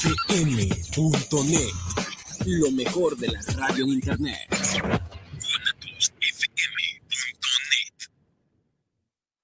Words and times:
fm.net, 0.00 1.72
lo 2.46 2.70
mejor 2.70 3.16
de 3.16 3.28
la 3.28 3.40
radio 3.56 3.84
en 3.84 3.90
internet. 3.90 4.38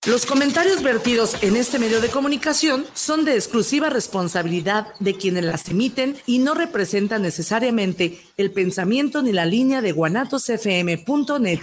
Los 0.07 0.27
comentarios 0.27 0.83
vertidos 0.83 1.43
en 1.43 1.57
este 1.57 1.79
medio 1.79 2.01
de 2.01 2.09
comunicación 2.09 2.87
son 2.95 3.25
de 3.25 3.35
exclusiva 3.35 3.91
responsabilidad 3.91 4.95
de 5.01 5.15
quienes 5.15 5.45
las 5.45 5.69
emiten 5.69 6.17
y 6.27 6.39
no 6.39 6.55
representan 6.55 7.23
necesariamente 7.23 8.21
el 8.37 8.53
pensamiento 8.53 9.23
ni 9.23 9.33
la 9.33 9.47
línea 9.47 9.81
de 9.81 9.93
guanatosfm.net. 9.93 11.61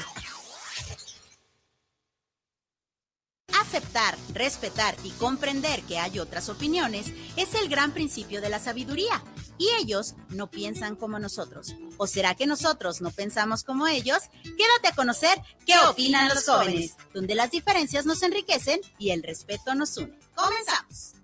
Aceptar, 4.02 4.18
respetar 4.34 4.96
y 5.04 5.10
comprender 5.12 5.84
que 5.84 6.00
hay 6.00 6.20
otras 6.20 6.50
opiniones 6.50 7.08
es 7.36 7.54
el 7.56 7.70
gran 7.70 7.92
principio 7.92 8.42
de 8.42 8.50
la 8.50 8.60
sabiduría. 8.60 9.24
Y 9.58 9.70
ellos 9.80 10.16
no 10.30 10.50
piensan 10.50 10.96
como 10.96 11.20
nosotros. 11.20 11.76
¿O 11.98 12.08
será 12.08 12.34
que 12.34 12.48
nosotros 12.48 13.02
no 13.02 13.12
pensamos 13.12 13.64
como 13.64 13.88
ellos? 13.88 14.18
Quédate 14.44 14.88
a 14.88 14.96
conocer 14.96 15.40
qué 15.68 15.74
opinan 15.88 16.30
los 16.30 16.46
jóvenes, 16.46 16.96
donde 17.14 17.36
las 17.36 17.52
diferencias 17.52 18.06
nos 18.06 18.24
enriquecen 18.24 18.82
y 18.98 19.12
el 19.12 19.22
respeto 19.22 19.76
nos 19.76 19.98
une. 19.98 20.18
Comenzamos. 20.34 21.21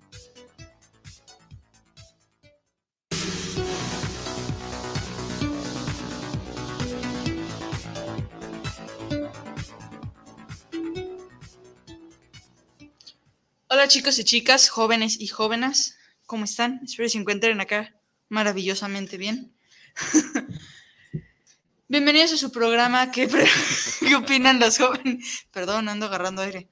Hola 13.69 13.87
chicos 13.87 14.17
y 14.19 14.23
chicas, 14.23 14.69
jóvenes 14.69 15.19
y 15.19 15.27
jóvenes, 15.27 15.97
¿cómo 16.25 16.45
están? 16.45 16.79
Espero 16.83 17.05
que 17.05 17.11
se 17.11 17.17
encuentren 17.17 17.59
acá 17.59 17.95
maravillosamente 18.29 19.17
bien. 19.17 19.53
Bienvenidos 21.87 22.33
a 22.33 22.37
su 22.37 22.51
programa. 22.51 23.11
¿Qué, 23.11 23.27
pre- 23.27 23.49
¿Qué 24.07 24.15
opinan 24.15 24.59
los 24.59 24.77
jóvenes? 24.77 25.47
Perdón, 25.51 25.89
ando 25.89 26.05
agarrando 26.05 26.41
aire. 26.41 26.69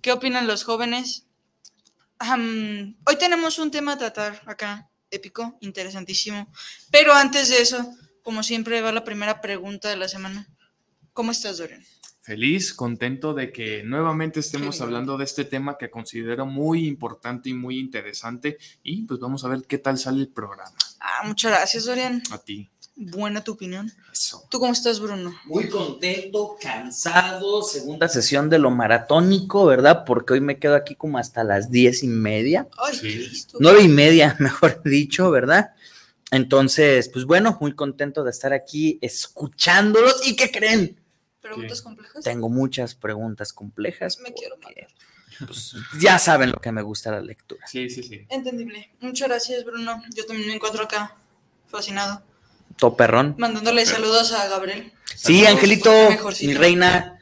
¿Qué 0.00 0.12
opinan 0.12 0.46
los 0.46 0.64
jóvenes? 0.64 1.26
Am, 2.18 2.96
hoy 3.06 3.16
tenemos 3.18 3.58
un 3.58 3.70
tema 3.70 3.92
a 3.92 3.98
tratar 3.98 4.42
acá, 4.46 4.90
épico, 5.10 5.56
interesantísimo. 5.60 6.50
Pero 6.90 7.14
antes 7.14 7.48
de 7.50 7.60
eso, 7.62 7.94
como 8.22 8.42
siempre, 8.42 8.80
va 8.80 8.92
la 8.92 9.04
primera 9.04 9.40
pregunta 9.40 9.88
de 9.88 9.96
la 9.96 10.08
semana. 10.08 10.46
¿Cómo 11.12 11.32
estás, 11.32 11.58
Dorian? 11.58 11.84
Feliz, 12.32 12.74
contento 12.74 13.32
de 13.32 13.50
que 13.50 13.82
nuevamente 13.84 14.40
estemos 14.40 14.82
hablando 14.82 15.16
de 15.16 15.24
este 15.24 15.46
tema 15.46 15.78
que 15.78 15.88
considero 15.88 16.44
muy 16.44 16.86
importante 16.86 17.48
y 17.48 17.54
muy 17.54 17.78
interesante. 17.78 18.58
Y 18.82 19.04
pues 19.06 19.18
vamos 19.18 19.46
a 19.46 19.48
ver 19.48 19.62
qué 19.66 19.78
tal 19.78 19.96
sale 19.96 20.20
el 20.20 20.28
programa. 20.28 20.76
Ah, 21.00 21.22
muchas 21.24 21.52
gracias, 21.52 21.86
Dorian. 21.86 22.22
A 22.30 22.36
ti. 22.36 22.68
Buena 22.96 23.42
tu 23.42 23.52
opinión. 23.52 23.90
Eso. 24.12 24.44
¿Tú 24.50 24.60
cómo 24.60 24.74
estás, 24.74 25.00
Bruno? 25.00 25.34
Muy 25.46 25.70
contento, 25.70 26.58
cansado, 26.60 27.62
segunda 27.62 28.10
sesión 28.10 28.50
de 28.50 28.58
lo 28.58 28.70
maratónico, 28.70 29.64
¿verdad? 29.64 30.04
Porque 30.04 30.34
hoy 30.34 30.42
me 30.42 30.58
quedo 30.58 30.74
aquí 30.76 30.96
como 30.96 31.16
hasta 31.16 31.44
las 31.44 31.70
diez 31.70 32.02
y 32.02 32.08
media, 32.08 32.68
Ay, 32.76 32.94
Sí. 32.94 33.00
Cristo. 33.26 33.56
nueve 33.58 33.84
y 33.84 33.88
media, 33.88 34.36
mejor 34.38 34.82
dicho, 34.84 35.30
¿verdad? 35.30 35.70
Entonces, 36.30 37.08
pues 37.10 37.24
bueno, 37.24 37.56
muy 37.58 37.72
contento 37.74 38.22
de 38.22 38.32
estar 38.32 38.52
aquí 38.52 38.98
escuchándolos. 39.00 40.26
¿Y 40.26 40.36
qué 40.36 40.50
creen? 40.50 41.00
¿Preguntas 41.40 41.82
complejas? 41.82 42.24
Tengo 42.24 42.48
muchas 42.48 42.94
preguntas 42.94 43.52
complejas. 43.52 44.18
Me 44.20 44.32
quiero 44.32 44.56
porque, 44.60 44.86
pues, 45.46 45.74
ya 46.00 46.18
saben 46.18 46.50
lo 46.50 46.58
que 46.60 46.72
me 46.72 46.82
gusta 46.82 47.10
la 47.12 47.20
lectura. 47.20 47.66
Sí, 47.66 47.88
sí, 47.88 48.02
sí. 48.02 48.26
Entendible. 48.28 48.90
Muchas 49.00 49.28
gracias, 49.28 49.64
Bruno. 49.64 50.02
Yo 50.14 50.26
también 50.26 50.48
me 50.48 50.54
encuentro 50.54 50.84
acá 50.84 51.16
fascinado. 51.68 52.22
Toperrón. 52.76 53.34
Mandándole 53.38 53.84
saludos 53.86 54.32
a 54.32 54.48
Gabriel. 54.48 54.92
Sí, 55.14 55.40
Saludos, 55.40 55.48
Angelito, 55.48 55.90
mi 56.42 56.54
reina. 56.54 57.14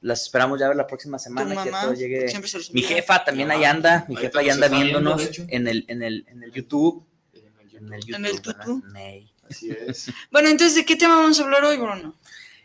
Las 0.00 0.22
esperamos 0.22 0.60
ya 0.60 0.68
ver 0.68 0.76
la 0.76 0.86
próxima 0.86 1.18
Tu 1.18 1.24
semana 1.24 1.64
que 1.64 1.70
mamá. 1.70 1.82
todo 1.82 1.94
llegue. 1.94 2.26
Mi 2.72 2.82
jefa 2.82 3.24
también 3.24 3.50
ahí 3.50 3.64
anda, 3.64 4.06
mi 4.08 4.16
jefa 4.16 4.40
ahí 4.40 4.48
anda 4.48 4.68
viendo, 4.68 5.00
viéndonos 5.00 5.30
en 5.48 5.66
el, 5.66 5.84
en 5.88 6.02
el, 6.02 6.24
en 6.28 6.42
el 6.44 6.52
YouTube. 6.52 7.04
En 7.32 7.92
el 7.92 8.00
YouTube. 8.04 8.26
YouTube. 8.26 8.56
En 8.60 8.86
el. 8.86 8.92
Ney. 8.92 9.32
Así 9.48 9.70
es. 9.70 10.10
Bueno, 10.30 10.48
entonces, 10.50 10.76
¿de 10.76 10.84
qué 10.84 10.94
tema 10.94 11.16
vamos 11.16 11.40
a 11.40 11.44
hablar 11.44 11.64
hoy, 11.64 11.78
Bruno? 11.78 12.14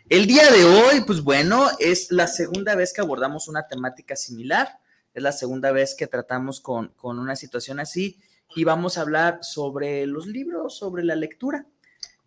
El 0.09 0.28
día 0.28 0.52
de 0.52 0.66
hoy, 0.66 1.02
pues 1.08 1.22
bueno, 1.22 1.69
es 1.80 2.12
la 2.12 2.28
segunda 2.28 2.75
vez 2.75 2.91
que 2.91 3.00
abordamos 3.00 3.47
una 3.47 3.68
temática 3.68 4.18
similar. 4.18 4.80
Es 5.14 5.24
la 5.24 5.31
segunda 5.31 5.72
vez 5.72 5.96
que 5.96 6.08
tratamos 6.08 6.59
con, 6.59 6.90
con 6.90 7.19
una 7.19 7.38
situación 7.38 7.80
así 7.80 8.19
y 8.53 8.66
vamos 8.66 8.97
a 8.97 9.02
hablar 9.02 9.40
sobre 9.44 10.06
los 10.06 10.28
libros, 10.28 10.78
sobre 10.78 11.06
la 11.06 11.16
lectura. 11.16 11.66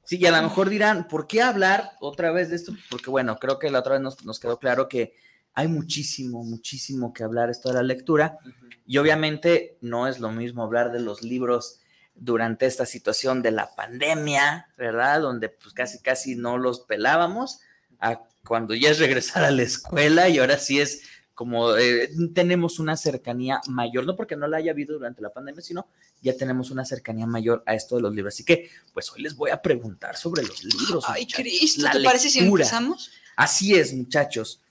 Sí, 0.04 0.16
y 0.18 0.24
a 0.24 0.30
lo 0.30 0.42
mejor 0.42 0.70
dirán, 0.70 1.06
¿por 1.06 1.26
qué 1.26 1.42
hablar 1.42 1.92
otra 2.00 2.32
vez 2.32 2.48
de 2.48 2.56
esto? 2.56 2.72
Porque 2.90 3.10
bueno, 3.10 3.38
creo 3.38 3.58
que 3.58 3.70
la 3.70 3.80
otra 3.80 3.94
vez 3.94 4.00
nos, 4.00 4.24
nos 4.24 4.40
quedó 4.40 4.58
claro 4.58 4.88
que 4.88 5.14
hay 5.52 5.68
muchísimo, 5.68 6.44
muchísimo 6.44 7.12
que 7.12 7.24
hablar 7.24 7.50
esto 7.50 7.68
de 7.68 7.74
la 7.74 7.82
lectura. 7.82 8.38
Y 8.86 8.96
obviamente 8.96 9.76
no 9.82 10.08
es 10.08 10.18
lo 10.18 10.30
mismo 10.30 10.62
hablar 10.62 10.92
de 10.92 11.00
los 11.00 11.22
libros 11.22 11.80
durante 12.16 12.66
esta 12.66 12.86
situación 12.86 13.42
de 13.42 13.50
la 13.50 13.74
pandemia, 13.74 14.68
¿verdad? 14.76 15.20
Donde 15.20 15.48
pues 15.48 15.74
casi, 15.74 16.00
casi 16.00 16.36
no 16.36 16.58
los 16.58 16.80
pelábamos, 16.80 17.60
a 18.00 18.20
cuando 18.46 18.74
ya 18.74 18.90
es 18.90 18.98
regresar 18.98 19.44
a 19.44 19.50
la 19.50 19.62
escuela 19.62 20.28
y 20.28 20.38
ahora 20.38 20.58
sí 20.58 20.80
es 20.80 21.02
como 21.34 21.76
eh, 21.76 22.08
tenemos 22.34 22.78
una 22.78 22.96
cercanía 22.96 23.60
mayor, 23.68 24.06
no 24.06 24.16
porque 24.16 24.36
no 24.36 24.48
la 24.48 24.56
haya 24.56 24.70
habido 24.70 24.94
durante 24.94 25.20
la 25.20 25.34
pandemia, 25.34 25.60
sino 25.60 25.86
ya 26.22 26.34
tenemos 26.34 26.70
una 26.70 26.86
cercanía 26.86 27.26
mayor 27.26 27.62
a 27.66 27.74
esto 27.74 27.96
de 27.96 28.02
los 28.02 28.14
libros. 28.14 28.32
Así 28.32 28.42
que, 28.42 28.70
pues 28.94 29.12
hoy 29.12 29.20
les 29.20 29.36
voy 29.36 29.50
a 29.50 29.60
preguntar 29.60 30.16
sobre 30.16 30.42
los 30.44 30.64
libros. 30.64 31.04
Ay, 31.06 31.24
muchachos, 31.24 31.44
Cristo, 31.44 31.82
la 31.82 31.92
¿te 31.92 32.00
parece 32.02 32.30
si 32.30 32.38
empezamos? 32.38 33.10
Así 33.36 33.74
es, 33.74 33.92
muchachos. 33.92 34.62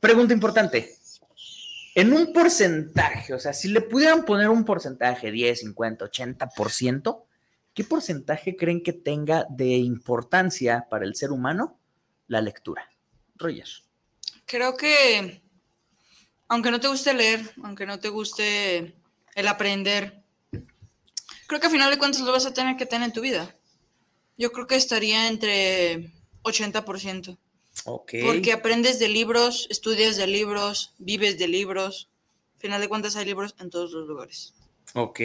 Pregunta 0.00 0.34
importante. 0.34 0.98
En 1.94 2.12
un 2.12 2.32
porcentaje, 2.32 3.34
o 3.34 3.38
sea, 3.38 3.52
si 3.52 3.68
le 3.68 3.80
pudieran 3.80 4.24
poner 4.24 4.48
un 4.48 4.64
porcentaje, 4.64 5.30
10, 5.30 5.60
50, 5.60 6.04
80%, 6.04 7.24
¿qué 7.72 7.84
porcentaje 7.84 8.56
creen 8.56 8.82
que 8.82 8.92
tenga 8.92 9.46
de 9.48 9.76
importancia 9.76 10.88
para 10.90 11.04
el 11.04 11.14
ser 11.14 11.30
humano 11.30 11.78
la 12.26 12.40
lectura? 12.40 12.90
Roger. 13.36 13.68
Creo 14.44 14.76
que, 14.76 15.42
aunque 16.48 16.72
no 16.72 16.80
te 16.80 16.88
guste 16.88 17.14
leer, 17.14 17.52
aunque 17.62 17.86
no 17.86 18.00
te 18.00 18.08
guste 18.08 18.96
el 19.36 19.48
aprender, 19.48 20.24
creo 21.46 21.60
que 21.60 21.66
al 21.66 21.72
final 21.72 21.90
de 21.90 21.98
cuentas 21.98 22.22
lo 22.22 22.32
vas 22.32 22.46
a 22.46 22.54
tener 22.54 22.76
que 22.76 22.86
tener 22.86 23.06
en 23.06 23.12
tu 23.12 23.20
vida. 23.20 23.54
Yo 24.36 24.50
creo 24.50 24.66
que 24.66 24.74
estaría 24.74 25.28
entre 25.28 26.10
80%. 26.42 27.38
Ok. 27.84 28.12
Porque 28.24 28.52
aprendes 28.52 28.98
de 28.98 29.08
libros, 29.08 29.66
estudias 29.70 30.16
de 30.16 30.26
libros, 30.26 30.94
vives 30.98 31.38
de 31.38 31.48
libros. 31.48 32.08
Al 32.56 32.60
final 32.60 32.80
de 32.80 32.88
cuentas 32.88 33.16
hay 33.16 33.26
libros 33.26 33.54
en 33.60 33.70
todos 33.70 33.92
los 33.92 34.08
lugares. 34.08 34.54
Ok. 34.94 35.20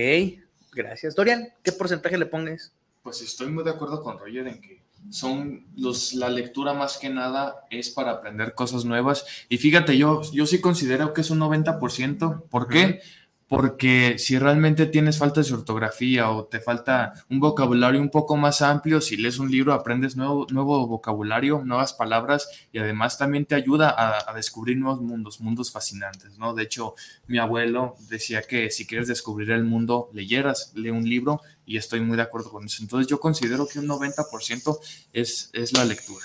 Gracias. 0.74 1.16
Dorian, 1.16 1.50
¿qué 1.64 1.72
porcentaje 1.72 2.18
le 2.18 2.26
pongas? 2.26 2.74
Pues 3.02 3.22
estoy 3.22 3.50
muy 3.50 3.64
de 3.64 3.72
acuerdo 3.72 4.04
con 4.04 4.20
Roger 4.20 4.48
en 4.48 4.62
que 4.62 4.84
son 5.10 5.66
los, 5.76 6.14
la 6.14 6.30
lectura 6.30 6.74
más 6.74 6.98
que 6.98 7.10
nada 7.10 7.66
es 7.70 7.90
para 7.90 8.12
aprender 8.12 8.54
cosas 8.54 8.86
nuevas. 8.86 9.26
Y 9.48 9.58
fíjate, 9.58 9.98
yo, 9.98 10.22
yo 10.32 10.46
sí 10.46 10.62
considero 10.62 11.14
que 11.14 11.22
es 11.22 11.30
un 11.30 11.40
90%. 11.40 12.44
¿Por 12.50 12.68
qué? 12.68 13.02
Porque 13.50 14.20
si 14.20 14.38
realmente 14.38 14.86
tienes 14.86 15.18
falta 15.18 15.42
de 15.42 15.54
ortografía 15.54 16.30
o 16.30 16.46
te 16.46 16.60
falta 16.60 17.14
un 17.30 17.40
vocabulario 17.40 18.00
un 18.00 18.12
poco 18.12 18.38
más 18.38 18.62
amplio, 18.62 19.02
si 19.02 19.18
lees 19.18 19.40
un 19.40 19.50
libro 19.50 19.74
aprendes 19.74 20.16
nuevo, 20.16 20.46
nuevo 20.52 20.86
vocabulario, 20.86 21.64
nuevas 21.66 21.94
palabras 21.94 22.48
y 22.72 22.78
además 22.78 23.18
también 23.18 23.48
te 23.48 23.56
ayuda 23.56 23.90
a, 23.90 24.30
a 24.30 24.36
descubrir 24.36 24.78
nuevos 24.78 25.02
mundos, 25.02 25.42
mundos 25.42 25.72
fascinantes, 25.72 26.38
¿no? 26.38 26.54
De 26.54 26.62
hecho, 26.62 26.94
mi 27.26 27.40
abuelo 27.40 27.96
decía 28.08 28.44
que 28.44 28.70
si 28.70 28.86
quieres 28.86 29.08
descubrir 29.08 29.50
el 29.50 29.64
mundo, 29.64 30.12
leyeras, 30.14 30.72
lee 30.76 30.92
un 30.92 31.10
libro 31.10 31.42
y 31.66 31.78
estoy 31.78 32.02
muy 32.02 32.18
de 32.18 32.24
acuerdo 32.24 32.52
con 32.52 32.66
eso. 32.66 32.84
Entonces 32.84 33.08
yo 33.08 33.20
considero 33.20 33.68
que 33.68 33.80
un 33.80 33.88
90% 33.88 34.80
es, 35.12 35.50
es 35.54 35.74
la 35.74 35.86
lectura. 35.86 36.24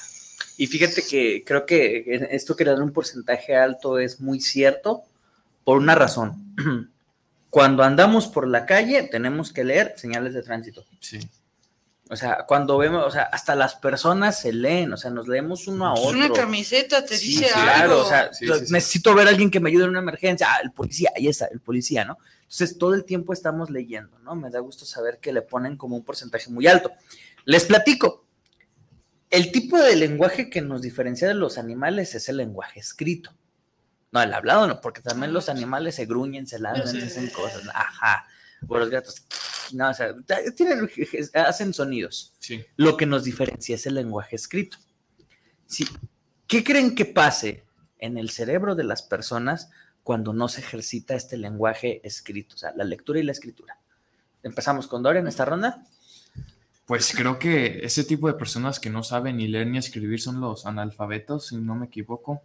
Y 0.57 0.67
fíjate 0.67 1.03
que 1.09 1.43
creo 1.45 1.65
que 1.65 2.29
esto 2.31 2.55
que 2.55 2.65
le 2.65 2.73
dan 2.73 2.83
un 2.83 2.93
porcentaje 2.93 3.57
alto 3.57 3.99
es 3.99 4.21
muy 4.21 4.41
cierto 4.41 5.03
por 5.65 5.79
una 5.79 5.95
razón. 5.95 6.55
Cuando 7.55 7.85
andamos 7.85 8.27
por 8.27 8.49
la 8.49 8.67
calle 8.67 9.05
tenemos 9.05 9.53
que 9.53 9.63
leer 9.63 9.95
señales 9.97 10.35
de 10.35 10.43
tránsito. 10.43 10.85
Sí. 10.99 11.21
O 12.11 12.17
sea, 12.17 12.45
cuando 12.49 12.77
vemos, 12.79 13.05
o 13.07 13.11
sea, 13.13 13.23
hasta 13.23 13.55
las 13.55 13.77
personas 13.77 14.41
se 14.41 14.53
leen, 14.53 14.93
o 14.93 14.97
sea, 14.97 15.13
nos 15.13 15.29
leemos 15.29 15.69
uno 15.69 15.89
a 15.89 15.95
Es 15.95 16.01
otro. 16.01 16.19
una 16.19 16.33
camiseta, 16.33 17.05
te 17.05 17.17
Sí, 17.17 17.29
dice 17.29 17.47
claro, 17.53 17.93
algo. 17.93 18.03
o 18.03 18.09
sea, 18.09 18.33
sí, 18.35 18.45
sí. 18.45 18.73
necesito 18.73 19.15
ver 19.15 19.29
a 19.29 19.31
alguien 19.31 19.53
que 19.53 19.61
me 19.61 19.71
ayude 19.71 19.85
en 19.85 19.91
una 19.91 20.01
emergencia. 20.01 20.49
Ah, 20.51 20.59
el 20.65 20.73
policía, 20.73 21.13
ahí 21.17 21.29
está, 21.29 21.47
el 21.47 21.61
policía, 21.61 22.05
¿no? 22.05 22.19
Entonces, 22.43 22.77
todo 22.77 22.93
el 22.93 23.05
tiempo 23.05 23.33
estamos 23.33 23.71
leyendo, 23.71 24.19
¿no? 24.19 24.35
Me 24.35 24.51
da 24.51 24.59
gusto 24.59 24.85
saber 24.85 25.21
que 25.21 25.33
le 25.33 25.43
ponen 25.43 25.77
como 25.77 25.95
un 25.95 26.03
porcentaje 26.05 26.51
muy 26.51 26.67
alto. 26.67 26.91
Les 27.45 27.65
platico. 27.65 28.27
El 29.31 29.53
tipo 29.53 29.79
de 29.79 29.95
lenguaje 29.95 30.51
que 30.51 30.61
nos 30.61 30.83
diferencia 30.83 31.29
de 31.29 31.35
los 31.35 31.57
animales 31.57 32.17
es 32.17 32.29
el 32.29 32.37
lenguaje 32.39 32.81
escrito. 32.81 33.31
No, 34.15 34.23
el 34.23 34.33
hablado 34.33 34.69
no, 34.69 34.81
porque 34.81 35.01
también 35.03 35.33
los 35.33 35.49
animales 35.49 35.97
se 35.97 36.07
gruñen, 36.07 36.47
se 36.47 36.61
ladran, 36.61 36.87
Sí. 36.87 37.01
se 37.01 37.07
hacen 37.09 37.29
cosas. 37.31 37.63
Ajá. 37.75 38.27
o 38.67 38.79
los 38.79 38.89
gatos. 38.89 39.27
No, 39.73 39.89
o 39.91 39.95
sea, 39.95 40.15
tienen, 40.55 40.91
hacen 41.35 41.73
sonidos. 41.73 42.35
Sí. 42.39 42.63
Lo 42.77 42.97
que 42.99 43.07
nos 43.07 43.25
diferencia 43.25 43.75
es 43.75 43.87
el 43.87 43.95
lenguaje 43.95 44.37
escrito. 44.37 44.77
Sí. 45.67 45.89
¿Qué 46.47 46.63
creen 46.63 46.95
que 46.95 47.07
pase 47.07 47.65
en 47.99 48.19
el 48.19 48.29
cerebro 48.29 48.75
de 48.75 48.85
las 48.85 49.03
personas 49.03 49.71
cuando 50.03 50.35
no 50.35 50.49
se 50.49 50.61
ejercita 50.61 51.15
este 51.15 51.39
lenguaje 51.39 52.07
escrito? 52.07 52.57
O 52.57 52.59
sea, 52.59 52.73
la 52.77 52.85
lectura 52.85 53.19
y 53.19 53.23
la 53.23 53.33
escritura. 53.33 53.79
Empezamos 54.43 54.87
con 54.87 55.03
Dorian 55.03 55.27
esta 55.27 55.47
ronda. 55.47 55.83
Pues 56.87 57.15
creo 57.17 57.39
que 57.39 57.81
ese 57.83 58.05
tipo 58.05 58.27
de 58.29 58.35
personas 58.35 58.79
que 58.79 58.91
no 58.91 59.03
saben 59.03 59.39
ni 59.39 59.49
leer 59.49 59.67
ni 59.67 59.79
escribir 59.79 60.21
son 60.21 60.41
los 60.41 60.67
analfabetos, 60.67 61.49
si 61.49 61.57
no 61.57 61.75
me 61.75 61.87
equivoco. 61.87 62.43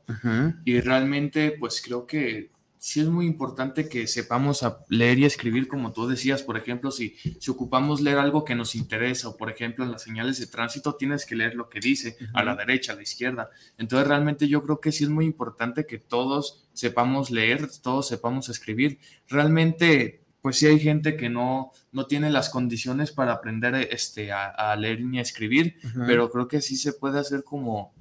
Y 0.63 0.80
realmente, 0.80 1.56
pues 1.59 1.81
creo 1.81 2.06
que 2.06 2.51
sí 2.80 3.01
es 3.01 3.07
muy 3.07 3.25
importante 3.25 3.89
que 3.89 4.07
sepamos 4.07 4.63
a 4.63 4.86
leer 4.88 5.19
y 5.19 5.25
escribir, 5.25 5.68
como 5.68 5.91
tú 5.91 6.07
decías, 6.07 6.41
por 6.41 6.57
ejemplo, 6.57 6.91
si, 6.91 7.15
si 7.39 7.51
ocupamos 7.51 8.00
leer 8.00 8.18
algo 8.18 8.45
que 8.45 8.56
nos 8.56 8.74
interesa, 8.74 9.27
o 9.27 9.38
por 9.38 9.51
ejemplo 9.51 9.83
en 9.83 9.91
las 9.91 10.03
señales 10.03 10.39
de 10.39 10.47
tránsito, 10.47 10.95
tienes 10.95 11.25
que 11.25 11.35
leer 11.35 11.56
lo 11.56 11.69
que 11.69 11.81
dice 11.81 12.18
a 12.33 12.42
la 12.42 12.56
derecha, 12.56 12.94
a 12.94 12.95
la 12.95 13.01
izquierda. 13.01 13.50
Entonces 13.77 14.07
realmente 14.07 14.47
yo 14.47 14.63
creo 14.63 14.80
que 14.80 14.94
sí 14.94 15.03
es 15.03 15.09
muy 15.09 15.25
importante 15.25 15.85
que 15.85 16.00
todos 16.00 16.69
sepamos 16.74 17.30
leer, 17.30 17.69
todos 17.83 18.07
sepamos 18.07 18.47
escribir. 18.47 19.00
Realmente, 19.27 20.19
pues 20.41 20.57
sí 20.57 20.68
hay 20.68 20.80
gente 20.80 21.18
que 21.18 21.30
no, 21.30 21.71
no 21.91 22.06
tiene 22.06 22.30
las 22.30 22.50
condiciones 22.50 23.12
para 23.12 23.33
aprender 23.33 23.75
este, 23.91 24.31
a, 24.31 24.47
a 24.50 24.75
leer 24.75 25.01
ni 25.01 25.19
a 25.19 25.21
escribir, 25.21 25.77
pero 26.07 26.30
creo 26.30 26.47
que 26.47 26.62
sí 26.62 26.77
se 26.77 26.94
puede 26.94 27.19
hacer 27.19 27.44
como 27.44 27.94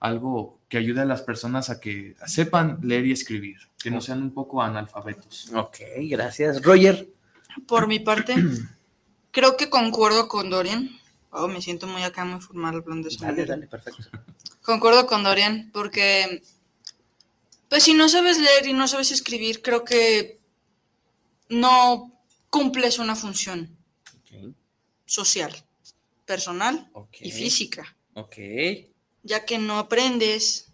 algo 0.00 0.60
que 0.68 0.76
ayude 0.76 1.00
a 1.00 1.06
las 1.06 1.22
personas 1.22 1.70
a 1.70 1.80
que 1.80 2.14
sepan 2.26 2.78
leer 2.82 3.06
y 3.06 3.12
escribir, 3.12 3.56
que 3.82 3.90
no 3.90 4.00
sean 4.00 4.22
un 4.22 4.34
poco 4.34 4.60
analfabetos. 4.60 5.50
Ok, 5.54 5.78
gracias. 6.10 6.62
Roger. 6.62 7.08
Por 7.66 7.86
mi 7.86 8.00
parte, 8.00 8.34
creo 9.30 9.56
que 9.56 9.70
concuerdo 9.70 10.28
con 10.28 10.50
Dorian. 10.50 10.90
Oh, 11.30 11.48
me 11.48 11.62
siento 11.62 11.86
muy 11.86 12.02
acá, 12.02 12.24
muy 12.24 12.40
formal 12.40 12.76
hablando 12.76 13.08
de 13.08 13.14
eso. 13.14 13.24
Dale, 13.24 13.46
dale, 13.46 13.66
perfecto. 13.66 14.04
Concuerdo 14.62 15.06
con 15.06 15.22
Dorian, 15.22 15.70
porque, 15.72 16.42
pues 17.68 17.84
si 17.84 17.94
no 17.94 18.08
sabes 18.08 18.38
leer 18.38 18.66
y 18.66 18.72
no 18.72 18.88
sabes 18.88 19.10
escribir, 19.10 19.62
creo 19.62 19.84
que 19.84 20.40
no 21.48 22.12
cumples 22.50 22.98
una 22.98 23.16
función 23.16 23.76
social, 25.06 25.54
personal 26.24 26.90
y 27.20 27.30
física, 27.30 27.96
Ok. 28.14 28.36
ya 29.22 29.44
que 29.44 29.58
no 29.58 29.78
aprendes, 29.78 30.68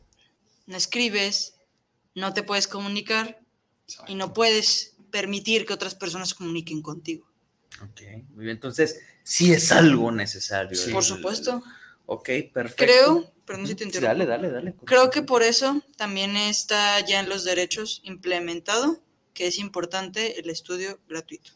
no 0.67 0.77
escribes, 0.77 1.55
no 2.15 2.33
te 2.33 2.43
puedes 2.43 2.67
comunicar 2.69 3.41
y 4.07 4.15
no 4.15 4.33
puedes 4.33 4.95
permitir 5.11 5.67
que 5.67 5.73
otras 5.73 5.95
personas 5.97 6.35
comuniquen 6.35 6.81
contigo. 6.83 7.27
Ok, 7.83 8.01
muy 8.31 8.45
bien. 8.45 8.57
Entonces, 8.57 9.01
sí 9.25 9.53
es 9.53 9.73
algo 9.73 10.13
necesario. 10.13 10.77
Sí. 10.79 10.93
Por 10.93 11.03
supuesto. 11.05 11.63
Ok, 12.07 12.29
perfecto. 12.53 12.77
Creo, 12.85 13.33
perdón 13.45 13.67
si 13.67 13.75
te 13.75 13.85
Sí, 13.85 13.89
interrumpo. 13.89 14.09
dale, 14.09 14.27
dale, 14.27 14.51
dale. 14.51 14.75
Creo 14.85 15.11
que 15.11 15.23
por 15.23 15.43
eso 15.43 15.83
también 15.97 16.37
está 16.37 17.01
ya 17.05 17.21
en 17.21 17.29
los 17.29 17.45
derechos 17.45 18.01
implementado 18.05 19.03
que 19.41 19.47
es 19.47 19.59
importante 19.59 20.39
el 20.39 20.51
estudio 20.51 20.99
gratuito. 21.09 21.51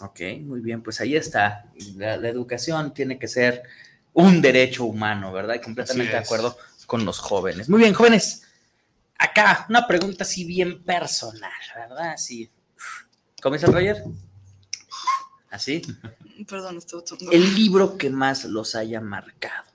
Ok, 0.00 0.20
muy 0.40 0.60
bien, 0.60 0.82
pues 0.82 0.98
ahí 1.02 1.14
está. 1.14 1.70
La, 1.94 2.16
la 2.16 2.28
educación 2.30 2.94
tiene 2.94 3.18
que 3.18 3.28
ser 3.28 3.64
un 4.14 4.40
derecho 4.40 4.84
humano, 4.86 5.30
¿verdad? 5.30 5.56
Y 5.56 5.60
completamente 5.60 6.12
de 6.12 6.18
acuerdo 6.18 6.56
con 6.86 7.04
los 7.04 7.18
jóvenes. 7.18 7.68
Muy 7.68 7.80
bien, 7.80 7.92
jóvenes. 7.92 8.44
Acá, 9.18 9.66
una 9.68 9.86
pregunta 9.86 10.24
así 10.24 10.44
bien 10.46 10.82
personal, 10.84 11.52
¿verdad? 11.76 12.12
Así. 12.12 12.50
¿Comienza 13.42 13.66
Roger? 13.66 14.02
Así. 15.50 15.82
Perdón, 16.48 16.78
estoy 16.78 17.04
tomando. 17.04 17.30
El 17.32 17.54
libro 17.54 17.98
que 17.98 18.08
más 18.08 18.44
los 18.46 18.74
haya 18.74 19.02
marcado. 19.02 19.68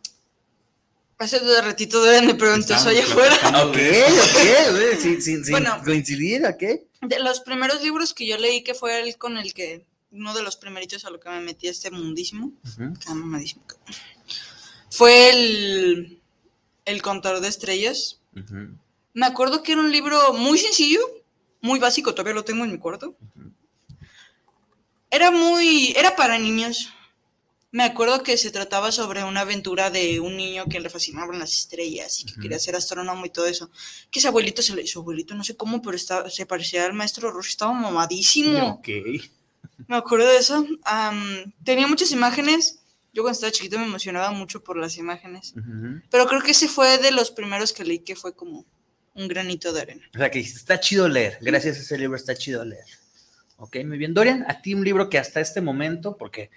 Hace 1.19 1.39
de 1.39 1.61
ratito 1.61 2.03
deben 2.03 2.25
de 2.25 2.33
preguntar 2.35 2.77
eso 2.79 2.89
Estamos 2.89 3.15
allá 3.21 3.29
afuera. 3.29 3.63
Ok, 3.65 3.77
ok, 3.77 4.71
güey, 4.71 4.95
sin, 4.99 5.21
sin- 5.21 5.43
sin 5.45 5.51
Bueno. 5.51 5.79
coincidir, 5.85 6.43
¿ok? 6.47 6.63
De 7.07 7.19
los 7.19 7.41
primeros 7.41 7.81
libros 7.83 8.13
que 8.13 8.27
yo 8.27 8.37
leí, 8.37 8.63
que 8.63 8.73
fue 8.73 9.01
el 9.01 9.17
con 9.17 9.37
el 9.37 9.53
que, 9.53 9.85
uno 10.11 10.33
de 10.33 10.43
los 10.43 10.55
primeritos 10.55 11.05
a 11.05 11.09
lo 11.09 11.19
que 11.19 11.29
me 11.29 11.41
metí 11.41 11.67
este 11.67 11.91
mundísimo, 11.91 12.51
mamadísimo, 13.07 13.63
fue 14.89 15.29
el, 15.31 16.21
el 16.85 17.01
Contador 17.01 17.41
de 17.41 17.47
Estrellas. 17.47 18.21
Me 19.13 19.25
acuerdo 19.25 19.63
que 19.63 19.73
era 19.73 19.81
un 19.81 19.91
libro 19.91 20.33
muy 20.33 20.57
sencillo, 20.57 21.01
muy 21.61 21.79
básico, 21.79 22.13
todavía 22.13 22.33
lo 22.33 22.45
tengo 22.45 22.63
en 22.63 22.71
mi 22.71 22.77
cuarto. 22.77 23.15
Era 25.09 25.29
muy, 25.31 25.93
era 25.95 26.15
para 26.15 26.39
niños. 26.39 26.89
Me 27.73 27.83
acuerdo 27.83 28.21
que 28.21 28.37
se 28.37 28.51
trataba 28.51 28.91
sobre 28.91 29.23
una 29.23 29.41
aventura 29.41 29.89
de 29.89 30.19
un 30.19 30.37
niño 30.37 30.65
que 30.69 30.79
le 30.79 30.91
fascinaban 30.91 31.39
las 31.39 31.53
estrellas 31.53 32.19
y 32.19 32.25
que 32.25 32.39
quería 32.39 32.59
ser 32.59 32.75
astrónomo 32.75 33.25
y 33.25 33.31
todo 33.31 33.47
eso. 33.47 33.71
Que 34.11 34.19
ese 34.19 34.27
abuelito 34.27 34.61
se 34.61 34.75
le, 34.75 34.85
su 34.85 34.99
abuelito, 34.99 35.33
no 35.33 35.43
sé 35.43 35.57
cómo, 35.57 35.81
pero 35.81 35.95
estaba, 35.95 36.29
se 36.29 36.45
parecía 36.45 36.85
al 36.85 36.93
maestro 36.93 37.31
Rush, 37.31 37.47
estaba 37.47 37.73
mamadísimo. 37.73 38.73
Ok. 38.73 38.89
Me 39.87 39.95
acuerdo 39.95 40.27
de 40.27 40.37
eso. 40.37 40.67
Tenía 41.63 41.87
muchas 41.87 42.11
imágenes. 42.11 42.77
Yo 43.11 43.23
cuando 43.23 43.37
estaba 43.37 43.51
chiquito 43.51 43.79
me 43.79 43.85
emocionaba 43.85 44.29
mucho 44.29 44.63
por 44.63 44.77
las 44.77 44.97
imágenes. 44.97 45.55
Pero 46.11 46.27
creo 46.27 46.43
que 46.43 46.51
ese 46.51 46.67
fue 46.67 46.99
de 46.99 47.09
los 47.09 47.31
primeros 47.31 47.73
que 47.73 47.83
leí 47.83 47.99
que 47.99 48.15
fue 48.15 48.35
como 48.35 48.67
un 49.15 49.27
granito 49.27 49.73
de 49.73 49.81
arena. 49.81 50.07
O 50.13 50.19
sea, 50.19 50.29
que 50.29 50.39
está 50.41 50.79
chido 50.79 51.07
leer. 51.07 51.39
Gracias 51.41 51.77
a 51.77 51.79
ese 51.79 51.97
libro 51.97 52.17
está 52.17 52.35
chido 52.35 52.63
leer. 52.63 52.85
Ok, 53.57 53.77
muy 53.85 53.97
bien. 53.97 54.13
Dorian, 54.13 54.45
a 54.47 54.61
ti 54.61 54.73
un 54.73 54.83
libro 54.83 55.09
que 55.09 55.17
hasta 55.17 55.39
este 55.39 55.61
momento, 55.61 56.17
porque 56.17 56.51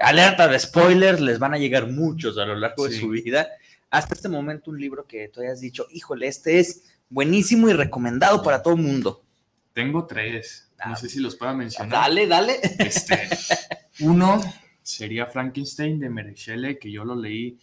alerta 0.00 0.48
de 0.48 0.58
spoilers, 0.58 1.20
les 1.20 1.38
van 1.38 1.54
a 1.54 1.58
llegar 1.58 1.86
muchos 1.88 2.38
a 2.38 2.44
lo 2.44 2.54
largo 2.56 2.88
de 2.88 2.98
su 2.98 3.08
vida. 3.10 3.48
Hasta 3.90 4.14
este 4.14 4.28
momento 4.28 4.70
un 4.70 4.80
libro 4.80 5.06
que 5.06 5.28
tú 5.28 5.40
hayas 5.40 5.60
dicho, 5.60 5.86
híjole, 5.90 6.26
este 6.28 6.58
es 6.60 6.84
buenísimo 7.08 7.68
y 7.68 7.72
recomendado 7.72 8.42
para 8.42 8.62
todo 8.62 8.74
el 8.74 8.82
mundo. 8.82 9.24
Tengo 9.72 10.06
tres. 10.06 10.70
Ah, 10.78 10.90
No 10.90 10.96
sé 10.96 11.08
si 11.08 11.20
los 11.20 11.36
pueda 11.36 11.52
mencionar. 11.54 11.90
Dale, 11.92 12.26
dale. 12.26 12.60
Este, 12.78 13.28
uno 14.00 14.40
sería 14.82 15.26
Frankenstein 15.26 15.98
de 15.98 16.08
Mary 16.08 16.34
Shelley, 16.34 16.78
que 16.78 16.90
yo 16.90 17.04
lo 17.04 17.14
leí. 17.14 17.58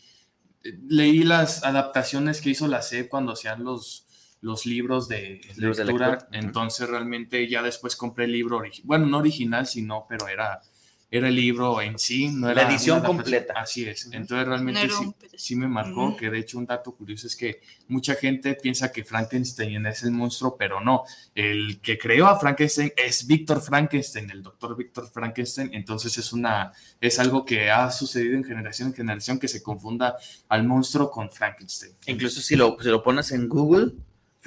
Leí 0.87 1.23
las 1.23 1.63
adaptaciones 1.63 2.41
que 2.41 2.49
hizo 2.49 2.67
la 2.67 2.81
C 2.81 3.07
cuando 3.07 3.33
hacían 3.33 3.63
los, 3.63 4.05
los 4.41 4.65
libros 4.65 5.07
de 5.07 5.41
Libros 5.55 5.77
de 5.77 5.85
lectura. 5.85 6.11
lectura. 6.11 6.29
Entonces 6.39 6.89
realmente 6.89 7.47
ya 7.47 7.61
después 7.61 7.95
compré 7.95 8.25
el 8.25 8.33
libro 8.33 8.57
original. 8.57 8.87
Bueno, 8.87 9.05
no 9.07 9.17
original, 9.19 9.65
sino, 9.65 10.05
pero 10.09 10.27
era, 10.27 10.61
era 11.09 11.30
el 11.30 11.36
libro 11.36 11.81
en 11.81 11.98
sí. 11.98 12.30
No 12.30 12.48
La 12.48 12.54
era 12.63 12.69
edición 12.69 13.00
una 13.00 13.07
adaptación. 13.07 13.42
completa. 13.42 13.54
Así 13.62 13.86
es. 13.86 14.09
Entonces 14.12 14.47
realmente 14.47 14.87
No 14.87 14.99
sí, 14.99 15.16
sí 15.37 15.56
me 15.56 15.68
marcó, 15.68 16.16
que 16.18 16.30
de 16.30 16.40
hecho 16.40 16.57
un 16.57 16.66
dato 16.66 16.94
curioso 16.95 17.28
es 17.28 17.35
que 17.35 17.61
mucha 17.87 18.16
gente 18.16 18.56
piensa 18.56 18.92
que 18.92 19.04
Frankenstein 19.04 19.85
es 19.85 20.04
el 20.04 20.11
monstruo, 20.11 20.57
pero 20.57 20.81
no. 20.81 21.04
El 21.33 21.80
que 21.81 21.97
creó 21.97 22.28
a 22.28 22.40
Frankenstein 22.40 22.92
es 22.97 23.26
Víctor 23.26 23.61
Frankenstein, 23.61 24.30
el 24.31 24.44
doctor 24.44 24.76
Víctor 24.76 25.09
Frankenstein. 25.09 25.69
Entonces 25.73 26.18
es 26.18 26.33
una, 26.33 26.71
es 26.99 27.19
algo 27.19 27.45
que 27.45 27.69
ha 27.71 27.90
sucedido 27.92 28.35
en 28.35 28.44
generación 28.44 28.90
en 28.90 28.94
generación 28.94 29.40
que 29.40 29.47
se 29.47 29.61
confunda 29.64 30.16
al 30.49 30.66
monstruo 30.66 31.09
con 31.09 31.30
Frankenstein. 31.30 31.94
Incluso 32.07 32.42
si 32.42 32.56
lo, 32.56 32.78
si 32.81 32.90
lo 32.90 33.02
pones 33.02 33.31
en 33.31 33.47
Google, 33.47 33.94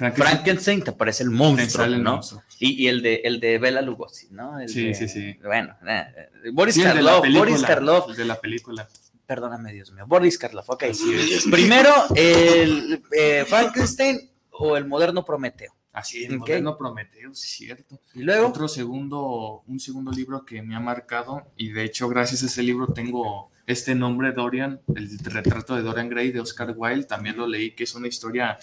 Frankenstein, 0.01 0.35
Frankenstein 0.35 0.83
te 0.83 0.89
aparece 0.91 1.23
el 1.23 1.29
monstruo, 1.29 1.85
el 1.85 2.03
¿no? 2.03 2.13
monstruo. 2.15 2.43
Y, 2.59 2.83
y 2.83 2.87
el 2.87 3.01
de 3.01 3.15
el 3.23 3.39
de 3.39 3.57
Bela 3.59 3.81
Lugosi, 3.81 4.27
¿no? 4.31 4.59
El 4.59 4.67
Sí, 4.69 4.87
de- 4.87 4.93
sí, 4.95 5.07
sí. 5.07 5.37
Bueno, 5.43 5.75
eh, 5.87 6.05
Boris 6.53 6.75
Sí, 6.75 6.81
el 6.81 6.87
de 6.87 6.93
la 6.95 7.11
Karloff, 7.11 7.21
película, 7.21 7.39
Boris 7.51 7.63
Karloff. 7.65 8.09
el 8.09 8.15
de 8.15 8.25
la 8.25 8.39
película. 8.41 8.87
Perdóname, 9.25 9.71
Dios 9.73 9.91
mío. 9.93 10.05
Boris 10.07 10.37
Karloff, 10.37 10.69
ok. 10.69 10.83
Es. 10.83 11.01
Primero, 11.51 11.91
el 12.15 13.01
eh, 13.17 13.45
Frankenstein 13.47 14.29
o 14.51 14.75
el 14.75 14.85
moderno 14.85 15.23
Prometeo. 15.23 15.73
Así 15.93 16.23
es, 16.23 16.31
Ok. 16.31 16.39
moderno 16.39 16.77
Prometeo, 16.77 17.33
sí 17.35 17.45
es 17.45 17.51
cierto. 17.67 17.99
Y 18.13 18.23
luego, 18.23 18.47
Otro 18.47 18.67
segundo, 18.67 19.63
un 19.67 19.79
segundo 19.79 20.11
libro 20.11 20.45
que 20.45 20.61
me 20.61 20.75
ha 20.75 20.79
marcado, 20.79 21.51
y 21.57 21.69
de 21.71 21.83
hecho, 21.83 22.07
gracias 22.07 22.43
a 22.43 22.45
ese 22.45 22.63
libro 22.63 22.87
tengo 22.87 23.51
este 23.67 23.93
nombre, 23.93 24.31
Dorian, 24.31 24.81
el 24.95 25.19
retrato 25.19 25.75
de 25.75 25.81
Dorian 25.81 26.09
Gray 26.09 26.31
de 26.31 26.39
Oscar 26.39 26.73
Wilde, 26.75 27.05
también 27.05 27.35
lo 27.37 27.45
leí, 27.47 27.71
que 27.71 27.83
es 27.83 27.93
una 27.93 28.07
historia, 28.07 28.57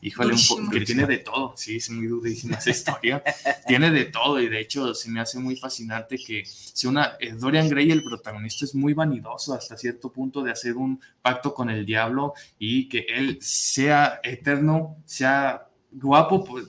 híjole, 0.00 0.34
un 0.34 0.40
poco, 0.48 0.70
que 0.70 0.80
tiene 0.82 1.06
de 1.06 1.18
todo, 1.18 1.54
sí, 1.56 1.76
es 1.76 1.90
muy 1.90 2.06
durísima 2.06 2.56
esa 2.56 2.70
historia, 2.70 3.22
tiene 3.66 3.90
de 3.90 4.04
todo, 4.06 4.40
y 4.40 4.48
de 4.48 4.60
hecho 4.60 4.94
se 4.94 5.10
me 5.10 5.20
hace 5.20 5.38
muy 5.38 5.56
fascinante 5.56 6.18
que 6.18 6.44
si 6.44 6.86
una, 6.86 7.16
eh, 7.20 7.32
Dorian 7.32 7.68
Gray, 7.68 7.90
el 7.90 8.04
protagonista, 8.04 8.64
es 8.64 8.74
muy 8.74 8.94
vanidoso 8.94 9.54
hasta 9.54 9.76
cierto 9.76 10.12
punto 10.12 10.42
de 10.42 10.52
hacer 10.52 10.76
un 10.76 11.00
pacto 11.22 11.52
con 11.52 11.70
el 11.70 11.84
diablo 11.84 12.34
y 12.58 12.88
que 12.88 13.06
él 13.08 13.38
sea 13.40 14.20
eterno, 14.22 14.96
sea 15.04 15.68
guapo, 15.90 16.44
pues, 16.44 16.66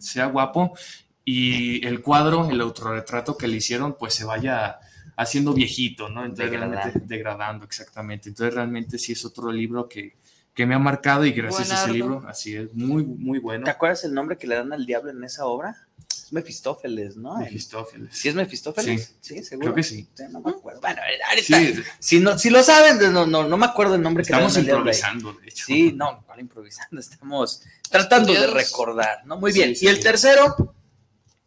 sea 0.00 0.26
guapo 0.26 0.76
y 1.24 1.86
el 1.86 2.00
cuadro, 2.00 2.48
el 2.50 2.60
autorretrato 2.60 3.36
que 3.36 3.48
le 3.48 3.56
hicieron, 3.56 3.96
pues 3.98 4.14
se 4.14 4.24
vaya 4.24 4.78
haciendo 5.16 5.52
viejito, 5.52 6.08
¿no? 6.08 6.24
Entonces 6.24 6.50
Degradando. 6.50 6.76
realmente 6.76 7.06
degradando, 7.06 7.64
exactamente. 7.64 8.28
Entonces 8.30 8.54
realmente 8.54 8.98
sí 8.98 9.12
es 9.12 9.24
otro 9.24 9.52
libro 9.52 9.88
que, 9.88 10.16
que 10.58 10.66
me 10.66 10.74
ha 10.74 10.78
marcado 10.80 11.24
y 11.24 11.30
gracias 11.30 11.70
a 11.70 11.84
ese 11.84 11.92
libro, 11.92 12.24
así 12.26 12.56
es, 12.56 12.74
muy, 12.74 13.04
muy 13.04 13.38
bueno. 13.38 13.62
¿te 13.64 13.70
acuerdas 13.70 14.02
el 14.02 14.12
nombre 14.12 14.36
que 14.36 14.48
le 14.48 14.56
dan 14.56 14.72
al 14.72 14.84
diablo 14.86 15.12
en 15.12 15.22
esa 15.22 15.46
obra? 15.46 15.86
es 16.10 16.32
Mefistófeles, 16.32 17.16
¿no? 17.16 17.38
Mefistófeles. 17.38 18.12
¿Sí 18.12 18.28
es 18.28 18.34
Mefistófeles? 18.34 19.14
Sí, 19.20 19.40
seguro. 19.44 19.66
Creo 19.66 19.74
que 19.76 19.82
sí. 19.84 20.08
no 20.32 20.40
me 20.40 20.50
acuerdo. 20.50 20.80
Bueno, 20.80 21.00
ahorita, 21.30 21.44
Sí, 21.44 21.80
si, 22.00 22.18
no, 22.18 22.36
si 22.36 22.50
lo 22.50 22.64
saben, 22.64 22.98
no, 23.12 23.24
no, 23.24 23.46
no 23.46 23.56
me 23.56 23.66
acuerdo 23.66 23.94
el 23.94 24.02
nombre. 24.02 24.24
que 24.24 24.32
estamos 24.32 24.52
le 24.56 24.62
dan 24.64 24.78
improvisando, 24.78 25.32
de 25.34 25.46
hecho. 25.46 25.64
Sí, 25.64 25.92
no, 25.92 26.24
¿cuál 26.26 26.40
improvisando? 26.40 26.98
Estamos 27.00 27.62
tratando 27.88 28.32
de 28.32 28.48
recordar, 28.48 29.24
¿no? 29.26 29.38
Muy 29.38 29.52
Sí, 29.52 29.60
bien. 29.60 29.76
sí, 29.76 29.84
y 29.84 29.88
el 29.88 29.98
sí. 29.98 30.02
tercero, 30.02 30.74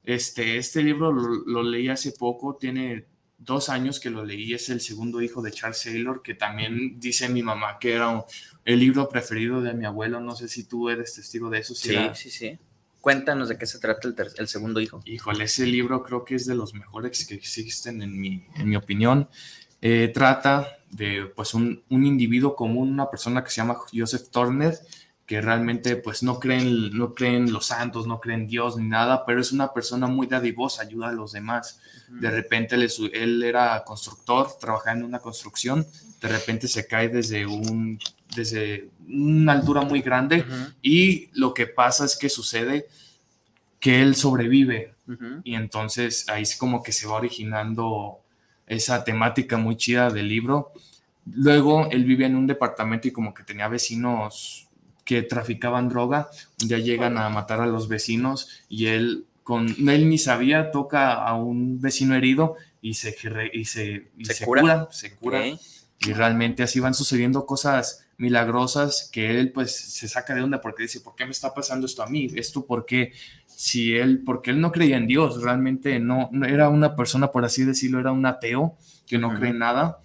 Este, 0.05 0.55
este 0.57 0.81
libro 0.81 1.11
lo, 1.11 1.21
lo 1.45 1.63
leí 1.63 1.89
hace 1.89 2.13
poco, 2.13 2.55
tiene 2.55 3.07
dos 3.43 3.69
años 3.69 3.99
que 3.99 4.09
lo 4.11 4.23
leí, 4.23 4.53
es 4.53 4.69
el 4.69 4.81
segundo 4.81 5.21
hijo 5.21 5.41
de 5.41 5.51
Charles 5.51 5.81
Taylor, 5.83 6.21
que 6.21 6.35
también 6.35 6.99
dice 6.99 7.27
mi 7.27 7.41
mamá 7.43 7.77
que 7.79 7.93
era 7.93 8.09
un- 8.09 8.23
el 8.65 8.79
libro 8.79 9.09
preferido 9.09 9.61
de 9.61 9.73
mi 9.73 9.85
abuelo, 9.85 10.19
no 10.19 10.35
sé 10.35 10.47
si 10.47 10.63
tú 10.65 10.89
eres 10.89 11.13
testigo 11.15 11.49
de 11.49 11.59
eso. 11.59 11.73
si 11.73 11.89
sí, 11.89 11.95
era- 11.95 12.13
sí, 12.15 12.29
sí. 12.29 12.57
Cuéntanos 13.01 13.49
de 13.49 13.57
qué 13.57 13.65
se 13.65 13.79
trata 13.79 14.07
el, 14.07 14.15
el 14.37 14.47
segundo 14.47 14.79
hijo. 14.79 15.01
Híjole, 15.05 15.45
ese 15.45 15.65
libro 15.65 16.03
creo 16.03 16.23
que 16.23 16.35
es 16.35 16.45
de 16.45 16.53
los 16.53 16.75
mejores 16.75 17.25
que 17.25 17.33
existen 17.33 18.03
en 18.03 18.19
mi, 18.21 18.45
en 18.55 18.69
mi 18.69 18.75
opinión. 18.75 19.27
Eh, 19.81 20.11
trata 20.13 20.67
de 20.91 21.25
pues 21.35 21.55
un, 21.55 21.81
un 21.89 22.05
individuo 22.05 22.55
común, 22.55 22.89
una 22.91 23.09
persona 23.09 23.43
que 23.43 23.49
se 23.49 23.55
llama 23.57 23.75
Joseph 23.91 24.29
Turner, 24.29 24.77
que 25.31 25.39
realmente 25.39 25.95
pues 25.95 26.23
no 26.23 26.41
creen, 26.41 26.91
no 26.91 27.13
creen 27.15 27.53
los 27.53 27.67
santos, 27.67 28.05
no 28.05 28.19
creen 28.19 28.47
Dios 28.47 28.75
ni 28.75 28.85
nada, 28.85 29.25
pero 29.25 29.39
es 29.39 29.53
una 29.53 29.71
persona 29.71 30.05
muy 30.07 30.27
dadivosa, 30.27 30.81
ayuda 30.81 31.07
a 31.07 31.13
los 31.13 31.31
demás. 31.31 31.79
De 32.09 32.29
repente 32.29 32.89
su- 32.89 33.09
él 33.13 33.41
era 33.41 33.81
constructor, 33.85 34.49
trabajaba 34.59 34.97
en 34.97 35.05
una 35.05 35.19
construcción, 35.19 35.87
de 36.19 36.27
repente 36.27 36.67
se 36.67 36.85
cae 36.85 37.07
desde, 37.07 37.45
un, 37.45 37.97
desde 38.35 38.89
una 39.07 39.53
altura 39.53 39.83
muy 39.83 40.01
grande 40.01 40.43
y 40.81 41.29
lo 41.39 41.53
que 41.53 41.65
pasa 41.65 42.03
es 42.03 42.17
que 42.17 42.27
sucede 42.27 42.87
que 43.79 44.01
él 44.01 44.15
sobrevive 44.15 44.95
y 45.45 45.55
entonces 45.55 46.27
ahí 46.27 46.41
es 46.43 46.57
como 46.57 46.83
que 46.83 46.91
se 46.91 47.07
va 47.07 47.13
originando 47.15 48.19
esa 48.67 49.05
temática 49.05 49.55
muy 49.55 49.77
chida 49.77 50.09
del 50.09 50.27
libro. 50.27 50.73
Luego 51.25 51.87
él 51.89 52.03
vivía 52.03 52.27
en 52.27 52.35
un 52.35 52.47
departamento 52.47 53.07
y 53.07 53.11
como 53.11 53.33
que 53.33 53.43
tenía 53.43 53.69
vecinos 53.69 54.67
que 55.11 55.23
traficaban 55.23 55.89
droga. 55.89 56.29
Un 56.61 56.69
día 56.69 56.77
llegan 56.77 57.17
a 57.17 57.27
matar 57.27 57.59
a 57.59 57.65
los 57.65 57.89
vecinos 57.89 58.47
y 58.69 58.85
él, 58.85 59.25
con, 59.43 59.67
él 59.89 60.07
ni 60.07 60.17
sabía, 60.17 60.71
toca 60.71 61.15
a 61.15 61.35
un 61.35 61.81
vecino 61.81 62.15
herido 62.15 62.55
y 62.81 62.93
se, 62.93 63.13
y 63.51 63.65
se, 63.65 64.07
y 64.17 64.23
Se 64.23 64.33
se 64.35 64.45
cura. 64.45 64.61
cura. 64.61 64.87
Se 64.89 65.13
cura. 65.17 65.41
Y 65.45 66.13
realmente 66.13 66.63
así 66.63 66.79
van 66.79 66.93
sucediendo 66.93 67.45
cosas 67.45 68.07
milagrosas 68.15 69.09
que 69.11 69.37
él 69.37 69.51
pues 69.51 69.75
se 69.75 70.07
saca 70.07 70.33
de 70.33 70.43
onda 70.43 70.61
porque 70.61 70.83
dice, 70.83 71.01
¿por 71.01 71.13
qué 71.15 71.25
me 71.25 71.31
está 71.31 71.53
pasando 71.53 71.87
esto 71.87 72.03
a 72.03 72.07
mí? 72.07 72.29
¿Esto 72.35 72.65
por 72.65 72.85
qué? 72.85 73.11
Si 73.47 73.93
él, 73.93 74.23
porque 74.25 74.51
él 74.51 74.61
no 74.61 74.71
creía 74.71 74.95
en 74.95 75.07
Dios, 75.07 75.41
realmente 75.41 75.99
no, 75.99 76.29
no 76.31 76.45
era 76.45 76.69
una 76.69 76.95
persona, 76.95 77.31
por 77.31 77.43
así 77.43 77.65
decirlo, 77.65 77.99
era 77.99 78.13
un 78.13 78.25
ateo 78.25 78.77
que 79.05 79.17
no 79.17 79.33
cree 79.35 79.49
en 79.49 79.59
nada. 79.59 79.99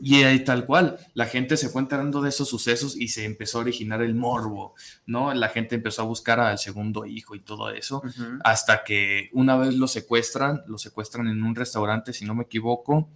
Y 0.00 0.22
ahí 0.22 0.44
tal 0.44 0.64
cual, 0.64 0.98
la 1.14 1.26
gente 1.26 1.56
se 1.56 1.68
fue 1.68 1.82
enterando 1.82 2.22
de 2.22 2.28
esos 2.28 2.48
sucesos 2.48 2.96
y 2.96 3.08
se 3.08 3.24
empezó 3.24 3.58
a 3.58 3.62
originar 3.62 4.00
el 4.02 4.14
morbo, 4.14 4.74
¿no? 5.06 5.34
La 5.34 5.48
gente 5.48 5.74
empezó 5.74 6.02
a 6.02 6.04
buscar 6.04 6.38
al 6.38 6.58
segundo 6.58 7.04
hijo 7.04 7.34
y 7.34 7.40
todo 7.40 7.70
eso 7.70 8.02
hasta 8.44 8.84
que 8.84 9.28
una 9.32 9.56
vez 9.56 9.74
lo 9.74 9.88
secuestran, 9.88 10.62
lo 10.66 10.78
secuestran 10.78 11.26
en 11.26 11.42
un 11.42 11.54
restaurante, 11.54 12.12
si 12.12 12.24
no 12.24 12.34
me 12.34 12.44
equivoco, 12.44 13.08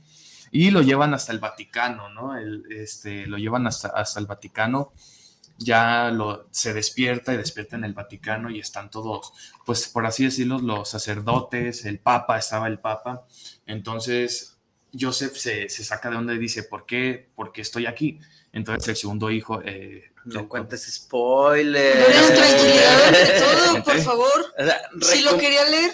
y 0.51 0.71
lo 0.71 0.83
llevan 0.83 1.15
hasta 1.15 1.33
el 1.33 1.39
Vaticano, 1.39 2.09
¿no? 2.11 2.37
El, 2.37 2.65
este, 2.71 3.27
lo 3.27 3.39
llevan 3.39 3.67
hasta, 3.67 3.89
hasta 3.89 4.19
el 4.21 4.27
Vaticano, 4.27 4.93
ya 5.59 6.11
lo, 6.11 6.49
se 6.51 6.75
despierta 6.75 7.33
y 7.33 7.37
despierta 7.37 7.77
en 7.77 7.85
el 7.85 7.95
Vaticano 7.95 8.51
y 8.51 8.59
están 8.59 8.91
todos, 8.91 9.33
pues 9.65 9.89
por 9.89 10.05
así 10.05 10.25
decirlo, 10.25 10.59
los 10.59 10.91
sacerdotes, 10.91 11.85
el 11.85 12.01
Papa, 12.01 12.39
estaba 12.39 12.67
el 12.67 12.81
Papa, 12.81 13.25
entonces 13.67 14.52
Joseph 14.99 15.35
se, 15.37 15.69
se 15.69 15.85
saca 15.85 16.11
de 16.11 16.17
onda 16.17 16.35
y 16.35 16.39
dice, 16.39 16.65
¿por 16.65 16.85
qué? 16.87 17.29
¿Por 17.35 17.53
qué 17.53 17.63
estoy 17.63 17.87
aquí? 17.87 18.21
Entonces 18.53 18.89
el 18.89 18.97
segundo 18.97 19.31
hijo... 19.31 19.61
eh, 19.65 20.05
No 20.27 20.49
cuentes 20.49 20.83
spoilers. 20.93 22.27
Tranquilidad 22.27 23.05
ante 23.09 23.41
todo, 23.41 23.85
por 23.85 24.01
favor. 24.03 24.55
O 24.59 24.65
sea, 24.65 24.81
Si 25.01 25.23
lo 25.23 25.37
quería 25.39 25.65
leer, 25.65 25.93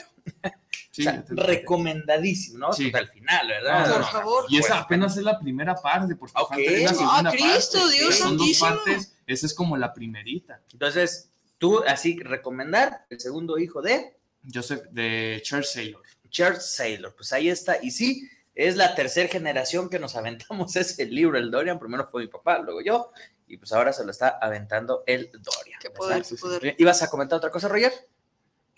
Sí, 0.91 1.07
o 1.07 1.11
sea, 1.13 1.25
recomendadísimo, 1.29 2.59
¿no? 2.59 2.73
Sí. 2.73 2.87
Hasta 2.87 2.99
el 2.99 3.09
final, 3.11 3.47
¿verdad? 3.47 3.87
no, 3.87 3.93
por 3.93 4.01
no. 4.01 4.07
favor. 4.09 4.45
Y 4.49 4.59
esa 4.59 4.69
Pues, 4.71 4.81
apenas 4.81 5.17
es 5.17 5.23
la 5.23 5.39
primera 5.39 5.75
parte, 5.77 6.17
porque 6.17 6.33
Ok. 6.37 6.49
falta 6.51 7.21
una 7.21 7.31
Ah, 7.31 7.33
Cristo, 7.33 7.79
parte. 7.79 7.97
Dios 7.99 8.15
Son 8.19 8.37
dos 8.37 8.47
santísimo. 8.57 8.69
partes, 8.69 9.13
esa 9.27 9.47
es 9.47 9.55
como 9.55 9.77
la 9.77 9.93
primerita. 9.95 10.61
Entonces, 10.73 11.31
tú 11.59 11.85
así 11.87 12.19
recomendar 12.19 13.05
el 13.11 13.21
segundo 13.21 13.59
hijo 13.59 13.81
de 13.81 14.17
Joseph 14.53 14.83
de 14.91 15.41
Charles 15.45 15.71
Saylor. 15.71 16.03
Charles 16.31 16.67
Saylor. 16.67 17.15
Pues 17.15 17.33
ahí 17.33 17.49
está. 17.49 17.77
Y 17.83 17.91
sí, 17.93 18.29
es 18.59 18.75
la 18.75 18.97
tercera 18.97 19.29
generación 19.29 19.89
que 19.89 20.01
nos 20.01 20.17
aventamos 20.17 20.75
ese 20.77 21.07
libro, 21.07 21.39
el 21.39 21.51
Dorian. 21.51 21.79
Primero 21.79 22.09
fue 22.11 22.23
mi 22.23 22.29
papá, 22.29 22.59
luego 22.59 22.83
yo. 22.83 23.13
Y 23.47 23.57
pues 23.57 23.73
ahora 23.73 23.93
se 23.93 24.05
lo 24.05 24.11
está 24.11 24.37
aventando 24.43 25.05
el 25.07 25.31
Dorian. 25.31 25.79
Qué 25.81 25.91
poder, 25.91 26.25
poder. 26.41 26.75
¿Ibas 26.77 27.03
a 27.03 27.09
comentar 27.09 27.39
otra 27.39 27.53
cosa, 27.53 27.69
Roger? 27.69 27.93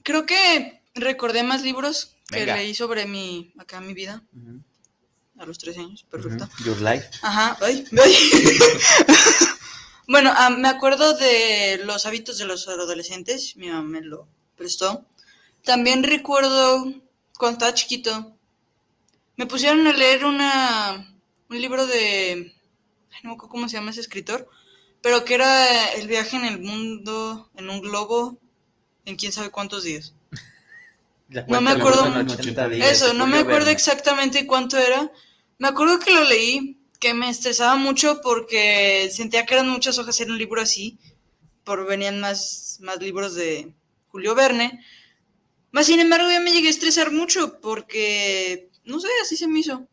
Creo 0.02 0.26
que 0.26 0.82
recordé 0.94 1.42
más 1.42 1.62
libros 1.62 2.14
que 2.28 2.44
leí 2.44 2.75
sobre 2.75 3.06
mi, 3.06 3.54
acá 3.58 3.80
mi 3.80 3.94
vida, 3.94 4.22
a 5.38 5.46
los 5.46 5.58
13 5.58 5.80
años, 5.80 6.04
perfecto. 6.04 6.49
Your 6.64 6.80
life. 6.80 7.08
Ajá, 7.22 7.56
ay, 7.60 7.84
ay. 8.00 8.14
bueno, 10.06 10.32
ah, 10.37 10.50
me 10.50 10.68
acuerdo 10.68 11.14
de 11.14 11.80
los 11.84 12.06
hábitos 12.06 12.38
de 12.38 12.44
los 12.44 12.68
adolescentes, 12.68 13.56
mi 13.56 13.68
mamá 13.68 13.82
me 13.82 14.00
lo 14.02 14.28
prestó. 14.56 15.06
También 15.64 16.04
recuerdo 16.04 16.84
cuando 17.37 17.58
estaba 17.58 17.75
chiquito, 17.75 18.37
me 19.37 19.46
pusieron 19.46 19.87
a 19.87 19.92
leer 19.92 20.25
una, 20.25 21.14
un 21.49 21.60
libro 21.60 21.87
de, 21.87 22.54
no 23.22 23.30
me 23.30 23.34
acuerdo 23.34 23.49
cómo 23.49 23.68
se 23.68 23.76
llama 23.76 23.90
ese 23.90 24.00
escritor, 24.00 24.49
pero 25.02 25.25
que 25.25 25.34
era 25.34 25.92
el 25.94 26.08
viaje 26.08 26.37
en 26.37 26.44
el 26.44 26.60
mundo, 26.60 27.50
en 27.56 27.70
un 27.70 27.80
globo, 27.80 28.38
en 29.04 29.16
quién 29.16 29.32
sabe 29.32 29.50
cuántos 29.50 29.84
días. 29.84 30.14
No 31.46 31.60
me 31.60 31.70
acuerdo 31.70 32.06
en 32.06 32.28
80 32.28 32.68
días 32.70 32.90
Eso, 32.90 33.14
no 33.14 33.25
me 33.28 33.38
acuerdo 33.38 33.70
exactamente 33.70 34.49
cuánto 34.49 34.76
era. 34.78 35.12
Me 35.58 35.68
acuerdo 35.68 36.00
que 36.00 36.10
lo 36.10 36.25
leí, 36.25 36.80
que 36.99 37.14
me 37.14 37.30
estresaba 37.30 37.76
mucho 37.76 38.20
porque 38.20 39.08
sentía 39.12 39.46
que 39.46 39.54
eran 39.54 39.68
muchas 39.68 39.96
hojas 39.99 40.20
en 40.20 40.32
un 40.32 40.38
libro 40.38 40.60
así, 40.60 40.99
por 41.62 41.87
venían 41.87 42.18
más, 42.18 42.78
más 42.80 42.99
libros 42.99 43.37
de 43.37 43.72
Julio 44.08 44.34
Verne. 44.34 44.84
Más 45.70 45.87
sin 45.87 46.00
embargo, 46.00 46.28
ya 46.28 46.40
me 46.40 46.50
llegué 46.50 46.66
a 46.66 46.72
estresar 46.72 47.12
mucho 47.12 47.60
porque, 47.60 48.69
no 48.90 49.00
sé, 49.00 49.09
así 49.23 49.37
se 49.37 49.49
me 49.49 49.61
hizo. 49.61 49.88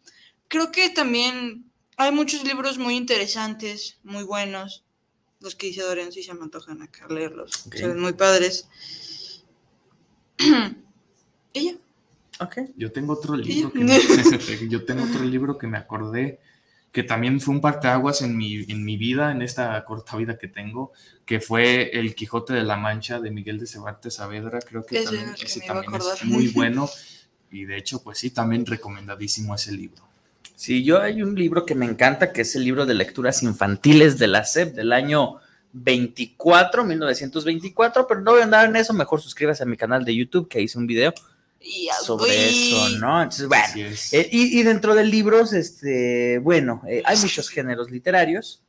Creo 0.48 0.72
que 0.72 0.90
también 0.90 1.72
hay 1.98 2.12
muchos 2.12 2.44
libros 2.44 2.78
muy 2.78 2.96
interesantes, 2.96 3.98
muy 4.04 4.24
buenos. 4.24 4.84
Los 5.40 5.56
que 5.56 5.68
dice 5.68 5.82
Dorian 5.82 6.12
sí 6.12 6.24
se 6.24 6.34
me 6.34 6.44
antojan 6.44 6.82
acá 6.82 7.08
leerlos. 7.08 7.70
Ven 7.70 8.00
muy 8.00 8.14
padres. 8.14 8.68
¿Y 11.54 11.66
ya? 11.66 11.78
Ok. 12.40 12.58
Yo 12.76 12.92
tengo 12.92 13.14
otro 13.14 13.36
libro 13.36 13.72
que 13.72 13.80
me, 13.84 14.70
yo 14.70 14.86
tengo 14.86 15.04
otro 15.04 15.24
libro 15.24 15.58
que 15.58 15.68
me 15.68 15.78
acordé 15.78 16.40
que 16.92 17.04
también 17.04 17.40
fue 17.40 17.54
un 17.54 17.62
parteaguas 17.62 18.24
en 18.24 18.36
mi, 18.36 18.56
en 18.68 18.84
mi 18.84 18.98
vida, 18.98 19.32
en 19.32 19.44
esta 19.44 19.84
corta 19.86 20.18
vida 20.18 20.38
que 20.38 20.48
tengo, 20.48 20.94
que 21.26 21.40
fue 21.40 21.92
El 21.94 22.16
Quijote 22.16 22.54
de 22.54 22.64
la 22.64 22.76
Mancha 22.76 23.20
de 23.20 23.30
Miguel 23.30 23.60
de 23.60 23.68
Cervantes 23.68 24.16
Saavedra. 24.16 24.60
Creo 24.62 24.84
que 24.84 24.98
Ese 24.98 25.06
también, 25.06 25.36
que 25.36 25.60
también 25.68 25.94
es 25.94 26.26
muy 26.26 26.48
bueno. 26.56 26.90
Y 27.52 27.66
de 27.66 27.78
hecho, 27.78 28.02
pues 28.04 28.20
sí, 28.20 28.30
también 28.32 28.66
recomendadísimo 28.66 29.56
ese 29.56 29.72
libro. 29.72 30.04
Sí, 30.56 30.84
yo 30.84 31.02
hay 31.02 31.22
un 31.22 31.36
libro 31.36 31.66
que 31.66 31.76
me 31.76 31.86
encanta, 31.86 32.34
que 32.34 32.42
es 32.42 32.56
el 32.56 32.64
libro 32.64 32.86
de 32.86 32.96
lecturas 32.96 33.44
infantiles 33.44 34.18
de 34.18 34.28
la 34.28 34.44
SEP 34.44 34.74
del 34.74 34.92
año 34.92 35.40
24, 35.74 36.84
1924, 36.84 38.08
pero 38.08 38.22
no 38.22 38.32
voy 38.32 38.42
a 38.42 38.46
andar 38.46 38.68
en 38.68 38.76
eso, 38.76 38.94
mejor 38.94 39.22
suscríbase 39.22 39.64
a 39.64 39.68
mi 39.68 39.78
canal 39.78 40.04
de 40.04 40.16
YouTube, 40.16 40.48
que 40.48 40.62
hice 40.62 40.78
un 40.78 40.88
video 40.88 41.14
Y 41.62 41.90
sobre 42.02 42.50
eso, 42.50 42.90
¿no? 42.98 43.22
Entonces, 43.22 43.48
bueno, 43.48 43.90
eh, 44.12 44.30
y, 44.32 44.60
y 44.60 44.64
dentro 44.64 44.96
de 44.96 45.04
libros, 45.04 45.54
este, 45.54 46.40
bueno, 46.40 46.82
eh, 46.88 47.04
hay 47.06 47.18
muchos 47.18 47.50
géneros 47.50 47.92
literarios, 47.92 48.64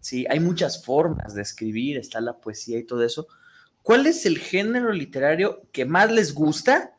sí, 0.00 0.26
hay 0.28 0.38
muchas 0.38 0.84
formas 0.84 1.34
de 1.34 1.42
escribir, 1.42 1.96
está 1.96 2.20
la 2.20 2.36
poesía 2.36 2.78
y 2.78 2.84
todo 2.84 3.02
eso. 3.02 3.26
¿Cuál 3.82 4.06
es 4.06 4.24
el 4.24 4.38
género 4.38 4.92
literario 4.92 5.62
que 5.72 5.84
más 5.84 6.10
les 6.10 6.32
gusta? 6.32 6.93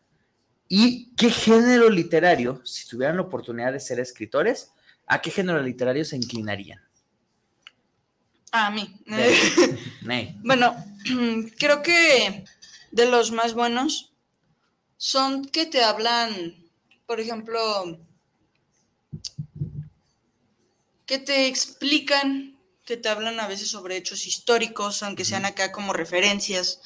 ¿Y 0.67 1.13
qué 1.15 1.29
género 1.29 1.89
literario, 1.89 2.61
si 2.65 2.87
tuvieran 2.87 3.17
la 3.17 3.23
oportunidad 3.23 3.71
de 3.71 3.79
ser 3.79 3.99
escritores, 3.99 4.71
a 5.05 5.21
qué 5.21 5.29
género 5.29 5.61
literario 5.61 6.03
se 6.03 6.15
inclinarían? 6.15 6.81
A 8.51 8.71
mí. 8.71 8.99
Bueno, 10.43 10.75
creo 11.57 11.81
que 11.81 12.45
de 12.91 13.05
los 13.07 13.31
más 13.31 13.53
buenos 13.53 14.13
son 14.97 15.45
que 15.45 15.65
te 15.65 15.83
hablan, 15.83 16.55
por 17.07 17.19
ejemplo, 17.19 17.99
que 21.05 21.17
te 21.17 21.47
explican, 21.47 22.57
que 22.85 22.97
te 22.97 23.09
hablan 23.09 23.39
a 23.39 23.47
veces 23.47 23.69
sobre 23.69 23.97
hechos 23.97 24.27
históricos, 24.27 25.01
aunque 25.03 25.25
sean 25.25 25.45
acá 25.45 25.71
como 25.71 25.91
referencias. 25.91 26.81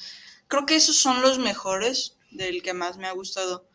Creo 0.48 0.66
que 0.66 0.76
esos 0.76 0.96
son 0.96 1.22
los 1.22 1.38
mejores. 1.38 2.16
del 2.30 2.62
que 2.62 2.74
más 2.74 2.96
me 2.96 3.08
ha 3.08 3.12
gustado. 3.12 3.69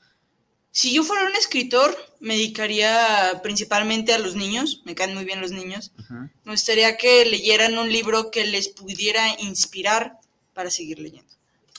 Si 0.75 0.94
yo 0.94 1.03
fuera 1.03 1.24
un 1.24 1.34
escritor, 1.38 1.96
me 2.20 2.34
dedicaría 2.34 3.39
principalmente 3.41 4.12
a 4.13 4.20
los 4.20 4.36
niños, 4.36 4.82
me 4.84 4.94
caen 4.94 5.13
muy 5.15 5.24
bien 5.24 5.39
los 5.39 5.51
niños. 5.51 5.94
Ujú. 5.98 6.13
Me 6.44 6.51
gustaría 6.51 6.98
que 6.98 7.24
leyeran 7.24 7.77
un 7.77 7.89
libro 7.89 8.29
que 8.29 8.44
les 8.44 8.67
pudiera 8.67 9.39
inspirar 9.39 10.17
para 10.53 10.70
seguir 10.70 11.00
leyendo. 11.00 11.32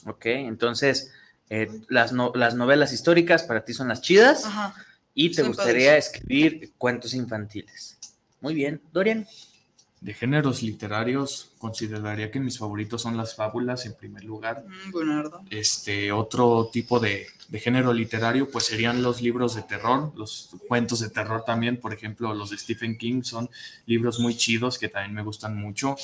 Ok, 0.06 0.24
entonces 0.24 1.10
eh, 1.50 1.68
las, 1.90 2.12
no- 2.12 2.32
las 2.34 2.54
novelas 2.54 2.94
históricas 2.94 3.42
para 3.42 3.66
ti 3.66 3.74
son 3.74 3.88
las 3.88 4.00
chidas 4.00 4.46
Ajá. 4.46 4.74
y 5.12 5.30
te 5.30 5.42
gustaría 5.42 5.98
escribir 5.98 6.72
cuentos 6.78 7.12
infantiles. 7.12 7.98
Muy 8.40 8.54
bien, 8.54 8.80
Dorian. 8.94 9.28
De 10.00 10.14
géneros 10.14 10.62
literarios, 10.62 11.52
consideraría 11.58 12.30
que 12.30 12.38
mis 12.38 12.58
favoritos 12.58 13.02
son 13.02 13.16
las 13.16 13.34
fábulas 13.34 13.86
en 13.86 13.94
primer 13.94 14.24
lugar. 14.24 14.64
Mm, 14.66 14.90
Buenardo. 14.92 15.40
Este, 15.50 16.12
otro 16.12 16.68
tipo 16.72 17.00
de, 17.00 17.26
de 17.48 17.60
género 17.60 17.92
literario, 17.92 18.50
pues 18.50 18.66
serían 18.66 19.02
los 19.02 19.22
libros 19.22 19.54
de 19.54 19.62
terror, 19.62 20.12
los 20.16 20.50
cuentos 20.68 21.00
de 21.00 21.10
terror 21.10 21.44
también, 21.44 21.78
por 21.78 21.92
ejemplo, 21.92 22.34
los 22.34 22.50
de 22.50 22.58
Stephen 22.58 22.98
King 22.98 23.22
son 23.22 23.48
libros 23.86 24.18
muy 24.18 24.36
chidos 24.36 24.78
que 24.78 24.88
también 24.88 25.14
me 25.14 25.22
gustan 25.22 25.56
mucho. 25.56 25.96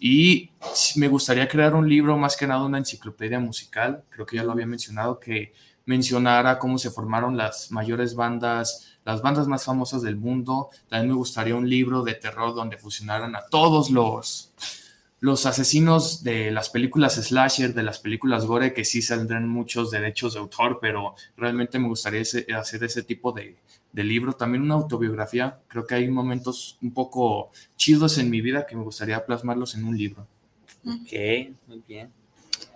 Y 0.00 0.50
me 0.96 1.08
gustaría 1.08 1.48
crear 1.48 1.74
un 1.74 1.88
libro, 1.88 2.16
más 2.16 2.36
que 2.36 2.46
nada 2.46 2.64
una 2.64 2.78
enciclopedia 2.78 3.40
musical, 3.40 4.04
creo 4.10 4.26
que 4.26 4.36
ya 4.36 4.44
lo 4.44 4.52
había 4.52 4.66
mencionado, 4.66 5.18
que 5.18 5.52
mencionara 5.88 6.58
cómo 6.58 6.76
se 6.78 6.90
formaron 6.90 7.36
las 7.38 7.70
mayores 7.72 8.14
bandas, 8.14 8.86
las 9.06 9.22
bandas 9.22 9.48
más 9.48 9.64
famosas 9.64 10.02
del 10.02 10.16
mundo. 10.16 10.68
También 10.88 11.08
me 11.08 11.16
gustaría 11.16 11.56
un 11.56 11.68
libro 11.68 12.02
de 12.02 12.12
terror 12.14 12.54
donde 12.54 12.76
fusionaran 12.76 13.34
a 13.34 13.40
todos 13.50 13.90
los, 13.90 14.52
los 15.20 15.46
asesinos 15.46 16.22
de 16.22 16.50
las 16.50 16.68
películas 16.68 17.14
slasher, 17.14 17.72
de 17.72 17.82
las 17.82 18.00
películas 18.00 18.44
gore, 18.44 18.74
que 18.74 18.84
sí 18.84 19.00
saldrán 19.00 19.48
muchos 19.48 19.90
derechos 19.90 20.34
de 20.34 20.40
autor, 20.40 20.78
pero 20.80 21.14
realmente 21.38 21.78
me 21.78 21.88
gustaría 21.88 22.20
ese- 22.20 22.46
hacer 22.54 22.84
ese 22.84 23.02
tipo 23.02 23.32
de, 23.32 23.56
de 23.90 24.04
libro. 24.04 24.34
También 24.34 24.62
una 24.64 24.74
autobiografía. 24.74 25.58
Creo 25.68 25.86
que 25.86 25.94
hay 25.94 26.08
momentos 26.08 26.76
un 26.82 26.92
poco 26.92 27.50
chidos 27.76 28.18
en 28.18 28.28
mi 28.28 28.42
vida 28.42 28.66
que 28.66 28.76
me 28.76 28.82
gustaría 28.84 29.24
plasmarlos 29.24 29.74
en 29.74 29.84
un 29.84 29.96
libro. 29.96 30.26
Ok, 30.86 31.12
muy 31.66 31.82
bien. 31.88 32.12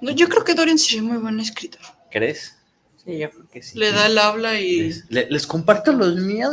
No, 0.01 0.11
yo 0.13 0.29
creo 0.31 0.43
que 0.45 0.55
Dorian 0.55 0.79
sería 0.79 1.03
muy 1.03 1.19
buen 1.19 1.39
escritor. 1.41 1.83
¿Crees? 2.11 2.57
Sí, 3.05 3.19
yo 3.19 3.31
creo 3.31 3.49
que 3.49 3.63
sí. 3.63 3.79
Le 3.79 3.91
da 3.91 4.07
el 4.07 4.17
habla 4.19 4.61
y... 4.61 4.81
Les, 4.83 5.11
le- 5.11 5.29
les 5.31 5.47
comparto 5.47 5.93
los 5.93 6.17
míos. 6.17 6.53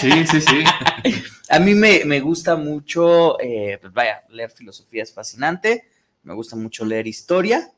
Sí, 0.00 0.10
sí, 0.26 0.40
sí. 0.40 0.64
A 1.50 1.58
mí 1.58 1.74
me, 1.74 2.04
me 2.04 2.20
gusta 2.20 2.56
mucho, 2.56 3.38
eh, 3.40 3.76
pues 3.80 3.92
vaya, 3.92 4.22
leer 4.28 4.50
filosofía 4.50 5.02
es 5.02 5.12
fascinante, 5.12 5.84
me 6.22 6.32
gusta 6.34 6.54
mucho 6.56 6.84
leer 6.84 7.06
historia 7.08 7.70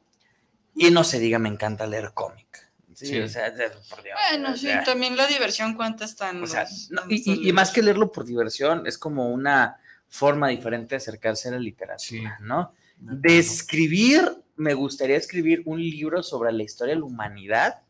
y 0.74 0.90
no 0.90 1.04
se 1.04 1.18
diga, 1.18 1.38
me 1.38 1.48
encanta 1.48 1.86
leer 1.86 2.12
cómic. 2.14 2.70
Sí, 2.94 3.06
Sí. 3.06 3.18
o 3.20 3.28
sea, 3.28 3.52
por 3.88 4.02
Dios, 4.02 4.16
Bueno, 4.30 4.52
o 4.52 4.56
sí, 4.56 4.68
tammy 4.84 5.10
la 5.10 5.26
diversión 5.26 5.74
cuenta 5.74 6.04
está 6.04 6.30
en 6.30 6.42
o 6.42 6.46
sea, 6.46 6.64
los- 6.64 6.90
no, 6.90 7.02
en 7.08 7.08
y, 7.46 7.52
más 7.52 7.70
que 7.70 7.82
leerlo 7.82 8.12
por 8.12 8.24
diversión, 8.26 8.86
es 8.86 8.98
como 8.98 9.30
una 9.32 9.78
forma 10.08 10.48
diferente 10.48 10.90
de 10.90 10.96
acercarse 10.98 11.48
a 11.48 11.52
la 11.52 11.58
literatura, 11.58 11.98
Sí. 11.98 12.22
¿no? 12.42 12.74
De 12.98 13.38
escribir, 13.38 14.30
me 14.56 14.74
gustaría 14.74 15.16
escribir 15.16 15.62
un 15.64 15.80
libro 15.80 16.22
sobre 16.22 16.52
la 16.52 16.62
historia 16.62 16.94
de 16.94 17.00
la 17.00 17.06
humanidad. 17.06 17.80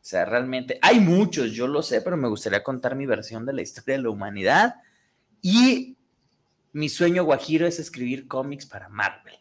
O 0.00 0.04
sea, 0.10 0.24
realmente, 0.24 0.78
hay 0.80 0.98
muchos, 0.98 1.52
yo 1.52 1.66
lo 1.66 1.82
sé, 1.82 2.00
pero 2.00 2.16
me 2.16 2.28
gustaría 2.28 2.62
contar 2.62 2.96
mi 2.96 3.04
versión 3.04 3.44
de 3.44 3.52
la 3.52 3.60
historia 3.60 3.96
de 3.96 4.02
la 4.02 4.10
humanidad. 4.10 4.76
Y 5.42 5.98
mi 6.72 6.88
sueño 6.88 7.24
guajiro 7.24 7.66
es 7.66 7.78
escribir 7.78 8.26
cómics 8.26 8.64
para 8.64 8.88
Marvel. 8.88 9.34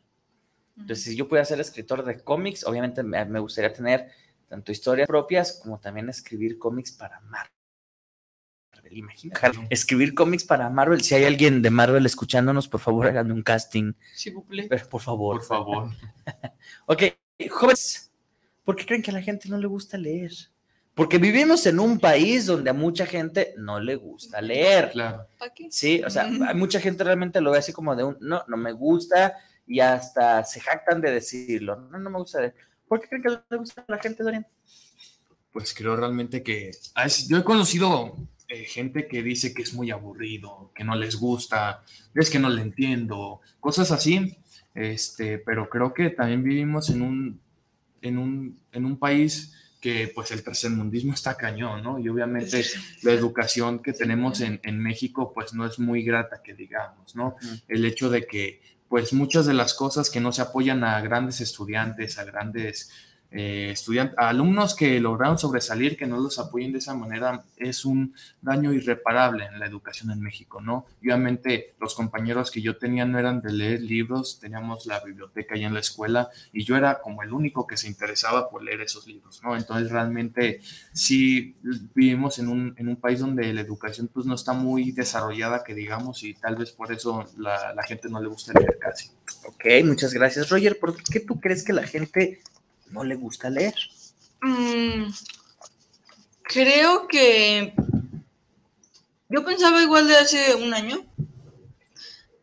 Entonces, 0.78 1.06
si 1.06 1.16
yo 1.16 1.28
pudiera 1.28 1.46
ser 1.46 1.60
escritor 1.60 2.04
de 2.04 2.22
cómics, 2.22 2.66
obviamente 2.66 3.04
me, 3.04 3.24
me 3.26 3.40
gustaría 3.40 3.72
tener 3.72 4.10
tanto 4.48 4.72
historias 4.72 5.08
propias 5.08 5.60
como 5.62 5.80
también 5.80 6.10
escribir 6.10 6.58
cómics 6.58 6.92
para 6.92 7.22
Marvel. 7.22 7.52
Imagina, 8.92 9.40
escribir 9.70 10.16
cómics 10.16 10.44
para 10.44 10.70
Marvel. 10.70 11.02
Si 11.02 11.14
hay 11.14 11.26
alguien 11.26 11.62
de 11.62 11.70
Marvel 11.70 12.06
escuchándonos, 12.06 12.68
por 12.68 12.80
favor, 12.80 13.08
háganme 13.08 13.34
un 13.34 13.44
casting. 13.44 13.94
Sí. 14.16 14.34
Pero 14.68 14.90
por 14.90 15.02
favor. 15.02 15.38
Por 15.38 15.46
favor. 15.46 15.90
Ok, 16.86 17.04
jóvenes, 17.50 18.09
¿por 18.70 18.76
qué 18.76 18.86
creen 18.86 19.02
que 19.02 19.10
a 19.10 19.16
la 19.16 19.24
gente 19.24 19.50
no 19.50 19.58
le 19.58 19.66
gusta 19.66 19.98
leer? 19.98 20.32
Porque 20.94 21.18
vivimos 21.18 21.66
en 21.66 21.80
un 21.80 21.98
país 21.98 22.46
donde 22.46 22.70
a 22.70 22.74
mucha 22.74 23.08
gente 23.08 23.56
no 23.58 23.80
le 23.80 23.96
gusta 23.96 24.42
leer. 24.42 24.92
Claro. 24.92 25.26
¿Para 25.40 25.52
qué? 25.52 25.70
Sí, 25.72 26.04
o 26.06 26.10
sea, 26.12 26.28
Mm. 26.28 26.44
hay 26.44 26.54
mucha 26.54 26.80
gente 26.80 27.04
realmente 27.04 27.42
lo 27.42 27.50
ve 27.50 27.58
así 27.58 27.74
como 27.74 27.96
de 27.96 28.04
un, 28.04 28.18
no, 28.20 28.44
no 28.48 28.58
me 28.58 28.72
gusta 28.72 29.38
y 29.66 29.80
hasta 29.80 30.44
se 30.44 30.60
jactan 30.60 31.02
de 31.02 31.10
decirlo. 31.10 31.78
No, 31.90 31.98
no 31.98 32.12
me 32.12 32.20
gusta 32.20 32.42
leer. 32.42 32.54
¿Por 32.88 33.02
qué 33.02 33.08
creen 33.08 33.24
que 33.24 33.30
no 33.30 33.44
le 33.50 33.58
gusta 33.58 33.82
a 33.88 33.92
la 33.92 33.98
gente, 33.98 34.22
Dorian? 34.22 34.46
Pues 35.52 35.74
creo 35.74 35.96
realmente 35.96 36.44
que 36.44 36.70
ah, 36.94 37.08
yo 37.08 37.40
he 37.40 37.44
conocido 37.44 38.18
eh, 38.50 38.66
gente 38.66 39.08
que 39.08 39.24
dice 39.24 39.52
que 39.52 39.64
es 39.64 39.74
muy 39.74 39.90
aburrido, 39.90 40.72
que 40.76 40.84
no 40.84 40.96
les 40.96 41.16
gusta, 41.16 41.84
es 42.14 42.30
que 42.30 42.38
no 42.38 42.52
le 42.52 42.62
entiendo, 42.62 43.42
cosas 43.60 43.92
así. 43.92 44.38
Este, 44.76 45.40
pero 45.40 45.68
creo 45.72 45.92
que 45.92 46.12
también 46.12 46.44
vivimos 46.44 46.92
en 46.92 47.02
un, 47.02 47.42
en 48.02 48.18
un, 48.18 48.60
en 48.72 48.86
un 48.86 48.98
país 48.98 49.54
que 49.80 50.12
pues 50.14 50.32
el 50.32 50.44
tercermundismo 50.44 51.14
está 51.14 51.38
cañón, 51.38 51.84
¿no? 51.84 52.00
Y 52.00 52.10
obviamente 52.10 52.66
la 53.04 53.14
educación 53.14 53.80
que 53.80 53.94
tenemos 53.94 54.42
en, 54.42 54.60
en 54.64 54.80
México 54.80 55.32
pues 55.34 55.54
no 55.54 55.66
es 55.66 55.80
muy 55.80 56.04
grata 56.04 56.42
que 56.44 56.54
digamos, 56.54 57.16
¿no? 57.16 57.36
El 57.68 57.86
hecho 57.86 58.10
de 58.10 58.26
que 58.26 58.62
pues 58.90 59.14
muchas 59.14 59.46
de 59.46 59.54
las 59.54 59.74
cosas 59.74 60.10
que 60.10 60.20
no 60.20 60.32
se 60.32 60.42
apoyan 60.42 60.84
a 60.84 61.00
grandes 61.00 61.40
estudiantes, 61.42 62.18
a 62.18 62.26
grandes 62.26 62.92
eh, 63.32 63.70
estudiantes, 63.72 64.18
alumnos 64.18 64.76
que 64.76 65.00
lograron 65.00 65.38
sobresalir, 65.38 65.98
que 65.98 66.08
no 66.08 66.18
los 66.18 66.40
apoyen 66.40 66.72
de 66.72 66.80
esa 66.80 66.96
manera, 66.96 67.46
es 67.58 67.86
un 67.86 68.16
daño 68.42 68.74
irreparable 68.74 69.46
en 69.46 69.60
la 69.60 69.68
educación 69.68 70.10
en 70.10 70.20
México, 70.20 70.62
¿no? 70.62 70.88
Obviamente 71.00 71.76
los 71.80 71.94
compañeros 71.94 72.50
que 72.50 72.62
yo 72.62 72.78
tenía 72.78 73.06
no 73.06 73.20
eran 73.20 73.42
de 73.42 73.54
leer 73.54 73.82
libros, 73.82 74.40
teníamos 74.40 74.88
la 74.88 75.00
biblioteca 75.02 75.54
ahí 75.54 75.64
en 75.64 75.76
la 75.76 75.80
escuela 75.80 76.30
y 76.52 76.64
yo 76.64 76.76
era 76.76 77.02
como 77.02 77.22
el 77.22 77.32
único 77.32 77.68
que 77.68 77.78
se 77.78 77.88
interesaba 77.88 78.50
por 78.50 78.64
leer 78.64 78.82
esos 78.82 79.06
libros, 79.06 79.42
¿no? 79.44 79.56
Entonces 79.56 79.92
realmente 79.92 80.62
sí 80.92 81.56
vivimos 81.94 82.40
en 82.40 82.48
un, 82.48 82.74
en 82.78 82.88
un 82.88 82.96
país 82.96 83.20
donde 83.20 83.54
la 83.54 83.62
educación 83.62 84.10
pues 84.12 84.26
no 84.26 84.34
está 84.34 84.54
muy 84.54 84.92
desarrollada, 84.92 85.64
que 85.64 85.76
digamos, 85.76 86.24
y 86.24 86.34
tal 86.34 86.56
vez 86.56 86.72
por 86.72 86.92
eso 86.92 87.26
la, 87.38 87.76
la 87.76 87.84
gente 87.84 88.10
no 88.10 88.20
le 88.20 88.28
gusta 88.28 88.54
leer 88.54 88.80
casi. 88.80 89.12
Ok, 89.46 89.66
muchas 89.86 90.14
gracias. 90.14 90.50
Roger, 90.50 90.80
¿por 90.80 90.96
qué 91.04 91.20
tú 91.20 91.40
crees 91.40 91.64
que 91.64 91.74
la 91.74 91.86
gente 91.86 92.42
no 92.92 93.04
le 93.04 93.16
gusta 93.16 93.50
leer? 93.50 93.76
Mm, 94.42 95.12
creo 96.44 97.08
que 97.08 97.74
yo 99.30 99.46
pensaba 99.46 99.82
igual 99.82 100.08
de 100.08 100.18
hace 100.18 100.56
un 100.56 100.74
año, 100.74 101.06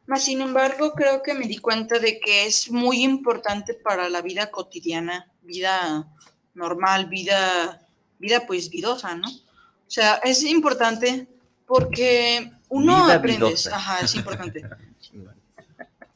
mas 0.06 0.24
sin 0.24 0.40
embargo 0.40 0.92
creo 0.92 1.22
que 1.22 1.34
me 1.34 1.46
di 1.46 1.58
cuenta 1.58 1.98
de 1.98 2.20
que 2.20 2.46
es 2.46 2.70
muy 2.70 3.02
importante 3.02 3.74
para 3.74 4.08
la 4.08 4.22
vida 4.22 4.50
cotidiana, 4.50 5.30
vida 5.42 6.06
normal, 6.54 7.06
vida, 7.06 7.86
vida 8.18 8.46
pues 8.46 8.70
vidosa, 8.70 9.14
¿no? 9.16 9.28
O 9.28 9.90
sea, 9.90 10.16
es 10.16 10.42
importante 10.42 11.28
porque 11.66 12.52
uno 12.68 13.04
Vida 13.04 13.14
aprende, 13.16 13.46
vidosa. 13.46 13.76
ajá, 13.76 14.00
es 14.00 14.14
importante. 14.14 14.62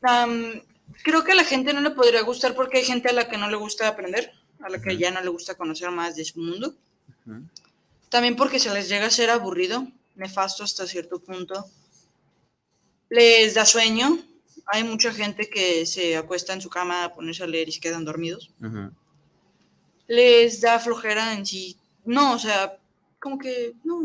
creo 1.02 1.24
que 1.24 1.32
a 1.32 1.34
la 1.34 1.44
gente 1.44 1.72
no 1.72 1.80
le 1.80 1.90
podría 1.90 2.22
gustar 2.22 2.54
porque 2.54 2.78
hay 2.78 2.84
gente 2.84 3.08
a 3.08 3.12
la 3.12 3.28
que 3.28 3.38
no 3.38 3.50
le 3.50 3.56
gusta 3.56 3.88
aprender, 3.88 4.32
a 4.60 4.68
la 4.68 4.80
que 4.80 4.96
ya 4.96 5.10
no 5.10 5.20
le 5.20 5.28
gusta 5.28 5.54
conocer 5.54 5.90
más 5.90 6.16
de 6.16 6.24
su 6.24 6.40
mundo. 6.40 6.74
También 8.08 8.36
porque 8.36 8.58
se 8.58 8.72
les 8.72 8.88
llega 8.88 9.06
a 9.06 9.10
ser 9.10 9.30
aburrido, 9.30 9.86
nefasto 10.16 10.64
hasta 10.64 10.86
cierto 10.86 11.20
punto. 11.20 11.64
Les 13.08 13.54
da 13.54 13.64
sueño. 13.64 14.18
Hay 14.66 14.84
mucha 14.84 15.12
gente 15.12 15.48
que 15.48 15.84
se 15.86 16.16
acuesta 16.16 16.52
en 16.52 16.60
su 16.60 16.70
cama 16.70 17.04
a 17.04 17.14
ponerse 17.14 17.42
a 17.42 17.46
leer 17.46 17.68
y 17.68 17.72
se 17.72 17.80
quedan 17.80 18.04
dormidos. 18.04 18.50
Les 20.06 20.60
da 20.60 20.78
flojera 20.78 21.34
en 21.34 21.46
sí. 21.46 21.76
No, 22.04 22.34
o 22.34 22.38
sea, 22.38 22.76
como 23.18 23.38
que 23.38 23.74
no. 23.84 24.00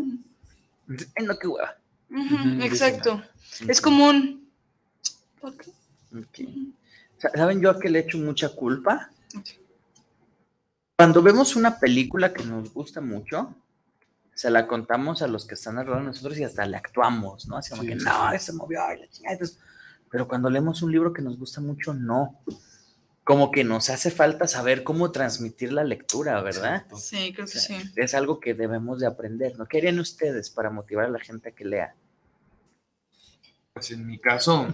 En 1.16 1.28
lo 1.28 1.38
que 1.38 1.48
hueva. 1.48 1.76
Exacto. 2.62 3.24
Es 3.68 3.82
común. 3.82 4.50
¿Por 5.42 5.56
qué? 5.58 5.72
Ok. 6.18 6.50
Sa- 7.18 7.32
¿Saben 7.34 7.62
yo 7.62 7.70
a 7.70 7.80
qué 7.80 7.90
le 7.90 8.00
echo 8.00 8.18
mucha 8.18 8.50
culpa? 8.50 9.10
Cuando 10.98 11.22
vemos 11.22 11.56
una 11.56 11.80
película 11.80 12.34
que 12.34 12.44
nos 12.46 12.74
gusta 12.74 13.02
mucho, 13.02 13.54
se 14.34 14.50
la 14.50 14.68
contamos 14.68 15.22
a 15.22 15.28
los 15.28 15.46
que 15.46 15.56
están 15.56 15.78
alrededor 15.78 16.02
de 16.04 16.08
nosotros 16.08 16.38
y 16.38 16.44
hasta 16.44 16.66
le 16.66 16.78
actuamos, 16.78 17.48
¿no? 17.48 17.58
Así 17.58 17.72
como 17.72 17.84
Sí, 17.84 17.90
que 17.90 18.00
sí, 18.00 18.06
no, 18.06 18.40
se 18.40 18.54
movió 18.54 18.80
y 18.96 19.00
la 19.00 19.08
chingada. 19.10 19.34
Entonces, 19.34 19.60
pero 20.10 20.28
cuando 20.28 20.50
leemos 20.50 20.82
un 20.82 20.92
libro 20.92 21.12
que 21.14 21.22
nos 21.22 21.38
gusta 21.38 21.62
mucho, 21.62 21.94
no. 21.94 22.40
Como 23.26 23.50
que 23.52 23.64
nos 23.64 23.90
hace 23.90 24.12
falta 24.12 24.48
saber 24.48 24.84
cómo 24.84 25.12
transmitir 25.12 25.74
la 25.74 25.84
lectura, 25.84 26.42
¿verdad? 26.44 26.86
Sí, 26.96 27.34
creo 27.34 27.46
O 27.46 27.50
que 27.50 27.58
sea, 27.60 27.80
sí. 27.82 27.92
Es 27.96 28.14
algo 28.14 28.40
que 28.40 28.54
debemos 28.54 29.00
de 29.00 29.08
aprender, 29.08 29.58
¿no? 29.58 29.66
¿Qué 29.68 29.80
harían 29.80 30.00
ustedes 30.00 30.52
para 30.52 30.70
motivar 30.70 31.06
a 31.06 31.10
la 31.10 31.20
gente 31.20 31.50
a 31.50 31.52
que 31.54 31.66
lea? 31.66 31.96
Pues 33.74 33.90
en 33.92 34.06
mi 34.06 34.20
caso, 34.20 34.68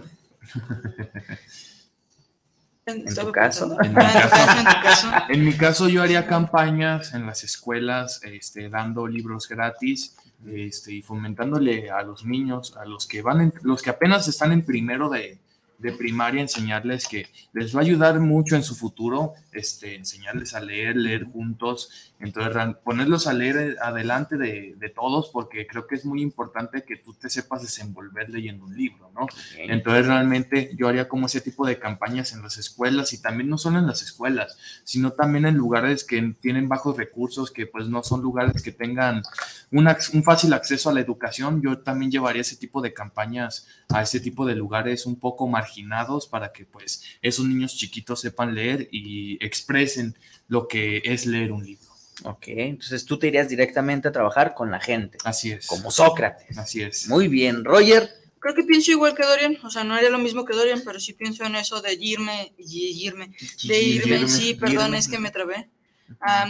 Tu 2.84 3.32
caso? 3.32 3.76
En 3.82 3.90
mi 3.90 3.94
caso. 3.94 4.36
en 4.58 4.64
tu 4.64 4.82
caso. 4.82 5.08
En 5.28 5.44
mi 5.44 5.52
caso, 5.54 5.88
yo 5.88 6.02
haría 6.02 6.26
campañas 6.26 7.14
en 7.14 7.26
las 7.26 7.44
escuelas, 7.44 8.20
este, 8.24 8.68
dando 8.68 9.06
libros 9.06 9.48
gratis, 9.48 10.16
este, 10.46 10.94
y 10.94 11.02
fomentándole 11.02 11.90
a 11.90 12.02
los 12.02 12.24
niños, 12.24 12.76
a 12.76 12.84
los 12.84 13.06
que 13.06 13.22
van, 13.22 13.40
en- 13.40 13.54
los 13.62 13.82
que 13.82 13.90
apenas 13.90 14.26
están 14.26 14.50
en 14.52 14.62
primero 14.64 15.08
de, 15.08 15.38
de 15.82 15.92
primaria, 15.92 16.40
enseñarles 16.40 17.06
que 17.06 17.26
les 17.52 17.74
va 17.74 17.80
a 17.80 17.82
ayudar 17.82 18.20
mucho 18.20 18.56
en 18.56 18.62
su 18.62 18.74
futuro, 18.74 19.34
este, 19.52 19.96
enseñarles 19.96 20.54
a 20.54 20.60
leer, 20.60 20.96
leer 20.96 21.24
juntos, 21.24 22.12
entonces 22.20 22.76
ponerlos 22.84 23.26
a 23.26 23.32
leer 23.32 23.56
eh, 23.56 23.76
adelante 23.82 24.36
de, 24.36 24.74
de 24.78 24.88
todos, 24.88 25.30
porque 25.30 25.66
creo 25.66 25.86
que 25.86 25.96
es 25.96 26.04
muy 26.04 26.22
importante 26.22 26.84
que 26.84 26.96
tú 26.96 27.14
te 27.14 27.28
sepas 27.28 27.62
desenvolver 27.62 28.30
leyendo 28.30 28.64
un 28.64 28.76
libro, 28.76 29.10
¿no? 29.14 29.26
Entonces 29.58 30.06
realmente 30.06 30.70
yo 30.76 30.88
haría 30.88 31.08
como 31.08 31.26
ese 31.26 31.40
tipo 31.40 31.66
de 31.66 31.78
campañas 31.78 32.32
en 32.32 32.42
las 32.42 32.58
escuelas 32.58 33.12
y 33.12 33.20
también 33.20 33.48
no 33.48 33.58
solo 33.58 33.78
en 33.78 33.86
las 33.86 34.02
escuelas, 34.02 34.56
sino 34.84 35.12
también 35.12 35.46
en 35.46 35.56
lugares 35.56 36.04
que 36.04 36.34
tienen 36.40 36.68
bajos 36.68 36.96
recursos, 36.96 37.50
que 37.50 37.66
pues 37.66 37.88
no 37.88 38.02
son 38.02 38.22
lugares 38.22 38.62
que 38.62 38.72
tengan 38.72 39.22
un, 39.70 40.22
fácil 40.22 40.52
acceso 40.52 40.90
a 40.90 40.92
la 40.92 41.00
educación. 41.00 41.60
Yo 41.62 41.78
también 41.78 42.10
llevaría 42.10 42.42
ese 42.42 42.56
tipo 42.56 42.80
de 42.80 42.92
campañas 42.92 43.66
a 43.88 44.02
ese 44.02 44.20
tipo 44.20 44.46
de 44.46 44.54
lugares 44.54 45.06
un 45.06 45.16
poco 45.16 45.48
marginados 45.72 46.26
para 46.26 46.52
que 46.52 46.64
pues 46.66 47.02
esos 47.22 47.46
niños 47.46 47.76
chiquitos 47.76 48.20
sepan 48.20 48.54
leer 48.54 48.88
y 48.92 49.42
expresen 49.44 50.16
lo 50.48 50.68
que 50.68 51.00
es 51.04 51.26
leer 51.26 51.52
un 51.52 51.64
libro. 51.64 51.86
Ok, 52.24 52.44
entonces 52.48 53.04
tú 53.04 53.18
te 53.18 53.28
irías 53.28 53.48
directamente 53.48 54.08
a 54.08 54.12
trabajar 54.12 54.54
con 54.54 54.70
la 54.70 54.78
gente, 54.80 55.18
Así 55.24 55.50
es. 55.52 55.66
como 55.66 55.90
Sócrates. 55.90 56.56
Así 56.58 56.82
es. 56.82 57.08
Muy 57.08 57.26
bien, 57.28 57.64
Roger. 57.64 58.10
Creo 58.38 58.54
que 58.54 58.64
pienso 58.64 58.90
igual 58.90 59.14
que 59.14 59.24
Dorian, 59.24 59.56
o 59.64 59.70
sea, 59.70 59.82
no 59.84 59.94
haría 59.94 60.10
lo 60.10 60.18
mismo 60.18 60.44
que 60.44 60.54
Dorian, 60.54 60.82
pero 60.84 60.98
sí 61.00 61.12
pienso 61.14 61.44
en 61.44 61.54
eso 61.56 61.80
de 61.80 61.94
irme, 61.94 62.52
y- 62.58 63.06
irme, 63.06 63.32
de 63.64 63.82
irme, 63.82 64.14
Irme, 64.16 64.28
sí, 64.28 64.54
perdón, 64.54 64.86
irme. 64.86 64.98
es 64.98 65.08
que 65.08 65.18
me 65.18 65.30
trabé, 65.30 65.68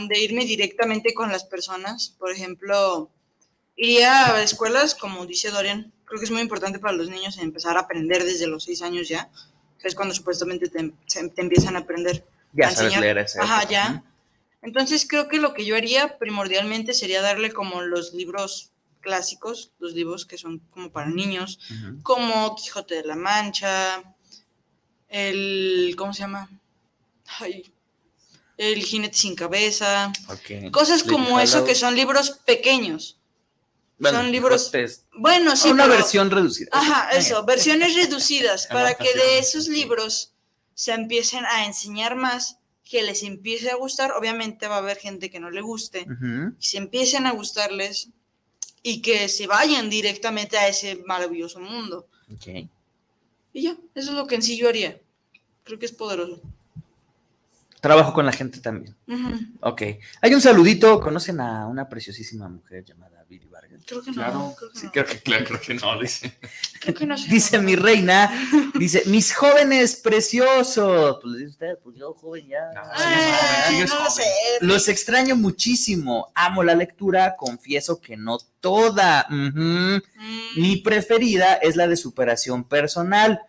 de 0.09 0.19
irme 0.21 0.45
directamente 0.47 1.13
con 1.15 1.31
las 1.31 1.45
personas, 1.45 2.17
por 2.19 2.33
ejemplo, 2.33 3.11
iría 3.77 4.35
a 4.35 4.43
escuelas, 4.43 4.95
como 4.95 5.27
dice 5.27 5.51
Dorian, 5.51 5.93
creo 6.13 6.21
que 6.21 6.27
es 6.27 6.31
muy 6.31 6.43
importante 6.43 6.79
para 6.79 6.93
los 6.93 7.09
niños 7.09 7.39
empezar 7.39 7.79
a 7.79 7.81
aprender 7.81 8.23
desde 8.23 8.47
los 8.47 8.65
seis 8.65 8.83
años 8.83 9.09
ya, 9.09 9.31
que 9.81 9.89
es 9.89 9.95
cuando 9.95 10.15
supuestamente 10.15 10.69
te, 10.69 10.93
empiezan 11.41 11.75
a 11.75 11.79
aprender. 11.79 12.27
Ya 12.53 12.67
a 12.67 12.71
sabes 12.71 12.93
enseñar. 12.93 13.01
leer 13.01 13.19
ese. 13.25 13.41
Ajá, 13.41 13.67
ya. 13.67 14.05
Entonces 14.61 15.07
creo 15.09 15.29
que 15.29 15.39
lo 15.39 15.55
que 15.55 15.65
yo 15.65 15.75
haría 15.75 16.19
primordialmente 16.19 16.93
sería 16.93 17.23
darle 17.23 17.51
como 17.51 17.81
los 17.81 18.13
libros 18.13 18.73
clásicos, 19.01 19.73
los 19.79 19.95
libros 19.95 20.27
que 20.27 20.37
son 20.37 20.59
como 20.71 20.93
para 20.93 21.09
niños, 21.09 21.59
como 22.03 22.57
Quijote 22.57 22.97
de 22.97 23.05
la 23.05 23.17
Mancha, 23.17 24.03
el, 25.09 25.95
¿cómo 25.97 26.13
se 26.13 26.21
llama? 26.21 26.51
Ay, 27.41 27.73
el 28.59 28.83
Jinete 28.85 29.17
sin 29.17 29.35
cabeza, 29.35 30.13
Ok. 30.29 30.71
cosas 30.73 31.05
como 31.05 31.41
eso 31.41 31.65
que 31.65 31.75
son 31.75 31.97
libros 31.97 32.33
pequeños. 32.45 33.17
Bueno, 34.03 34.19
son 34.19 34.31
libros- 34.33 34.75
es 34.75 35.05
Bueno, 35.17 35.57
sí, 35.57 35.71
una 35.71 35.85
pero- 35.85 35.97
versión 35.97 36.31
reducida. 36.31 36.69
Ajá, 36.73 37.11
eso, 37.13 37.45
versiones 37.45 37.95
reducidas, 37.95 38.67
para 38.71 38.95
que 38.95 39.15
de 39.15 39.39
esos 39.39 39.69
libros 39.69 40.33
se 40.75 40.93
empiecen 40.93 41.45
a 41.47 41.65
enseñar 41.67 42.17
más, 42.17 42.59
que 42.85 43.03
les 43.03 43.23
empiece 43.23 43.71
a 43.71 43.77
gustar. 43.77 44.13
Obviamente 44.13 44.67
va 44.67 44.75
a 44.75 44.79
haber 44.79 44.99
gente 44.99 45.31
que 45.31 45.41
no 45.41 45.51
le 45.51 45.63
guste, 45.63 46.05
que 46.07 46.67
se 46.67 46.77
empiecen 46.79 47.27
a 47.27 47.31
gustarles 47.33 48.11
y 48.83 49.01
que 49.01 49.29
se 49.29 49.47
vayan 49.47 49.89
directamente 49.89 50.59
a 50.59 50.69
ese 50.69 50.97
maravilloso 51.07 51.59
mundo. 51.61 52.07
Ok. 52.35 52.69
Y 53.55 53.63
ya, 53.63 53.77
eso 53.95 54.11
es 54.11 54.17
lo 54.17 54.27
que 54.27 54.35
en 54.35 54.43
sí 54.43 54.57
yo 54.59 54.69
haría. 54.69 55.01
Creo 55.65 55.79
que 55.79 55.87
es 55.87 55.93
poderoso. 55.93 56.43
Trabajo 57.81 58.13
con 58.15 58.27
la 58.27 58.33
gente 58.33 58.61
también. 58.61 58.95
Ujú. 59.09 59.39
Ok. 59.61 59.83
Hay 60.21 60.35
un 60.35 60.41
saludito. 60.41 61.01
¿Conocen 61.01 61.41
a 61.41 61.67
una 61.67 61.89
preciosísima 61.89 62.49
mujer 62.49 62.85
llamada? 62.85 63.12
Creo 63.87 64.03
que 64.03 64.11
no. 64.11 64.15
Claro, 64.17 64.55
creo 64.59 64.71
que 64.73 64.79
sí, 64.79 64.87
no. 64.87 64.93
creo 64.93 65.07
que, 65.07 65.19
claro, 65.21 65.45
creo 65.45 65.61
que 65.61 65.75
no, 65.75 65.99
dice. 66.01 66.39
Creo 66.81 66.95
que 66.95 67.07
no. 67.07 67.17
Dice 67.29 67.59
mi 67.59 67.77
reina, 67.77 68.31
dice, 68.75 69.03
mis 69.07 69.35
jóvenes 69.35 69.97
preciosos. 69.97 71.19
Pues 71.23 71.33
le 71.35 71.39
dice 71.41 71.51
usted, 71.51 71.79
pues 71.83 71.97
yo 71.97 72.15
joven 72.15 72.47
ya. 72.49 72.71
Ah, 72.77 73.65
Ay, 73.69 73.85
no 73.87 74.11
sé. 74.11 74.23
Los 74.61 74.89
extraño 74.89 75.37
muchísimo. 75.37 76.31
Amo 76.35 76.63
la 76.63 76.75
lectura, 76.75 77.35
confieso 77.37 78.01
que 78.01 78.17
no 78.17 78.39
toda. 78.61 79.27
Mm, 79.29 79.97
Mi 80.57 80.77
preferida 80.79 81.55
es 81.55 81.77
la 81.77 81.87
de 81.89 81.97
superación 81.97 82.65
personal, 82.65 83.41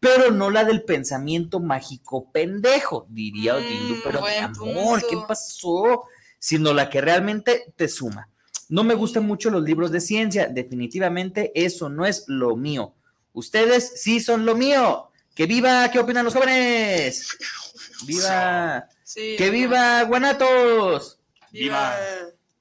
pero 0.00 0.30
no 0.30 0.50
la 0.50 0.64
del 0.64 0.82
pensamiento 0.82 1.60
mágico 1.60 2.30
pendejo, 2.32 3.06
diría 3.10 3.54
Mm, 3.54 3.56
Odildo. 3.56 3.94
Pero 4.04 4.22
mi 4.22 4.36
amor, 4.38 5.00
punto. 5.00 5.06
¿qué 5.08 5.16
pasó? 5.28 6.04
Sino 6.38 6.72
la 6.74 6.90
que 6.90 7.00
realmente 7.00 7.72
te 7.76 7.88
suma. 7.88 8.28
No 8.72 8.84
me 8.84 8.94
gustan 8.94 9.26
mucho 9.26 9.50
los 9.50 9.62
libros 9.62 9.92
de 9.92 10.00
ciencia, 10.00 10.48
definitivamente 10.48 11.52
eso 11.54 11.90
no 11.90 12.06
es 12.06 12.24
lo 12.26 12.56
mío. 12.56 12.94
Ustedes 13.34 14.00
sí 14.00 14.18
son 14.18 14.46
lo 14.46 14.54
mío. 14.54 15.10
¡Que 15.34 15.44
viva! 15.44 15.90
¿Qué 15.90 15.98
opinan 15.98 16.24
los 16.24 16.32
jóvenes? 16.32 17.36
¡Viva! 18.06 18.88
sí, 19.02 19.34
¡Que 19.36 19.50
viva 19.50 20.02
Guanatos! 20.04 21.18
Viva. 21.50 21.98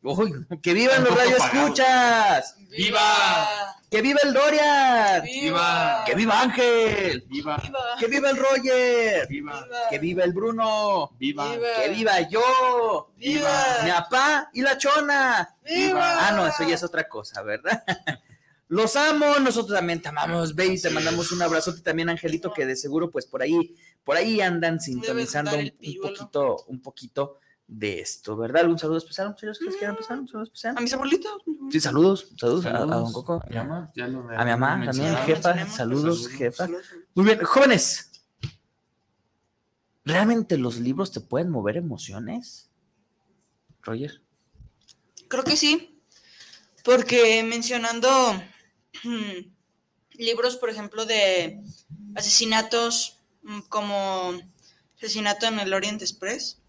Uy, 0.04 0.34
¡Que 0.64 0.74
vivan 0.74 1.04
los 1.04 1.10
poco 1.10 1.22
radioescuchas! 1.22 2.56
Viva. 2.72 3.78
¡Que 3.92 4.02
viva 4.02 4.20
el 4.24 4.34
Dorian! 4.34 5.24
Viva. 5.24 6.04
¡Que 6.08 6.16
viva 6.16 6.42
Ángel! 6.42 7.24
Viva, 7.28 7.58
Viva. 7.58 7.80
¡Que 8.00 8.08
viva 8.08 8.30
el 8.32 8.38
Roger! 8.38 9.28
viva, 9.28 9.68
¡Que 9.92 10.00
viva 10.00 10.24
el 10.24 10.34
Bruno! 10.34 11.12
viva. 11.20 11.52
¡Que 11.80 11.90
viva 11.90 12.20
yo! 12.30 13.12
Viva. 13.16 13.78
¡Mi 13.84 13.92
papá 13.92 14.50
y 14.54 14.62
la 14.62 14.76
chona! 14.76 15.56
Viva. 15.64 16.28
Ah, 16.28 16.32
no, 16.32 16.48
eso 16.48 16.68
ya 16.68 16.76
es 16.76 16.84
otra 16.84 17.08
cosa, 17.08 17.44
¿verdad? 17.44 17.84
Los 18.70 18.96
amo, 18.96 19.38
nosotros 19.40 19.78
también 19.78 20.02
te 20.02 20.08
amamos, 20.08 20.56
baby, 20.56 20.82
te 20.82 20.90
mandamos 20.90 21.34
un 21.34 21.42
abrazote 21.42 21.82
también, 21.82 22.10
Angelito, 22.10 22.54
que 22.54 22.66
de 22.66 22.78
seguro, 22.78 23.12
pues 23.12 23.26
por 23.26 23.42
ahí, 23.42 23.76
por 24.06 24.16
ahí 24.16 24.40
andan 24.40 24.80
sintonizando 24.80 25.58
un, 25.58 25.74
poquito, 26.02 26.64
un 26.68 26.82
poquito 26.82 27.38
de 27.74 28.02
esto, 28.02 28.36
¿verdad? 28.36 28.64
¿Algún 28.64 28.78
saludo 28.78 28.98
especial, 28.98 29.30
muchachos, 29.30 29.58
que 29.58 29.64
les 29.66 29.76
quieran 29.78 29.96
empezar? 29.96 30.20
¿Un 30.20 30.28
saludo 30.28 30.44
especial? 30.44 30.78
A 30.78 30.82
mis 30.82 30.94
abuelitos. 30.94 31.32
Sí, 31.72 31.80
saludos, 31.80 32.28
saludos, 32.38 32.66
a- 32.66 32.70
A, 32.70 32.80
Saludos. 32.80 33.04
don 33.04 33.14
Coco. 33.14 33.44
Mi 33.50 33.56
mamá, 33.56 33.92
ya 33.96 34.08
lo 34.10 34.20
A 34.30 34.44
mi 34.44 34.52
mamá 34.52 34.86
también, 34.86 35.16
jefa, 35.26 35.54
saludos, 35.70 35.74
saludos. 35.76 36.28
jefa. 36.28 36.68
Muy 37.16 37.26
bien, 37.26 37.42
jóvenes. 37.44 38.12
¿Realmente 40.04 40.58
los 40.58 40.80
libros 40.80 41.12
te 41.12 41.22
pueden 41.22 41.50
mover 41.50 41.78
emociones? 41.78 42.70
Roger. 43.84 44.22
Creo 45.30 45.44
que 45.46 45.56
sí, 45.56 45.98
porque 46.84 47.42
mencionando 47.44 48.10
mm, 49.04 49.50
libros, 50.18 50.58
por 50.58 50.70
ejemplo, 50.70 51.06
de 51.06 51.62
asesinatos 52.16 53.18
mm, 53.44 53.60
como 53.70 54.34
Asesinato 54.98 55.48
en 55.48 55.60
el 55.60 55.74
Orient 55.74 56.02
Express, 56.02 56.61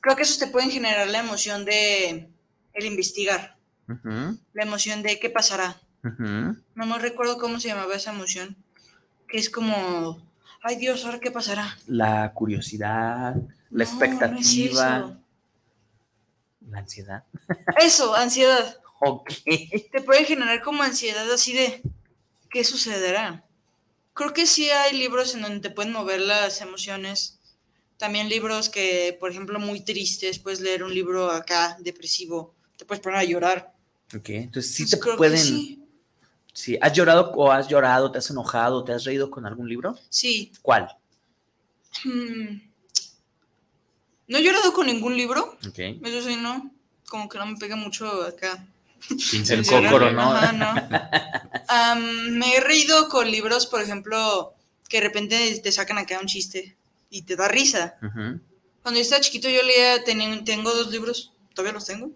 creo 0.00 0.16
que 0.16 0.22
esos 0.22 0.38
te 0.38 0.46
pueden 0.46 0.70
generar 0.70 1.08
la 1.08 1.20
emoción 1.20 1.64
de 1.64 2.28
el 2.74 2.86
investigar, 2.86 3.56
la 3.86 4.62
emoción 4.62 5.02
de 5.02 5.18
qué 5.18 5.30
pasará. 5.30 5.80
No 6.02 6.86
me 6.86 6.98
recuerdo 6.98 7.38
cómo 7.38 7.58
se 7.60 7.68
llamaba 7.68 7.94
esa 7.96 8.12
emoción, 8.12 8.56
que 9.26 9.38
es 9.38 9.50
como, 9.50 10.22
ay 10.62 10.76
Dios, 10.76 11.04
ahora 11.04 11.18
qué 11.20 11.30
pasará. 11.30 11.76
La 11.86 12.32
curiosidad, 12.34 13.34
la 13.34 13.36
No, 13.36 13.44
no 13.70 13.82
es 13.82 13.90
expectativa, 13.90 14.96
eso. 14.98 15.20
la 16.68 16.78
ansiedad. 16.78 17.24
Eso, 17.80 18.14
ansiedad. 18.14 18.78
Ok. 19.00 19.30
te 19.92 20.00
puede 20.04 20.24
generar 20.24 20.60
como 20.62 20.82
ansiedad 20.82 21.30
así 21.32 21.52
de 21.52 21.82
¿qué 22.50 22.64
sucederá? 22.64 23.44
Creo 24.14 24.32
que 24.32 24.46
sí 24.46 24.68
hay 24.70 24.96
libros 24.96 25.34
en 25.34 25.42
donde 25.42 25.60
te 25.60 25.70
pueden 25.74 25.92
mover 25.92 26.20
las 26.20 26.60
emociones. 26.60 27.37
También 27.98 28.28
libros 28.28 28.68
que, 28.68 29.16
por 29.18 29.30
ejemplo, 29.30 29.58
muy 29.58 29.80
tristes, 29.80 30.38
puedes 30.38 30.60
leer 30.60 30.84
un 30.84 30.94
libro 30.94 31.30
acá 31.30 31.76
depresivo, 31.80 32.54
te 32.76 32.84
puedes 32.84 33.02
poner 33.02 33.18
a 33.18 33.24
llorar. 33.24 33.74
Ok, 34.16 34.28
entonces 34.30 34.72
sí 34.72 34.88
te 34.88 34.96
pueden. 34.96 35.38
Sí. 35.38 35.82
sí. 36.52 36.78
¿Has 36.80 36.92
llorado 36.92 37.32
o 37.34 37.50
has 37.50 37.68
llorado, 37.68 38.10
te 38.12 38.18
has 38.18 38.30
enojado, 38.30 38.84
te 38.84 38.92
has 38.92 39.04
reído 39.04 39.30
con 39.30 39.44
algún 39.46 39.68
libro? 39.68 39.98
sí. 40.08 40.52
¿Cuál? 40.62 40.88
Hmm. 42.04 42.60
No 44.28 44.38
he 44.38 44.42
llorado 44.42 44.72
con 44.72 44.86
ningún 44.86 45.16
libro, 45.16 45.56
Ok. 45.66 45.78
eso 45.78 46.22
sí, 46.28 46.36
no. 46.36 46.70
Como 47.08 47.28
que 47.28 47.38
no 47.38 47.46
me 47.46 47.56
pega 47.56 47.76
mucho 47.76 48.22
acá. 48.22 48.64
El 49.50 49.66
cócoro, 49.66 50.12
¿no? 50.12 50.32
Ajá, 50.32 50.52
no. 50.52 50.74
Am, 51.68 52.30
me 52.36 52.54
he 52.54 52.60
reído 52.60 53.08
con 53.08 53.30
libros, 53.30 53.66
por 53.66 53.80
ejemplo, 53.80 54.54
que 54.88 54.98
de 54.98 55.04
repente 55.06 55.60
te 55.60 55.72
sacan 55.72 55.98
acá 55.98 56.18
un 56.20 56.26
chiste 56.26 56.76
y 57.10 57.22
te 57.22 57.36
da 57.36 57.48
risa. 57.48 57.96
Cuando 58.82 58.98
yo 58.98 59.02
estaba 59.02 59.20
chiquito 59.20 59.48
yo 59.48 59.62
leía, 59.62 60.02
tenía- 60.04 60.42
tengo 60.44 60.72
dos 60.74 60.90
libros, 60.90 61.32
todavía 61.54 61.72
los 61.74 61.84
tengo, 61.86 62.10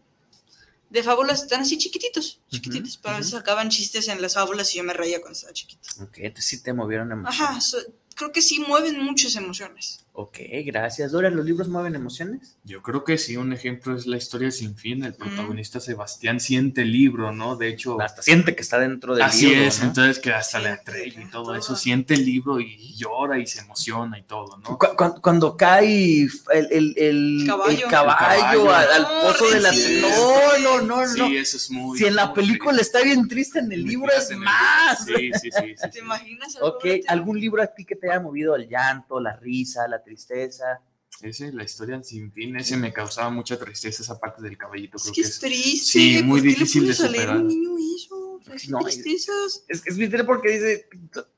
de 0.90 1.02
fábulas, 1.02 1.42
están 1.42 1.62
así 1.62 1.78
chiquititos, 1.78 2.40
chiquititos, 2.50 2.98
pero 2.98 3.14
a 3.14 3.18
veces 3.18 3.32
sacaban 3.32 3.70
chistes 3.70 4.08
en 4.08 4.20
las 4.20 4.34
fábulas 4.34 4.74
y 4.74 4.78
yo 4.78 4.84
me 4.84 4.92
reía 4.92 5.20
cuando 5.20 5.36
estaba 5.36 5.52
chiquito. 5.54 5.88
Ok, 6.02 6.18
entonces 6.18 6.44
sí 6.50 6.62
te 6.62 6.72
movieron 6.72 7.10
emociones. 7.12 7.40
Ajá, 7.40 7.60
so- 7.60 7.78
creo 8.14 8.30
que 8.30 8.42
sí 8.42 8.60
mueven 8.60 9.02
muchas 9.02 9.34
emociones. 9.36 10.04
Ok, 10.14 10.40
gracias. 10.66 11.10
Dora, 11.10 11.30
¿los 11.30 11.46
libros 11.46 11.68
mueven 11.68 11.94
emociones? 11.94 12.58
Yo 12.64 12.82
creo 12.82 13.02
que 13.02 13.16
sí, 13.16 13.38
un 13.38 13.54
ejemplo 13.54 13.96
es 13.96 14.06
la 14.06 14.18
historia 14.18 14.50
sin 14.50 14.76
fin. 14.76 15.02
El 15.04 15.14
protagonista 15.14 15.80
Sebastián 15.80 16.38
siente 16.38 16.82
el 16.82 16.92
libro, 16.92 17.32
¿no? 17.32 17.56
De 17.56 17.68
hecho, 17.68 17.98
Hasta 17.98 18.20
siente 18.20 18.54
que 18.54 18.60
está 18.60 18.78
dentro 18.78 19.14
del 19.14 19.22
así 19.22 19.46
libro. 19.48 19.62
es, 19.64 19.80
¿no? 19.80 19.86
entonces 19.86 20.18
que 20.18 20.30
hasta 20.34 20.58
le 20.60 20.68
atrae 20.68 21.08
y 21.08 21.30
todo 21.30 21.54
eso, 21.54 21.76
siente 21.76 22.12
el 22.12 22.26
libro 22.26 22.60
y 22.60 22.94
llora 22.94 23.38
y 23.38 23.46
se 23.46 23.60
emociona 23.62 24.18
y 24.18 24.24
todo, 24.24 24.58
¿no? 24.58 24.76
Cu- 24.76 24.94
cu- 24.94 25.20
Cuando, 25.22 25.56
cae 25.56 26.24
el, 26.24 26.68
el, 26.70 26.94
el- 26.98 27.44
Caballo. 27.46 27.70
el 27.86 27.90
caballo 27.90 28.60
El 28.60 28.66
caballo. 28.66 28.70
al, 28.74 29.02
No, 29.02 29.08
pozo 29.22 29.50
de 29.50 29.60
la... 29.60 29.72
sí, 29.72 30.02
No, 30.02 30.58
no, 30.58 30.80
no, 30.82 31.06
no. 31.06 31.26
Sí, 31.28 31.36
eso 31.38 31.56
es 31.56 31.70
muy. 31.70 31.96
si 31.98 32.04
en 32.04 32.16
la 32.16 32.34
película 32.34 32.74
triste. 32.76 32.98
está 32.98 33.02
bien 33.02 33.28
triste, 33.28 33.60
en 33.60 33.72
el 33.72 33.82
libro 33.82 34.12
es 34.12 34.30
más. 34.36 35.06
Sí, 35.06 35.30
sí, 35.40 35.48
sí. 35.50 35.74
sí, 35.74 35.90
¿Te 35.90 35.98
imaginas? 36.00 36.58
Ok, 36.60 36.84
¿algún 37.08 37.40
libro 37.40 37.62
a 37.62 37.66
ti 37.68 37.86
que 37.86 37.96
te 37.96 38.10
haya 38.10 38.20
movido 38.20 38.54
el 38.56 38.68
llanto, 38.68 39.18
la 39.18 39.36
risa, 39.36 39.88
la 39.88 40.01
tristeza? 40.02 40.80
Ese, 41.20 41.52
la 41.52 41.62
historia 41.62 42.02
sin 42.02 42.32
fin, 42.32 42.56
ese 42.56 42.76
me 42.76 42.92
causaba 42.92 43.30
mucha 43.30 43.56
tristeza, 43.58 44.02
esa 44.02 44.18
parte 44.18 44.42
del 44.42 44.56
caballito, 44.56 44.96
Es 44.96 45.02
creo 45.04 45.14
que 45.14 45.20
es 45.20 45.38
triste. 45.38 45.86
sí, 45.92 46.22
muy 46.24 46.40
¿por 46.40 46.42
qué 46.42 46.46
le 46.48 46.54
difícil 46.54 46.82
de 46.84 46.88
a 46.88 46.90
un 46.90 46.96
superar. 46.96 47.42
niño 47.44 47.70
eso? 47.96 48.16
O 48.34 48.40
sea, 48.42 48.54
no, 48.70 48.78
tristezas. 48.80 49.64
Es, 49.68 49.86
es 49.86 49.94
triste 49.94 50.24
porque 50.24 50.50
dice, 50.50 50.88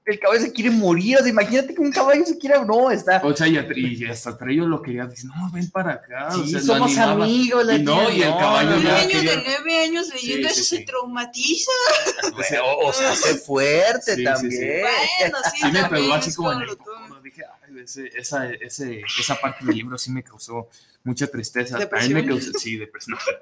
el 0.07 0.19
caballo 0.19 0.41
se 0.41 0.53
quiere 0.53 0.71
morir, 0.71 1.19
o 1.19 1.21
sea, 1.21 1.29
imagínate 1.29 1.75
que 1.75 1.81
un 1.83 1.91
caballo 1.93 2.25
se 2.25 2.39
quiera, 2.39 2.65
no, 2.65 2.91
está... 2.91 3.21
O 3.25 3.37
sea, 3.37 3.47
y, 3.47 3.59
y 3.59 4.05
hasta 4.09 4.39
Trello 4.39 4.67
lo 4.67 4.81
quería 4.81 5.05
decir, 5.07 5.29
no, 5.37 5.51
ven 5.53 5.69
para 5.71 5.95
acá. 5.95 6.31
Sí, 6.33 6.41
o 6.41 6.47
sea, 6.47 6.61
lo 6.61 6.65
somos 6.67 6.97
amigos, 6.97 7.67
la 7.67 7.75
Y 7.75 7.83
no, 7.83 8.07
tía, 8.07 8.15
y 8.15 8.23
el 8.23 8.31
caballo 8.31 8.77
Un 8.77 8.85
niño 8.85 9.09
quería- 9.11 9.31
de 9.37 9.43
nueve 9.45 9.79
años 9.83 10.09
leyendo 10.15 10.49
Sí, 10.49 10.55
sí, 10.55 10.61
eso 10.61 10.71
sí. 10.71 10.77
se 10.79 10.83
traumatiza. 10.85 11.71
O 12.39 12.43
sea, 12.43 12.65
O, 12.65 12.89
o 12.89 12.93
se 12.93 13.05
hace 13.07 13.35
fuerte 13.37 14.15
Sí, 14.15 14.21
sí, 14.21 14.25
también. 14.25 14.53
sí. 14.63 14.67
Bueno, 15.21 15.39
sí, 15.53 15.59
sí 15.61 15.73
me 15.73 15.85
pegó 15.91 16.15
así 16.15 16.35
como 16.35 16.53
en 16.53 16.63
el 16.63 16.69
dije, 17.23 17.43
ese- 17.85 18.11
esa, 18.17 18.51
ese- 18.51 19.03
esa 19.21 19.37
parte 19.41 19.65
del 19.65 19.77
libro 19.77 19.97
sí 19.99 20.11
me 20.11 20.23
causó 20.23 20.69
mucha 21.07 21.27
tristeza. 21.27 21.79
¿Depresión? 21.79 22.13
También 22.15 22.27
me 22.37 22.41
causó, 22.41 22.59
sí, 22.59 22.77
depresión, 22.79 23.19
no, 23.19 23.33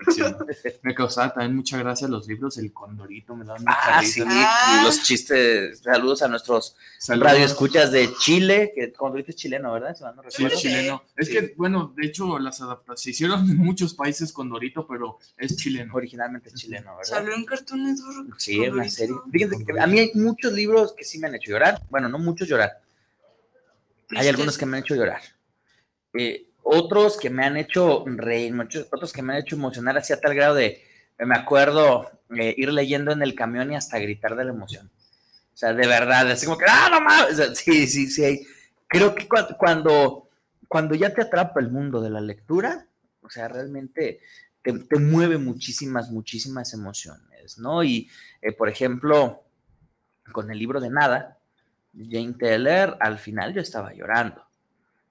depresión. 0.45 0.81
Me 0.83 0.95
causaba 0.97 1.33
también 1.33 1.55
mucha 1.55 1.79
gracia 1.79 2.09
los 2.09 2.27
libros, 2.27 2.59
el 2.59 2.73
Condorito, 2.73 3.37
me 3.37 3.45
daban 3.45 3.63
mucha 3.63 3.99
Ah, 3.99 4.03
sí, 4.03 4.21
Ah. 4.27 4.79
y 4.81 4.85
los 4.85 5.01
chistes, 5.05 5.79
saludos 5.79 6.23
a 6.23 6.29
nuestros 6.29 6.75
Saludos. 6.99 7.31
radioescuchas 7.31 7.93
de 7.93 8.11
Chile, 8.19 8.73
que 8.75 8.93
cuando 8.93 9.19
es 9.19 9.37
chileno, 9.37 9.73
¿verdad? 9.73 9.95
Si 9.97 10.03
mal 10.03 10.17
no 10.17 10.23
Sí, 10.29 10.45
es 10.45 10.59
chileno. 10.59 11.05
Es 11.17 11.29
Sí. 11.29 11.35
que, 11.35 11.55
bueno, 11.57 11.93
de 11.97 12.05
hecho, 12.07 12.37
las 12.41 12.61
adaptaciones 12.61 13.01
se 13.01 13.11
hicieron 13.11 13.49
en 13.49 13.57
muchos 13.59 13.95
países 13.95 14.33
con 14.33 14.51
Dorito, 14.51 14.85
pero 14.89 15.19
es 15.37 15.57
chileno. 15.57 15.95
Originalmente 15.95 16.49
es 16.49 16.57
chileno, 16.57 16.97
¿verdad? 16.97 17.11
Salió 17.11 17.33
en 17.33 17.45
Cartoon 17.45 17.85
Network. 17.85 18.35
Sí, 18.41 18.61
es 18.61 18.73
una 18.73 18.89
serie. 18.89 19.15
Fíjense 19.31 19.65
que 19.65 19.81
a 19.81 19.87
mí 19.87 20.01
hay 20.01 20.11
muchos 20.15 20.53
libros 20.53 20.95
que 20.99 21.05
sí 21.05 21.21
me 21.21 21.29
han 21.29 21.37
hecho 21.37 21.53
llorar. 21.53 21.81
Bueno, 21.91 22.09
no 22.09 22.19
muchos 22.19 22.49
llorar. 22.49 22.82
Hay 24.17 24.29
algunos 24.29 24.59
que 24.59 24.67
me 24.67 24.77
han 24.77 24.83
hecho 24.83 24.95
llorar. 24.95 25.21
Eh, 26.15 26.47
otros 26.63 27.17
que 27.17 27.31
me 27.31 27.45
han 27.45 27.57
hecho 27.57 28.05
reír, 28.07 28.55
muchos, 28.55 28.87
otros 28.93 29.13
que 29.13 29.23
me 29.23 29.33
han 29.33 29.41
hecho 29.41 29.57
emocionar 29.57 29.97
así 29.99 30.13
a 30.13 30.21
tal 30.21 30.35
grado 30.35 30.55
de, 30.55 30.83
me 31.19 31.35
acuerdo 31.37 32.11
eh, 32.37 32.55
ir 32.57 32.73
leyendo 32.73 33.13
en 33.13 33.23
el 33.23 33.35
camión 33.35 33.73
y 33.73 33.77
hasta 33.77 33.99
gritar 33.99 34.37
de 34.37 34.45
la 34.45 34.53
emoción. 34.53 34.91
O 35.55 35.57
sea, 35.57 35.75
de 35.75 35.87
verdad, 35.87 36.31
así 36.31 36.47
como 36.47 36.59
que, 36.59 36.65
¡ah, 36.69 36.89
no 36.91 37.01
mames! 37.01 37.33
O 37.33 37.37
sea, 37.37 37.55
sí, 37.55 37.87
sí, 37.87 38.09
sí. 38.09 38.47
Creo 38.89 39.15
que 39.15 39.29
cua- 39.29 39.57
cuando, 39.57 40.29
cuando 40.69 40.95
ya 40.95 41.13
te 41.13 41.23
atrapa 41.23 41.61
el 41.61 41.71
mundo 41.71 42.01
de 42.01 42.11
la 42.11 42.21
lectura, 42.21 42.87
o 43.23 43.31
sea, 43.31 43.49
realmente 43.49 44.21
te, 44.63 44.73
te 44.73 44.99
mueve 44.99 45.39
muchísimas, 45.39 46.11
muchísimas 46.11 46.73
emociones, 46.75 47.59
¿no? 47.59 47.83
Y, 47.85 48.11
eh, 48.41 48.53
por 48.53 48.69
ejemplo, 48.69 49.43
con 50.33 50.51
el 50.51 50.59
libro 50.59 50.81
de 50.81 50.91
Nada, 50.91 51.39
Jane 51.95 52.35
Taylor, 52.39 52.97
al 53.01 53.19
final 53.19 53.55
yo 53.55 53.61
estaba 53.61 53.93
llorando. 53.93 54.45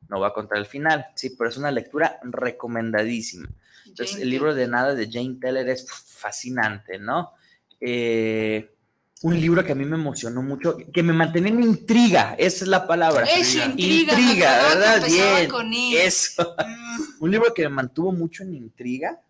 No 0.09 0.17
voy 0.17 0.27
a 0.27 0.33
contar 0.33 0.57
el 0.57 0.65
final, 0.65 1.07
sí, 1.15 1.35
pero 1.37 1.49
es 1.49 1.57
una 1.57 1.71
lectura 1.71 2.19
recomendadísima. 2.23 3.49
Entonces, 3.85 4.11
Jane 4.13 4.23
el 4.23 4.29
libro 4.29 4.55
de 4.55 4.67
Nada 4.67 4.93
de 4.95 5.09
Jane 5.11 5.37
Taylor 5.39 5.67
es 5.69 5.89
fascinante, 5.89 6.99
¿no? 6.99 7.31
Eh, 7.79 8.75
un 9.23 9.39
libro 9.39 9.63
que 9.63 9.73
a 9.73 9.75
mí 9.75 9.85
me 9.85 9.95
emocionó 9.95 10.41
mucho, 10.41 10.77
que 10.91 11.03
me 11.03 11.13
mantenía 11.13 11.51
en 11.51 11.61
intriga, 11.61 12.35
esa 12.39 12.65
es 12.65 12.67
la 12.67 12.87
palabra. 12.87 13.25
Eso, 13.25 13.63
intriga. 13.63 14.13
Intriga, 14.13 14.57
¿verdad? 14.69 15.03
Bien, 15.05 15.49
con. 15.49 15.71
Eso. 15.73 16.55
Mm, 16.57 17.23
Un 17.23 17.31
libro 17.31 17.53
que 17.53 17.63
me 17.63 17.69
mantuvo 17.69 18.11
mucho 18.11 18.43
en 18.43 18.55
intriga 18.55 19.21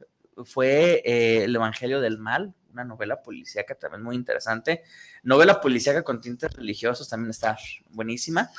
fue 0.45 1.01
eh, 1.05 1.43
El 1.43 1.55
Evangelio 1.55 1.99
del 1.99 2.17
Mal, 2.17 2.53
una 2.71 2.83
novela 2.83 3.21
policíaca 3.21 3.75
también 3.75 4.03
muy 4.03 4.15
interesante. 4.15 4.83
Novela 5.23 5.59
policíaca 5.59 6.03
con 6.03 6.21
tintes 6.21 6.53
religiosos 6.53 7.09
también 7.09 7.31
está 7.31 7.57
buenísima. 7.89 8.49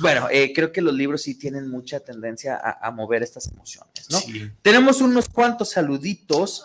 Bueno, 0.00 0.28
eh, 0.30 0.52
creo 0.54 0.72
que 0.72 0.80
los 0.80 0.94
libros 0.94 1.22
sí 1.22 1.38
tienen 1.38 1.68
mucha 1.68 2.00
tendencia 2.00 2.56
a, 2.56 2.86
a 2.86 2.90
mover 2.90 3.22
estas 3.22 3.48
emociones, 3.48 4.08
¿no? 4.10 4.18
Sí. 4.18 4.50
Tenemos 4.62 5.00
unos 5.00 5.28
cuantos 5.28 5.70
saluditos 5.70 6.64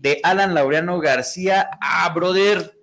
de 0.00 0.20
Alan 0.22 0.54
Laureano 0.54 0.98
García. 1.00 1.70
Ah, 1.80 2.08
brother, 2.14 2.78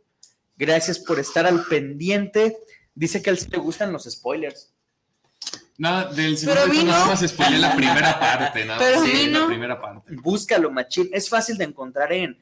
gracias 0.57 0.99
por 0.99 1.19
estar 1.19 1.45
al 1.45 1.65
pendiente. 1.65 2.57
Dice 2.95 3.21
que 3.21 3.29
a 3.29 3.33
él 3.33 3.39
sí 3.39 3.47
le 3.49 3.57
gustan 3.57 3.91
los 3.91 4.03
spoilers. 4.03 4.73
Nada, 5.77 6.13
del 6.13 6.37
Pero 6.39 6.61
segundo 6.61 6.73
libro 6.73 6.91
nada 6.91 7.05
más 7.07 7.27
spoilé 7.27 7.57
la 7.57 7.75
primera 7.75 8.19
parte, 8.19 8.63
nada 8.63 8.79
Pero 8.79 8.99
más 8.99 9.09
la 9.09 9.47
primera 9.47 9.81
parte. 9.81 10.15
Búscalo, 10.15 10.69
machín. 10.69 11.09
Es 11.11 11.27
fácil 11.27 11.57
de 11.57 11.63
encontrar 11.65 12.13
en, 12.13 12.37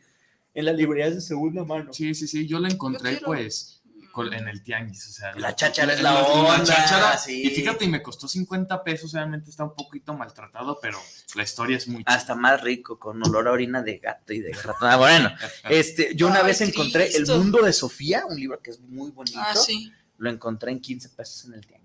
en 0.54 0.66
las 0.66 0.76
librerías 0.76 1.16
de 1.16 1.22
segunda 1.22 1.64
mano. 1.64 1.94
Sí, 1.94 2.14
sí, 2.16 2.28
sí, 2.28 2.48
yo 2.48 2.60
la 2.60 2.68
encontré 2.70 3.12
quiero. 3.12 3.28
pues 3.28 3.82
con- 4.12 4.34
en 4.34 4.48
el 4.50 4.62
tianguis, 4.62 5.08
o 5.08 5.12
sea. 5.14 5.34
La 5.38 5.56
cháchara 5.56 5.94
es 5.94 6.02
la 6.02 6.22
onda, 6.24 6.64
cháchara, 6.66 7.18
sí. 7.18 7.44
Y 7.48 7.50
fíjate, 7.52 7.86
y 7.86 7.88
me 7.88 8.02
costó 8.02 8.28
50 8.28 8.84
pesos, 8.84 9.14
obviamente 9.14 9.50
está 9.50 9.64
un 9.64 9.74
poquito 9.74 10.14
maltratado, 10.14 10.78
pero 10.82 11.00
la 11.36 11.44
historia 11.44 11.78
es 11.78 11.88
muy 11.88 12.04
Hasta 12.06 12.36
más 12.36 12.62
rico, 12.62 13.00
con 13.00 13.26
olor 13.26 13.48
a 13.48 13.52
orina 13.54 13.82
de 13.82 14.00
gato 14.00 14.34
y 14.34 14.42
de 14.42 14.52
ratón. 14.52 14.90
Ah, 14.90 14.98
bueno, 14.98 15.32
este, 15.70 16.14
yo 16.16 16.28
una 16.28 16.40
Ay, 16.42 16.48
vez 16.48 16.60
encontré 16.62 17.08
El. 17.16 17.26
Mundo 17.26 17.62
de 17.64 17.72
Sofía, 17.72 18.26
un 18.28 18.36
libro 18.38 18.60
que 18.62 18.72
es 18.72 18.80
muy 18.82 19.12
bonito. 19.12 19.40
Ah, 19.42 19.56
sí. 19.56 19.92
Lo 20.18 20.30
encontré 20.30 20.72
en 20.74 20.82
15 20.82 21.10
pesos 21.10 21.46
en 21.46 21.54
el 21.54 21.66
tianguis. 21.66 21.81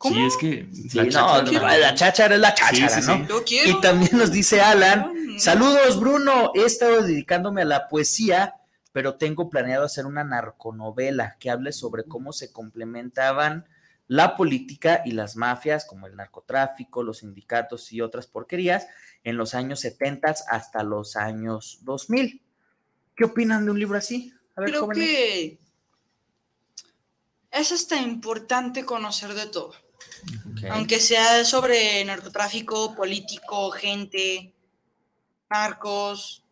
Sí, 0.00 0.24
es 0.24 0.36
que 0.36 0.68
Sí, 0.72 0.96
la 0.98 1.04
no, 1.04 1.10
cháchara 1.10 1.42
no, 1.42 1.52
la- 1.66 1.78
la 1.78 1.94
cháchara 1.94 2.34
es 2.36 2.40
la 2.40 2.50
Sí, 2.50 2.54
cháchara, 2.56 3.00
sí, 3.02 3.06
¿no? 3.06 3.16
sí. 3.16 3.26
Yo 3.28 3.44
quiero. 3.44 3.70
Y 3.70 3.80
también 3.80 4.16
nos 4.16 4.30
dice 4.30 4.60
Alan, 4.60 5.12
saludos 5.38 5.98
Bruno, 5.98 6.52
he 6.54 6.64
estado 6.64 7.02
dedicándome 7.02 7.62
a 7.62 7.64
la 7.64 7.88
poesía, 7.88 8.54
pero 8.92 9.16
tengo 9.16 9.50
planeado 9.50 9.84
hacer 9.84 10.06
una 10.06 10.22
narconovela 10.24 11.36
que 11.40 11.50
hable 11.50 11.72
sobre 11.72 12.04
cómo 12.04 12.32
se 12.32 12.52
complementaban 12.52 13.66
la 14.06 14.36
política 14.36 15.02
y 15.04 15.12
las 15.12 15.36
mafias, 15.36 15.84
como 15.84 16.06
el 16.06 16.16
narcotráfico, 16.16 17.02
los 17.02 17.18
sindicatos 17.18 17.92
y 17.92 18.00
otras 18.00 18.26
porquerías, 18.26 18.86
en 19.24 19.36
los 19.36 19.54
años 19.54 19.80
70 19.80 20.34
hasta 20.48 20.82
los 20.82 21.16
años 21.16 21.80
2000. 21.82 22.40
¿Qué 23.16 23.24
opinan 23.24 23.64
de 23.66 23.72
un 23.72 23.78
libro 23.78 23.98
así? 23.98 24.32
A 24.56 24.60
ver, 24.62 24.70
Creo 24.70 24.82
jóvenes. 24.82 25.04
que 25.06 25.58
es 27.50 27.72
hasta 27.72 27.96
importante 28.00 28.84
conocer 28.84 29.34
de 29.34 29.46
todo. 29.46 29.74
Aunque 30.70 31.00
sea 31.00 31.44
sobre 31.44 32.04
narcotráfico, 32.04 32.94
político, 32.94 33.70
gente, 33.70 34.54
narcos, 35.48 36.44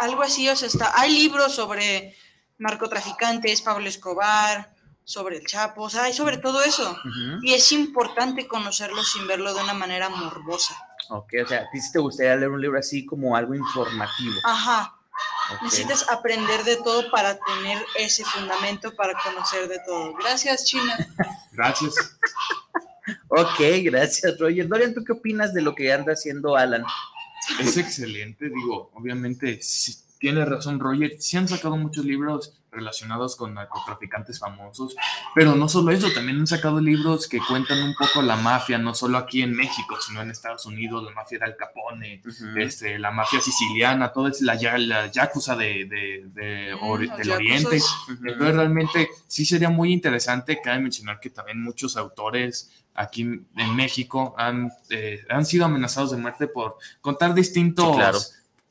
algo 0.00 0.22
así, 0.22 0.48
o 0.48 0.56
sea, 0.56 0.68
está, 0.68 0.98
hay 0.98 1.12
libros 1.14 1.54
sobre 1.54 2.16
narcotraficantes, 2.58 3.62
Pablo 3.62 3.88
Escobar, 3.88 4.74
sobre 5.04 5.36
el 5.36 5.46
Chapo, 5.46 5.82
o 5.82 5.90
sea, 5.90 6.04
hay 6.04 6.12
sobre 6.12 6.38
todo 6.38 6.62
eso. 6.62 6.96
Y 7.42 7.52
es 7.52 7.70
importante 7.72 8.48
conocerlo 8.48 9.02
sin 9.04 9.26
verlo 9.26 9.54
de 9.54 9.62
una 9.62 9.74
manera 9.74 10.08
morbosa. 10.08 10.74
Ok, 11.10 11.34
o 11.44 11.48
sea, 11.48 11.60
¿a 11.60 11.70
ti 11.70 11.80
sí 11.80 11.92
te 11.92 11.98
gustaría 11.98 12.34
leer 12.36 12.50
un 12.50 12.60
libro 12.60 12.78
así 12.78 13.04
como 13.04 13.36
algo 13.36 13.54
informativo? 13.54 14.34
Ajá, 14.44 14.94
necesitas 15.62 16.08
aprender 16.08 16.64
de 16.64 16.76
todo 16.76 17.10
para 17.10 17.38
tener 17.38 17.84
ese 17.96 18.24
fundamento 18.24 18.94
para 18.96 19.12
conocer 19.22 19.68
de 19.68 19.78
todo. 19.80 20.14
Gracias, 20.14 20.64
China. 20.64 20.96
Gracias. 21.52 21.94
Ok, 23.28 23.60
gracias, 23.82 24.38
Roger. 24.38 24.68
Dorian, 24.68 24.94
¿tú 24.94 25.04
qué 25.04 25.12
opinas 25.12 25.52
de 25.52 25.62
lo 25.62 25.74
que 25.74 25.92
anda 25.92 26.12
haciendo 26.12 26.56
Alan? 26.56 26.84
Es 27.60 27.76
excelente, 27.76 28.48
digo, 28.48 28.90
obviamente, 28.94 29.60
sí, 29.60 29.96
tiene 30.18 30.44
razón 30.44 30.80
Roger, 30.80 31.16
sí 31.20 31.36
han 31.36 31.48
sacado 31.48 31.76
muchos 31.76 32.04
libros 32.04 32.54
relacionados 32.70 33.36
con 33.36 33.54
narcotraficantes 33.54 34.40
famosos, 34.40 34.96
pero 35.34 35.54
no 35.54 35.68
solo 35.68 35.92
eso, 35.92 36.10
también 36.12 36.38
han 36.40 36.46
sacado 36.48 36.80
libros 36.80 37.28
que 37.28 37.38
cuentan 37.38 37.80
un 37.82 37.94
poco 37.94 38.20
la 38.20 38.34
mafia, 38.36 38.78
no 38.78 38.94
solo 38.94 39.16
aquí 39.18 39.42
en 39.42 39.52
México, 39.54 39.96
sino 40.04 40.22
en 40.22 40.30
Estados 40.32 40.66
Unidos, 40.66 41.04
la 41.04 41.12
mafia 41.12 41.38
de 41.38 41.44
Al 41.44 41.56
Capone, 41.56 42.20
este, 42.56 42.98
la 42.98 43.12
mafia 43.12 43.40
siciliana, 43.40 44.12
toda 44.12 44.30
es 44.30 44.40
la, 44.40 44.56
ya- 44.56 44.76
la 44.78 45.06
yakuza 45.08 45.54
de, 45.54 45.84
de- 45.84 46.24
de 46.32 46.74
Mm, 46.74 46.78
ori- 46.84 47.08
los 47.08 47.18
del 47.18 47.30
oriente. 47.30 47.76
Ujú. 47.76 48.12
Entonces 48.26 48.56
realmente 48.56 49.08
sí 49.28 49.44
sería 49.44 49.70
muy 49.70 49.92
interesante, 49.92 50.60
cabe 50.60 50.80
mencionar 50.80 51.20
que 51.20 51.30
también 51.30 51.62
muchos 51.62 51.96
autores 51.96 52.72
aquí 52.94 53.22
en 53.22 53.76
México 53.76 54.34
han, 54.36 54.72
eh, 54.90 55.24
han 55.28 55.44
sido 55.46 55.64
amenazados 55.66 56.10
de 56.10 56.16
muerte 56.16 56.48
por 56.48 56.76
contar 57.00 57.34
distintos 57.34 57.86
Sí, 57.86 57.92
claro. 57.96 58.18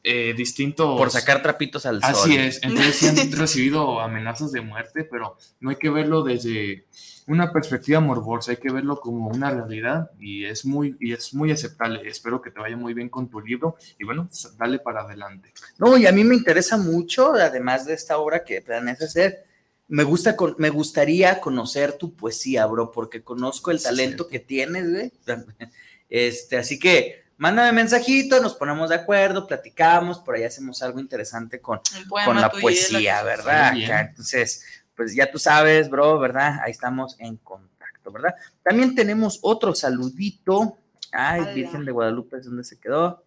Eh, 0.04 0.34
distintos... 0.36 0.98
Por 0.98 1.10
sacar 1.10 1.42
trapitos 1.42 1.86
al 1.86 2.02
sol. 2.02 2.10
Así 2.12 2.38
es, 2.38 2.62
entonces 2.62 2.96
sí 2.96 3.08
han 3.08 3.32
recibido 3.32 4.02
amenazas 4.02 4.52
de 4.52 4.62
muerte, 4.62 5.06
pero 5.06 5.38
no 5.60 5.70
hay 5.70 5.78
que 5.78 5.90
verlo 5.90 6.24
desde 6.24 6.86
una 7.28 7.54
perspectiva 7.54 8.00
morbosa, 8.00 8.52
hay 8.52 8.58
que 8.58 8.72
verlo 8.72 9.00
como 9.00 9.30
una 9.30 9.50
realidad 9.50 10.12
y 10.20 10.46
es 10.46 10.66
muy, 10.66 10.98
y 11.00 11.14
es 11.14 11.34
muy 11.34 11.52
aceptable. 11.52 12.02
Espero 12.08 12.42
que 12.42 12.52
te 12.52 12.60
vaya 12.60 12.76
muy 12.76 12.94
bien 12.94 13.10
con 13.10 13.30
tu 13.30 13.40
libro 13.40 13.78
y 13.98 14.04
bueno, 14.04 14.30
dale 14.58 14.80
para 14.80 15.02
adelante. 15.02 15.54
No, 15.78 15.98
y 15.98 16.06
a 16.06 16.12
mí 16.12 16.24
me 16.24 16.36
interesa 16.36 16.78
mucho, 16.78 17.34
además 17.34 17.86
de 17.86 17.94
esta 17.94 18.18
obra 18.18 18.44
que 18.44 18.62
planeas 18.62 19.02
hacer, 19.02 19.46
me, 19.88 20.04
gusta 20.04 20.36
me 20.58 20.70
gustaría 20.70 21.40
conocer 21.40 21.94
tu 21.94 22.16
poesía, 22.16 22.66
bro, 22.66 22.92
porque 22.92 23.24
conozco 23.24 23.72
el 23.72 23.80
Sí, 23.80 23.86
talento 23.86 24.24
cierto. 24.24 24.28
que 24.28 24.40
tienes, 24.40 24.92
güey. 24.92 25.12
Este, 26.10 26.58
así 26.58 26.78
que 26.78 27.23
mándame 27.44 27.74
mensajito, 27.74 28.40
nos 28.42 28.56
ponemos 28.56 28.88
de 28.90 28.96
acuerdo, 28.96 29.46
platicamos, 29.46 30.20
por 30.20 30.36
ahí 30.36 30.46
hacemos 30.46 30.82
algo 30.82 30.98
interesante 31.02 31.60
con, 31.60 31.82
con 32.26 32.40
la 32.40 32.50
poesía, 32.50 33.16
la- 33.18 33.24
¿verdad? 33.24 33.74
Entonces, 34.00 34.64
pues 34.96 35.14
ya 35.14 35.30
tú 35.30 35.38
sabes, 35.40 35.90
bro, 35.90 36.18
¿verdad? 36.20 36.62
Ahí 36.64 36.72
estamos 36.72 37.18
en 37.20 37.36
contacto, 37.36 38.14
¿verdad? 38.14 38.34
También 38.64 38.96
tenemos 38.96 39.40
otro 39.42 39.76
saludito. 39.76 40.78
Ay, 41.12 41.42
Ala. 41.42 41.52
Virgen 41.52 41.84
de 41.84 41.92
Guadalupe, 41.92 42.38
¿es 42.38 42.46
donde 42.46 42.64
se 42.64 42.80
quedó? 42.80 43.26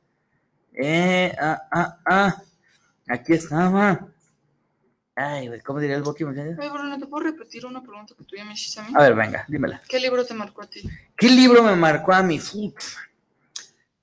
Eh, 0.73 1.37
ah, 1.39 1.63
ah, 1.71 1.99
ah. 2.07 2.43
Aquí 3.09 3.35
estaba. 3.35 4.09
Ay, 5.15 5.49
güey, 5.49 5.61
¿cómo 5.61 5.79
diría 5.79 5.97
el 5.97 6.03
Boqui? 6.03 6.25
Oye, 6.25 6.55
Bruno, 6.71 6.99
¿te 6.99 7.07
puedo 7.07 7.23
repetir 7.25 7.67
una 7.67 7.83
pregunta 7.83 8.15
que 8.17 8.25
tú 8.25 8.35
ya 8.35 8.45
me 8.47 8.55
hiciste 8.55 8.81
a 8.81 8.85
mí? 8.85 8.93
A 8.95 9.03
ver, 9.03 9.15
venga, 9.15 9.45
dímela. 9.47 9.83
¿Qué 9.87 10.01
libro 10.01 10.25
te 10.25 10.33
marcó 10.33 10.63
a 10.63 10.67
ti? 10.67 10.89
¿Qué 11.17 11.29
libro 11.29 11.63
me 11.63 11.77
marcó 11.77 12.13
a 12.15 12.23
mí? 12.23 12.39
Uf. 12.39 12.97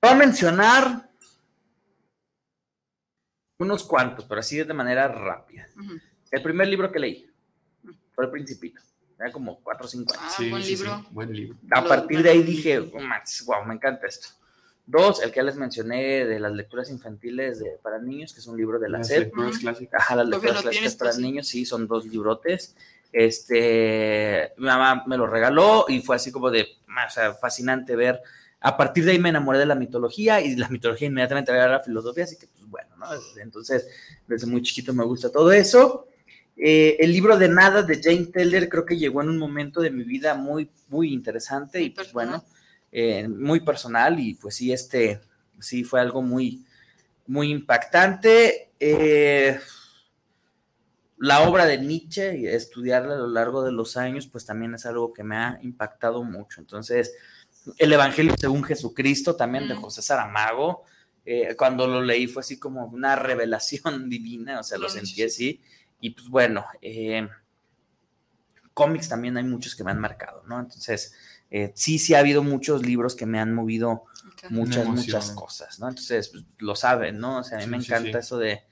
Voy 0.04 0.12
a 0.12 0.16
mencionar 0.16 1.08
unos 3.58 3.84
cuantos, 3.84 4.26
pero 4.26 4.40
así 4.40 4.62
de 4.62 4.74
manera 4.74 5.08
rápida. 5.08 5.66
Ujú. 5.80 5.94
El 6.30 6.42
primer 6.42 6.68
libro 6.68 6.92
que 6.92 6.98
leí 6.98 7.30
fue 8.14 8.26
El 8.26 8.30
Principito. 8.30 8.82
Era 9.18 9.32
como 9.32 9.62
cuatro 9.62 9.86
o 9.86 9.88
cinco 9.88 10.12
años. 10.12 10.34
Ah, 10.38 10.42
buen 10.50 10.62
libro. 10.62 11.06
buen 11.10 11.32
libro. 11.32 11.56
A 11.70 11.80
Lo- 11.80 11.88
partir 11.88 12.22
de 12.22 12.28
ahí 12.28 12.42
dije, 12.42 12.80
wow, 12.80 13.64
me 13.66 13.74
encanta 13.76 14.06
esto. 14.06 14.28
Dos, 14.84 15.22
el 15.22 15.30
que 15.30 15.36
ya 15.36 15.44
les 15.44 15.56
mencioné 15.56 16.26
de 16.26 16.38
las 16.38 16.52
lecturas 16.52 16.90
infantiles 16.90 17.58
de, 17.60 17.78
para 17.82 17.98
niños, 17.98 18.34
que 18.34 18.40
es 18.40 18.46
un 18.46 18.58
libro 18.58 18.78
de 18.78 18.90
la 18.90 18.98
Las 18.98 19.08
SED. 19.08 19.20
lecturas 19.20 19.52
Ujú. 19.52 19.60
clásicas. 19.60 20.02
Ajá, 20.02 20.16
las 20.16 20.26
lecturas 20.28 20.52
clásicas 20.60 20.70
tienes 20.72 20.96
para 20.96 21.12
sí. 21.12 21.22
niños, 21.22 21.48
sí, 21.48 21.64
son 21.64 21.86
dos 21.88 22.04
librotes. 22.04 22.76
Este, 23.10 24.52
mi 24.58 24.66
mamá 24.66 25.04
me 25.06 25.16
lo 25.16 25.26
regaló 25.26 25.86
y 25.88 26.02
fue 26.02 26.16
así 26.16 26.30
como 26.30 26.50
de, 26.50 26.66
o 27.06 27.10
sea, 27.10 27.32
fascinante 27.32 27.96
ver. 27.96 28.20
A 28.66 28.78
partir 28.78 29.04
de 29.04 29.10
ahí 29.10 29.18
me 29.18 29.28
enamoré 29.28 29.58
de 29.58 29.66
la 29.66 29.74
mitología 29.74 30.40
y 30.40 30.56
la 30.56 30.70
mitología 30.70 31.08
inmediatamente 31.08 31.52
era 31.52 31.68
la 31.68 31.80
filosofía, 31.80 32.24
así 32.24 32.38
que 32.38 32.46
pues 32.46 32.64
bueno, 32.64 32.96
¿no? 32.96 33.06
Entonces, 33.42 33.86
desde 34.26 34.46
muy 34.46 34.62
chiquito 34.62 34.94
me 34.94 35.04
gusta 35.04 35.30
todo 35.30 35.52
eso. 35.52 36.08
Eh, 36.56 36.96
el 36.98 37.12
libro 37.12 37.36
de 37.36 37.48
nada 37.48 37.82
de 37.82 38.00
Jane 38.02 38.24
Teller 38.32 38.70
creo 38.70 38.86
que 38.86 38.96
llegó 38.96 39.20
en 39.20 39.28
un 39.28 39.36
momento 39.36 39.82
de 39.82 39.90
mi 39.90 40.02
vida 40.02 40.34
muy, 40.34 40.70
muy 40.88 41.12
interesante 41.12 41.82
y 41.82 41.90
pues 41.90 42.10
bueno, 42.14 42.42
eh, 42.90 43.28
muy 43.28 43.60
personal 43.60 44.18
y 44.18 44.32
pues 44.32 44.54
sí, 44.54 44.72
este, 44.72 45.20
sí 45.60 45.84
fue 45.84 46.00
algo 46.00 46.22
muy, 46.22 46.64
muy 47.26 47.50
impactante. 47.50 48.70
Eh, 48.80 49.60
la 51.18 51.42
obra 51.42 51.66
de 51.66 51.76
Nietzsche 51.76 52.38
y 52.38 52.46
estudiarla 52.46 53.12
a 53.12 53.18
lo 53.18 53.28
largo 53.28 53.62
de 53.62 53.72
los 53.72 53.98
años, 53.98 54.26
pues 54.26 54.46
también 54.46 54.72
es 54.72 54.86
algo 54.86 55.12
que 55.12 55.22
me 55.22 55.36
ha 55.36 55.58
impactado 55.60 56.24
mucho. 56.24 56.62
Entonces, 56.62 57.14
el 57.78 57.92
Evangelio 57.92 58.34
según 58.38 58.64
Jesucristo, 58.64 59.36
también 59.36 59.68
de. 59.68 59.74
José 59.74 60.02
Saramago, 60.02 60.84
eh, 61.24 61.54
cuando 61.56 61.86
lo 61.86 62.02
leí 62.02 62.26
fue 62.26 62.40
así 62.40 62.58
como 62.58 62.86
una 62.86 63.16
revelación 63.16 64.08
divina, 64.08 64.60
o 64.60 64.62
sea, 64.62 64.78
lo 64.78 64.88
sentí 64.88 65.22
así. 65.22 65.60
Y 66.00 66.10
pues 66.10 66.28
bueno, 66.28 66.64
eh, 66.82 67.26
cómics 68.74 69.08
también 69.08 69.36
hay 69.36 69.44
muchos 69.44 69.74
que 69.74 69.84
me 69.84 69.90
han 69.90 70.00
marcado, 70.00 70.42
¿no? 70.46 70.60
Entonces, 70.60 71.14
eh, 71.50 71.72
sí, 71.74 71.98
sí 71.98 72.14
ha 72.14 72.18
habido 72.18 72.42
muchos 72.42 72.84
libros 72.84 73.14
que 73.14 73.26
me 73.26 73.38
han 73.38 73.54
movido 73.54 74.04
muchas, 74.50 74.86
muchas 74.86 75.30
cosas, 75.30 75.78
¿no? 75.78 75.88
Entonces, 75.88 76.28
pues, 76.28 76.44
lo 76.58 76.74
saben, 76.74 77.18
¿no? 77.18 77.38
O 77.38 77.44
sea, 77.44 77.58
a 77.58 77.60
mí 77.60 77.64
Sí, 77.66 77.70
me 77.70 77.80
sí, 77.80 77.86
encanta 77.86 78.20
sí. 78.20 78.26
eso 78.26 78.38
de, 78.38 78.64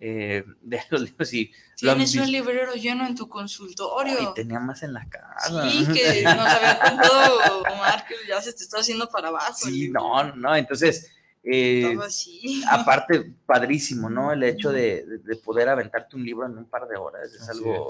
eh, 0.00 0.44
de 0.62 0.80
los 0.90 1.02
libros 1.02 1.32
y 1.34 1.52
Tienes 1.76 2.14
un 2.16 2.30
librero 2.30 2.74
lleno 2.74 3.06
en 3.06 3.14
tu 3.14 3.24
y 3.24 3.28
consultorio. 3.28 4.32
tenía 4.34 4.58
más 4.60 4.82
en 4.82 4.92
la 4.94 5.08
casa. 5.08 5.68
Sí, 5.70 5.86
que 5.94 6.22
nos 6.24 6.34
había 6.46 6.78
contado 6.78 7.38
Omar 7.72 8.04
que 8.06 8.14
ya 8.28 8.40
se 8.42 8.52
te 8.52 8.62
está 8.64 8.80
haciendo 8.80 9.08
para 9.08 9.28
abajo. 9.28 9.54
Sí, 9.54 9.88
no, 9.88 10.34
no, 10.36 10.54
entonces, 10.56 11.10
eh, 11.42 11.84
Estaba 11.92 12.06
así. 12.06 12.62
aparte, 12.70 13.32
padrísimo, 13.46 14.10
¿no? 14.10 14.30
El 14.32 14.42
hecho 14.42 14.70
de, 14.72 15.04
de- 15.06 15.18
de 15.18 15.36
poder 15.36 15.68
aventarte 15.70 16.16
un 16.16 16.24
libro 16.24 16.44
en 16.46 16.58
un 16.58 16.66
par 16.66 16.86
de 16.86 16.96
horas 16.98 17.32
es 17.32 17.40
Así 17.48 17.58
algo, 17.60 17.88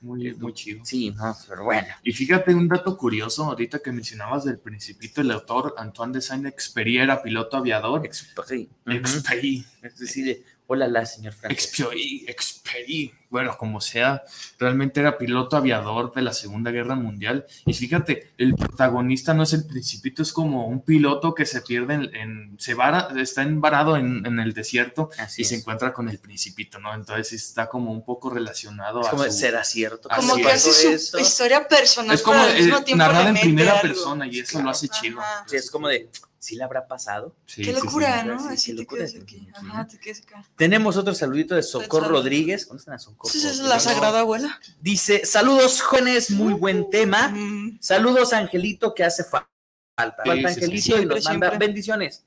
Muy, 0.00 0.34
muy 0.34 0.52
chido. 0.52 0.84
sí, 0.84 1.12
no, 1.12 1.36
pero 1.48 1.62
bueno. 1.64 1.86
Y 2.02 2.12
fíjate 2.12 2.52
un 2.54 2.66
dato 2.66 2.96
curioso, 2.96 3.44
ahorita 3.44 3.78
que 3.78 3.92
mencionabas 3.92 4.44
del 4.44 4.58
Principito, 4.58 5.20
el 5.20 5.30
autor 5.30 5.74
Antoine 5.78 6.14
de 6.14 6.20
Saint-Exupéry 6.22 6.98
era 6.98 7.22
piloto 7.22 7.56
aviador. 7.56 8.04
Ex- 8.04 8.34
sí, 8.48 8.68
ujú. 8.84 8.96
Exupéry, 8.96 9.64
Es 9.82 9.96
decir, 9.98 10.44
hola, 10.70 10.86
la 10.86 11.04
señor 11.06 11.32
Francis. 11.32 11.66
Exupéry, 11.70 12.24
Exupéry, 12.28 13.14
bueno, 13.30 13.56
como 13.56 13.80
sea, 13.80 14.22
realmente 14.58 15.00
era 15.00 15.16
piloto 15.18 15.56
aviador 15.56 16.12
de 16.14 16.20
la 16.22 16.32
Segunda 16.34 16.70
Guerra 16.70 16.94
Mundial. 16.94 17.46
Y 17.66 17.72
fíjate, 17.72 18.32
el 18.38 18.54
protagonista 18.54 19.32
no 19.34 19.42
es 19.44 19.52
el 19.54 19.66
Principito, 19.66 20.22
es 20.22 20.32
como 20.32 20.66
un 20.66 20.82
piloto 20.82 21.34
que 21.34 21.46
se 21.46 21.62
pierde 21.62 21.94
en, 21.94 22.14
en- 22.14 22.56
se 22.58 22.74
vara, 22.74 23.08
está 23.18 23.42
embarado 23.42 23.96
en, 23.96 24.24
en 24.26 24.38
el 24.40 24.52
desierto 24.52 25.10
Así 25.18 25.42
y 25.42 25.44
se 25.46 25.56
encuentra 25.56 25.92
con 25.92 26.08
el 26.10 26.18
Principito, 26.18 26.78
¿no? 26.78 26.94
Entonces 26.94 27.32
está 27.32 27.66
como 27.68 27.90
un 27.90 28.04
poco 28.04 28.28
relacionado 28.30 29.00
Es 29.00 29.06
a 29.08 29.10
como, 29.10 29.24
su- 29.24 29.32
¿será 29.32 29.64
cierto? 29.64 30.08
Como 30.14 30.36
que 30.36 30.42
es. 30.42 30.48
hace 30.48 30.72
su 30.72 30.88
eso? 30.88 31.18
historia 31.18 31.66
personal, 31.66 32.14
Es 32.14 32.22
como 32.22 32.46
mismo 32.46 32.82
tiempo 32.84 33.02
narrada 33.04 33.30
en 33.30 33.40
primera 33.40 33.72
algo. 33.72 33.82
persona 33.82 34.26
y 34.26 34.38
eso 34.40 34.60
lo 34.62 34.68
hace 34.70 34.88
chido. 34.88 35.18
Sí, 35.46 35.56
es 35.56 35.70
como 35.70 35.88
de, 35.88 36.08
¿sí 36.38 36.56
le 36.56 36.64
habrá 36.64 36.86
pasado? 36.86 37.34
Sí, 37.46 37.62
Qué 37.62 37.72
sí, 37.74 37.76
sí. 37.80 37.84
locura, 37.84 38.20
sí, 38.22 38.26
¿no? 38.28 38.38
sí, 38.40 38.46
Así 38.50 38.70
qué 38.70 38.76
te 38.76 38.82
locura, 38.82 38.98
quedas 39.00 39.10
sí, 39.12 39.18
aquí. 39.22 39.38
sí. 39.38 39.48
Ajá, 39.54 39.86
te 39.86 39.98
quedas 39.98 40.20
acá. 40.22 40.44
Tenemos 40.56 40.96
otro 40.96 41.14
saludito 41.14 41.54
de 41.54 41.62
Socorro. 41.62 42.08
Rodríguez. 42.08 42.66
¿Conocen 42.66 42.94
a 42.94 42.98
Socorro? 42.98 43.32
Esa 43.34 43.50
es 43.50 43.58
la 43.58 43.80
sagrada 43.80 44.20
abuela. 44.20 44.60
Dice, 44.80 45.24
saludos 45.26 45.80
jóvenes, 45.82 46.30
muy 46.30 46.52
buen 46.54 46.90
tema. 46.90 47.28
Mm, 47.28 47.78
Saludos 47.80 48.32
Angelito, 48.32 48.94
que 48.94 49.04
hace 49.04 49.24
fa- 49.24 49.48
falta. 49.96 50.22
Sí, 50.24 50.28
falta 50.30 50.48
sí, 50.48 50.54
sí. 50.54 50.64
Angelito 50.64 50.74
y 50.76 50.80
Siempre, 50.82 51.16
nos 51.16 51.24
manda 51.24 51.48
siempre. 51.48 51.66
bendiciones. 51.66 52.24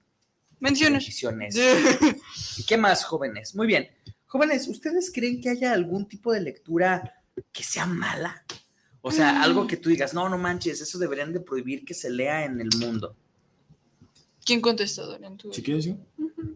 Menciones. 0.59 1.03
Bendiciones. 1.03 1.55
¿Y 2.57 2.63
qué 2.65 2.77
más, 2.77 3.03
jóvenes? 3.03 3.55
Muy 3.55 3.65
bien. 3.67 3.89
Jóvenes, 4.27 4.67
¿ustedes 4.67 5.11
creen 5.13 5.41
que 5.41 5.49
haya 5.49 5.73
algún 5.73 6.07
tipo 6.07 6.31
de 6.31 6.41
lectura 6.41 7.23
que 7.51 7.63
sea 7.63 7.85
mala? 7.85 8.45
O 9.01 9.11
sea, 9.11 9.33
Mm. 9.33 9.41
algo 9.41 9.67
que 9.67 9.77
tú 9.77 9.89
digas, 9.89 10.13
no, 10.13 10.29
no 10.29 10.37
manches, 10.37 10.79
eso 10.79 10.99
deberían 10.99 11.33
de 11.33 11.39
prohibir 11.39 11.83
que 11.83 11.93
se 11.95 12.09
lea 12.11 12.45
en 12.45 12.61
el 12.61 12.69
mundo. 12.77 13.17
¿Quién 14.45 14.61
contesta, 14.61 15.03
Dorian? 15.03 15.37
¿Tú? 15.37 15.51
¿Sí 15.53 15.61
quieres 15.61 15.85
yo? 15.85 15.95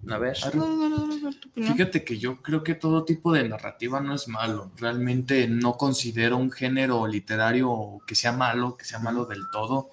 A 0.09 0.17
ver. 0.17 0.37
No, 0.55 0.65
no, 0.75 0.89
no, 0.89 1.07
no, 1.07 1.17
no, 1.19 1.31
tu 1.33 1.49
opinión. 1.49 1.73
Fíjate 1.73 2.03
que 2.03 2.17
yo 2.17 2.41
creo 2.41 2.63
que 2.63 2.75
todo 2.75 3.05
tipo 3.05 3.31
de 3.33 3.47
narrativa 3.47 3.99
no 4.01 4.13
es 4.15 4.27
malo. 4.27 4.71
Realmente 4.77 5.47
no 5.47 5.77
considero 5.77 6.37
un 6.37 6.51
género 6.51 7.05
literario 7.07 7.99
que 8.07 8.15
sea 8.15 8.31
malo, 8.31 8.77
que 8.77 8.85
sea 8.85 8.99
malo 8.99 9.25
del 9.25 9.41
todo. 9.51 9.89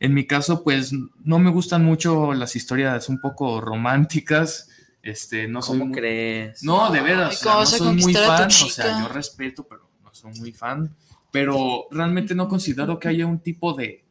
En 0.00 0.14
mi 0.14 0.26
caso, 0.26 0.62
pues 0.62 0.92
no 1.24 1.38
me 1.38 1.50
gustan 1.50 1.84
mucho 1.84 2.32
las 2.34 2.54
historias 2.56 3.08
un 3.08 3.20
poco 3.20 3.60
románticas. 3.60 4.68
Este, 5.02 5.48
no 5.48 5.62
soy 5.62 5.78
¿Cómo 5.78 5.90
muy- 5.90 5.98
crees? 5.98 6.62
No, 6.62 6.90
de 6.90 6.98
Ay, 6.98 7.04
veras, 7.04 7.34
o 7.34 7.38
sea, 7.38 7.52
¿cómo 7.52 7.60
no 7.60 7.66
soy 7.66 7.96
muy 7.96 8.14
fan, 8.14 8.46
o 8.46 8.50
sea, 8.50 9.00
yo 9.00 9.08
respeto, 9.08 9.66
pero 9.66 9.88
no 10.04 10.12
soy 10.12 10.32
muy 10.38 10.52
fan. 10.52 10.94
Pero 11.30 11.86
realmente 11.90 12.34
no 12.34 12.48
considero 12.48 12.98
que 12.98 13.08
haya 13.08 13.26
un 13.26 13.38
tipo 13.40 13.74
de, 13.74 14.04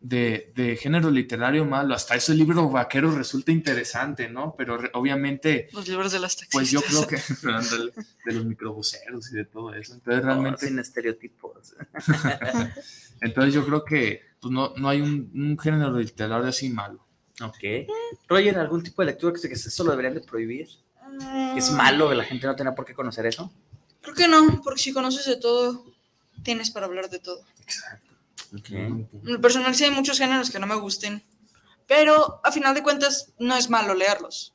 de, 0.00 0.52
de 0.56 0.76
género 0.76 1.10
literario 1.10 1.64
malo. 1.66 1.94
Hasta 1.94 2.14
eso 2.14 2.32
el 2.32 2.38
libro 2.38 2.68
vaquero 2.70 3.10
resulta 3.10 3.52
interesante, 3.52 4.28
¿no? 4.28 4.54
Pero 4.56 4.78
re- 4.78 4.90
obviamente, 4.94 5.68
Los 5.72 5.86
libros 5.88 6.10
de 6.12 6.20
las 6.20 6.36
taxistas. 6.36 6.52
pues 6.52 6.70
yo 6.70 6.80
creo 6.82 7.06
que 7.06 7.16
de 8.26 8.32
los 8.32 8.44
microbuseros 8.46 9.30
y 9.30 9.36
de 9.36 9.44
todo 9.44 9.74
eso. 9.74 9.94
Entonces 9.94 10.22
No, 10.24 10.28
realmente, 10.30 10.66
sin 10.66 10.78
estereotipos. 10.78 11.74
entonces 13.20 13.54
yo 13.54 13.64
creo 13.66 13.84
que 13.84 14.22
pues, 14.40 14.52
no, 14.52 14.72
no 14.76 14.88
hay 14.88 15.00
un, 15.00 15.30
un 15.34 15.58
género 15.58 15.92
literario 15.98 16.46
así 16.48 16.68
malo. 16.70 17.04
Ok. 17.42 17.88
Roger, 18.28 18.58
¿algún 18.58 18.82
tipo 18.82 19.02
de 19.02 19.06
lectura 19.06 19.32
que, 19.34 19.48
que 19.48 19.54
eso 19.54 19.84
lo 19.84 19.90
deberían 19.90 20.14
de 20.14 20.20
prohibir? 20.20 20.68
¿Que 21.52 21.58
es 21.58 21.70
malo 21.72 22.08
que 22.08 22.14
la 22.14 22.24
gente 22.24 22.46
no 22.46 22.54
tenga 22.56 22.74
por 22.74 22.84
qué 22.84 22.94
conocer 22.94 23.26
eso? 23.26 23.52
Creo 24.02 24.14
que 24.14 24.28
no, 24.28 24.60
porque 24.62 24.80
si 24.80 24.92
conoces 24.92 25.26
de 25.26 25.36
todo, 25.36 25.84
tienes 26.42 26.70
para 26.70 26.86
hablar 26.86 27.10
de 27.10 27.18
todo. 27.18 27.42
Exacto. 27.62 28.09
Ok. 28.56 28.70
En 28.70 29.08
lo 29.22 29.40
personal 29.40 29.74
sí 29.74 29.84
hay 29.84 29.90
muchos 29.90 30.18
géneros 30.18 30.50
que 30.50 30.58
no 30.58 30.66
me 30.66 30.74
gusten, 30.74 31.22
pero 31.86 32.40
a 32.44 32.52
final 32.52 32.74
de 32.74 32.82
cuentas 32.82 33.32
no 33.38 33.56
es 33.56 33.70
malo 33.70 33.94
leerlos. 33.94 34.54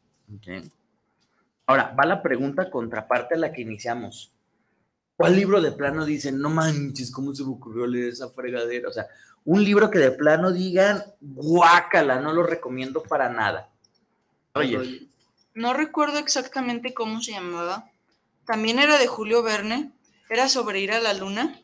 Ahora, 1.66 1.96
va 1.98 2.06
la 2.06 2.22
pregunta 2.22 2.70
contraparte 2.70 3.36
a 3.36 3.38
la 3.38 3.52
que 3.52 3.62
iniciamos. 3.62 4.32
¿Cuál 5.18 5.36
libro 5.36 5.62
de 5.62 5.72
plano 5.72 6.06
dicen, 6.06 6.40
no 6.40 6.50
manches, 6.50 7.12
cómo 7.12 7.34
se 7.34 7.44
me 7.44 7.52
ocurrió 7.52 7.88
leer 7.88 8.10
esa 8.10 8.30
fregadera? 8.30 8.90
O 8.90 8.92
sea, 8.92 9.08
un 9.46 9.64
libro 9.64 9.90
que 9.90 10.00
de 10.00 10.12
plano 10.12 10.52
digan, 10.52 11.04
guácala, 11.22 12.20
no 12.20 12.34
lo 12.34 12.44
recomiendo 12.44 13.02
para 13.02 13.30
nada. 13.30 13.70
Oye, 14.54 15.10
no 15.54 15.74
recuerdo 15.74 16.20
exactamente 16.20 16.94
cómo 16.94 17.22
se 17.22 17.32
llamaba. 17.32 17.90
También 18.46 18.78
era 18.78 18.98
de 18.98 19.08
Julio 19.08 19.42
Verne. 19.42 19.92
Era 20.30 20.50
sobre 20.50 20.82
ir 20.82 20.92
a 20.92 21.00
la 21.00 21.14
luna. 21.14 21.62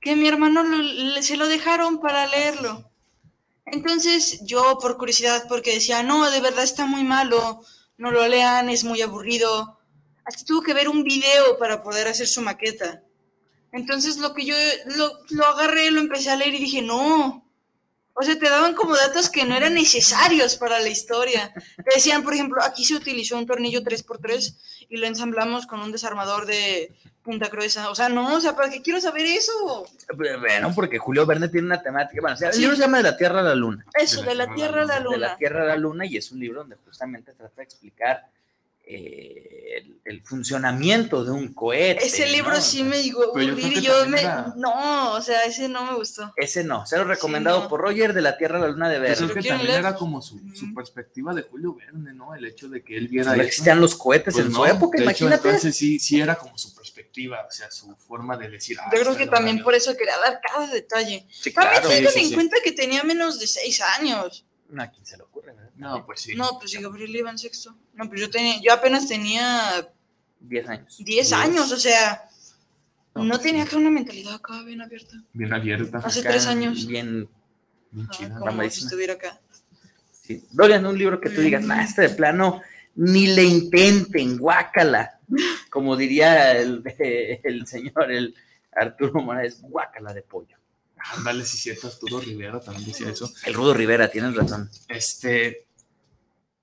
Que 0.00 0.16
mi 0.16 0.28
hermano 0.28 0.62
lo- 0.62 0.78
le- 0.82 1.22
se 1.22 1.36
lo 1.36 1.48
dejaron 1.48 2.00
para 2.00 2.26
leerlo. 2.26 2.90
Entonces 3.64 4.40
yo, 4.44 4.78
por 4.80 4.96
curiosidad, 4.96 5.46
porque 5.48 5.74
decía, 5.74 6.02
no, 6.02 6.30
de 6.30 6.40
verdad 6.40 6.62
está 6.64 6.86
muy 6.86 7.02
malo, 7.02 7.60
no 7.98 8.10
lo 8.10 8.26
lean, 8.28 8.68
es 8.68 8.84
muy 8.84 9.02
aburrido. 9.02 9.78
Hasta 10.24 10.44
tuvo 10.44 10.62
que 10.62 10.74
ver 10.74 10.88
un 10.88 11.02
video 11.02 11.58
para 11.58 11.82
poder 11.82 12.06
hacer 12.08 12.26
su 12.28 12.42
maqueta. 12.42 13.02
Entonces 13.72 14.18
lo 14.18 14.34
que 14.34 14.44
yo 14.46 14.54
lo, 14.96 15.10
lo 15.30 15.46
agarré, 15.46 15.90
lo 15.90 16.00
empecé 16.00 16.30
a 16.30 16.36
leer 16.36 16.54
y 16.54 16.58
dije, 16.58 16.82
no. 16.82 17.45
O 18.18 18.22
sea, 18.22 18.38
te 18.38 18.48
daban 18.48 18.74
como 18.74 18.96
datos 18.96 19.28
que 19.28 19.44
no 19.44 19.54
eran 19.54 19.74
necesarios 19.74 20.56
para 20.56 20.80
la 20.80 20.88
historia. 20.88 21.52
Te 21.76 21.94
decían, 21.94 22.22
por 22.22 22.32
ejemplo, 22.34 22.62
aquí 22.62 22.84
se 22.84 22.94
utilizó 22.94 23.36
un 23.36 23.46
tornillo 23.46 23.82
3x3 23.82 24.56
y 24.88 24.96
lo 24.96 25.06
ensamblamos 25.06 25.66
con 25.66 25.80
un 25.80 25.92
desarmador 25.92 26.46
de 26.46 26.94
punta 27.22 27.48
gruesa. 27.48 27.90
O 27.90 27.94
sea, 27.94 28.08
no, 28.08 28.34
o 28.36 28.40
sea, 28.40 28.56
¿para 28.56 28.70
qué 28.70 28.80
quiero 28.80 29.00
saber 29.00 29.26
eso? 29.26 29.86
Bueno, 30.40 30.72
porque 30.74 30.98
Julio 30.98 31.26
Verne 31.26 31.48
tiene 31.48 31.66
una 31.66 31.82
temática. 31.82 32.20
Bueno, 32.22 32.36
o 32.36 32.38
sea, 32.38 32.48
el 32.48 32.54
Sí. 32.54 32.60
libro 32.60 32.76
se 32.76 32.82
llama 32.82 32.98
De 32.98 33.02
la 33.02 33.16
Tierra 33.16 33.40
a 33.40 33.42
la 33.42 33.54
Luna. 33.54 33.84
Eso, 33.94 34.22
de 34.22 34.34
la 34.34 34.54
Tierra 34.54 34.82
a 34.82 34.84
la 34.86 34.94
De 34.94 35.00
la 35.00 35.10
Luna. 35.10 35.36
Tierra 35.36 35.62
a 35.62 35.66
la 35.66 35.76
Luna 35.76 36.06
y 36.06 36.16
es 36.16 36.30
un 36.32 36.40
libro 36.40 36.60
donde 36.60 36.76
justamente 36.76 37.32
trata 37.32 37.54
de 37.56 37.62
explicar 37.64 38.26
eh, 38.88 39.78
el, 39.78 40.00
el 40.04 40.22
funcionamiento 40.22 41.24
de 41.24 41.32
un 41.32 41.52
cohete. 41.52 42.06
Ese 42.06 42.26
libro 42.28 42.52
¿no? 42.54 42.60
sí 42.60 42.84
me 42.84 42.98
dijo 42.98 43.32
Pero 43.34 43.56
yo 43.58 44.04
y 44.04 44.08
me... 44.08 44.20
era- 44.20 44.52
No, 44.56 45.12
o 45.14 45.20
sea, 45.20 45.42
ese 45.42 45.68
no 45.68 45.84
me 45.90 45.96
gustó. 45.96 46.32
Ese 46.36 46.62
no, 46.62 46.86
se 46.86 46.96
lo 46.96 47.04
recomendado 47.04 47.64
no. 47.64 47.68
por 47.68 47.80
Roger 47.80 48.12
de 48.14 48.22
la 48.22 48.38
Tierra 48.38 48.58
a 48.58 48.60
la 48.62 48.68
Luna 48.68 48.88
de 48.88 48.98
Pues 48.98 49.20
Verne. 49.20 49.26
es 49.26 49.32
que 49.32 49.48
también 49.48 49.66
leer. 49.68 49.80
era 49.80 49.94
como 49.96 50.22
su, 50.22 50.40
perspectiva 50.74 51.34
de 51.34 51.42
Julio 51.42 51.74
Verne, 51.74 52.14
¿no? 52.14 52.34
El 52.34 52.44
hecho 52.46 52.68
de 52.68 52.82
que 52.84 52.96
él 52.96 53.04
No 53.04 53.10
viera 53.10 53.32
eso. 53.34 53.42
existían 53.42 53.80
los 53.80 53.96
cohetes 53.96 54.34
Pues 54.34 54.46
en 54.46 54.52
no, 54.52 54.58
su 54.58 54.66
época, 54.66 54.98
de 54.98 55.04
hecho, 55.04 55.24
imagínate. 55.24 55.48
entonces 55.48 55.76
sí, 55.76 55.98
sí 55.98 56.20
era 56.20 56.36
como 56.36 56.56
su 56.56 56.74
perspectiva, 56.74 57.44
o 57.48 57.50
sea, 57.50 57.70
su 57.70 57.94
forma 57.96 58.36
de 58.36 58.48
decir. 58.50 58.78
ah, 58.80 58.88
Yo 58.94 59.00
creo 59.02 59.16
que 59.16 59.26
también 59.26 59.62
por 59.62 59.74
eso 59.74 59.96
quería 59.96 60.16
dar 60.18 60.40
cada 60.40 60.68
detalle. 60.68 61.26
Sí, 61.28 61.52
También 61.52 61.80
claro. 61.82 61.88
tengan 61.88 62.12
sí, 62.12 62.20
en 62.20 62.28
sí. 62.28 62.34
cuenta 62.34 62.56
que 62.62 62.72
tenía 62.72 63.02
menos 63.02 63.40
de 63.40 63.46
seis 63.48 63.80
años. 63.80 64.44
No, 64.68 64.82
¿a 64.82 64.90
quién 64.90 65.04
se? 65.06 65.16
No, 65.76 66.04
pues 66.06 66.20
sí. 66.20 66.34
No, 66.34 66.58
pues 66.58 66.70
si 66.70 66.80
Gabriel 66.82 67.14
iba 67.14 67.30
en 67.30 67.38
sexto. 67.38 67.76
No, 67.94 68.08
pues 68.08 68.20
yo 68.20 68.30
tenía, 68.30 68.60
yo 68.62 68.72
apenas 68.72 69.06
tenía 69.08 69.88
10 70.40 70.68
años. 70.68 70.96
10 70.98 71.06
Diez. 71.06 71.32
años, 71.32 71.70
o 71.72 71.76
sea, 71.76 72.22
No, 73.14 73.24
no 73.24 73.30
pues 73.30 73.42
tenía 73.42 73.62
sí. 73.62 73.68
acá 73.68 73.76
una 73.76 73.90
mentalidad 73.90 74.34
acá 74.34 74.62
bien 74.62 74.80
abierta. 74.82 75.16
Bien 75.32 75.52
abierta. 75.52 75.98
Hace 75.98 76.20
Acá, 76.20 76.30
tres 76.30 76.46
años. 76.46 76.86
Bien, 76.86 77.28
Bien 77.90 78.06
Ah, 78.08 78.12
chida. 78.16 78.38
como 78.38 78.62
si 78.70 78.84
estuviera 78.84 79.14
acá. 79.14 79.40
sí. 80.22 80.42
Dorian, 80.50 80.84
un 80.86 80.98
libro 80.98 81.20
que 81.20 81.30
tú 81.30 81.40
digas, 81.40 81.62
Mm. 81.62 81.66
nah, 81.68 81.82
este 81.84 82.02
de 82.02 82.08
plano, 82.10 82.60
ni 82.94 83.26
le 83.28 83.44
intenten, 83.44 84.38
guácala. 84.38 85.20
Como 85.70 85.96
diría 85.96 86.52
el, 86.58 86.82
el 87.44 87.66
señor, 87.66 88.10
el 88.10 88.34
Arturo 88.72 89.20
Morales, 89.22 89.60
guácala 89.62 90.12
de 90.14 90.22
pollo. 90.22 90.56
Ándale, 91.16 91.44
sí, 91.44 91.56
cierto, 91.58 91.86
Arturo 91.88 92.20
Rivera 92.20 92.60
también 92.60 92.86
decía 92.86 93.08
eso. 93.10 93.30
El 93.44 93.54
Rudo 93.54 93.72
Rivera, 93.74 94.10
tienes 94.10 94.34
razón. 94.34 94.68
Este, 94.88 95.65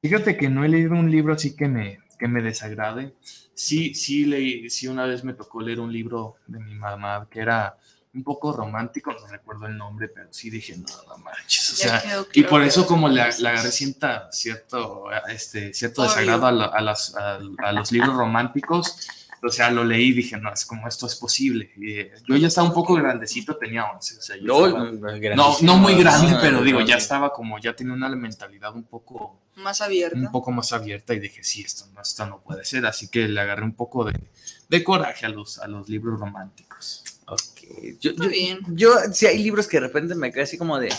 fíjate 0.04 0.38
que 0.38 0.49
no 0.49 0.64
he 0.64 0.70
leído 0.70 0.91
un 0.93 1.10
libro 1.10 1.34
así 1.34 1.56
que 1.56 1.68
me, 1.68 1.99
que 2.20 2.28
me 2.28 2.41
desagrade. 2.43 3.16
Sí, 3.56 3.93
sí 3.95 4.26
leí, 4.26 4.70
sí 4.70 4.88
una 4.88 5.06
vez 5.06 5.24
me 5.24 5.34
tocó 5.34 5.62
leer 5.62 5.80
un 5.80 5.91
libro 5.91 6.36
de 6.45 6.60
mi 6.60 6.76
mamá 6.76 7.28
que 7.32 7.39
era 7.39 7.78
un 8.14 8.24
poco 8.24 8.51
romántico, 8.54 9.12
no 9.12 9.26
recuerdo 9.28 9.66
el 9.66 9.76
nombre, 9.76 10.08
pero 10.08 10.28
sí 10.32 10.49
dije, 10.51 10.78
no, 10.78 10.86
no 11.08 11.18
manches, 11.18 11.72
o 11.72 11.76
sea, 11.76 11.99
quedó 12.01 12.28
y 12.34 12.43
por 12.43 12.62
eso 12.62 12.86
como 12.86 13.08
le, 13.10 13.22
agarré 13.22 13.72
cierto, 14.32 15.10
este, 15.30 15.74
cierto 15.74 16.04
desagrado 16.04 16.45
a, 16.45 16.51
la- 16.51 16.66
a 16.66 16.82
las- 16.82 17.16
a- 17.16 17.39
a 17.64 17.72
los 17.72 17.91
libros 17.91 18.14
románticos, 18.16 19.08
o 19.48 19.52
sea, 19.52 19.70
lo 19.72 19.84
leí 19.84 20.10
y 20.10 20.14
dije, 20.14 20.38
no, 20.38 20.52
es 20.54 20.66
como 20.66 20.88
esto 20.88 21.06
es 21.08 21.16
posible. 21.16 21.72
Y, 21.78 21.91
eh, 22.00 22.12
yo 22.28 22.36
ya 22.38 22.48
estaba 22.48 22.68
un 22.68 22.74
poco 22.74 22.94
grandecito, 22.96 23.58
tenía 23.58 23.86
11, 23.91 24.18
o 24.18 24.22
sea, 24.22 24.36
yo 24.38 24.44
No, 24.46 24.66
estaba- 24.68 24.84
no, 24.86 24.98
muy 25.78 25.96
grande, 25.96 26.32
No, 26.32 26.39
pero 26.41 26.62
digo, 26.64 26.82
ya 26.82 26.96
estaba 26.96 27.32
como, 27.34 27.60
ya 27.60 27.76
tenía 27.76 27.94
una 27.94 28.10
mentalidad 28.10 28.74
un 28.74 28.84
poco, 28.84 29.39
Más 29.56 29.82
abierta. 29.82 30.18
un 30.18 30.32
poco 30.32 30.52
más 30.52 30.72
abierta 30.74 31.14
y 31.14 31.20
dije, 31.20 31.44
sí, 31.44 31.62
esto 31.62 31.86
no, 31.94 32.02
esto 32.02 32.26
no 32.26 32.41
puede 32.41 32.64
ser. 32.66 32.86
Así 32.86 33.08
que 33.10 33.28
le 33.28 33.39
agarré 33.41 33.64
un 33.64 33.76
poco 33.76 34.04
de, 34.06 34.20
de 34.70 34.84
coraje 34.84 35.26
a 35.26 35.30
los, 35.30 35.60
a 35.60 35.68
los 35.68 35.89
libros 35.89 36.20
románticos. 36.20 37.04
Ok. 37.28 37.39
Yo, 38.00 38.12
Está 38.12 38.24
yo, 38.26 38.30
bien. 38.30 38.60
yo, 38.70 38.94
sí 39.12 39.26
hay 39.26 39.41
libros 39.44 39.68
que 39.68 39.78
de 39.78 39.88
repente 39.88 40.16
me 40.16 40.32
quedo 40.32 40.44
así 40.44 40.58
como 40.58 40.78
de, 40.80 40.89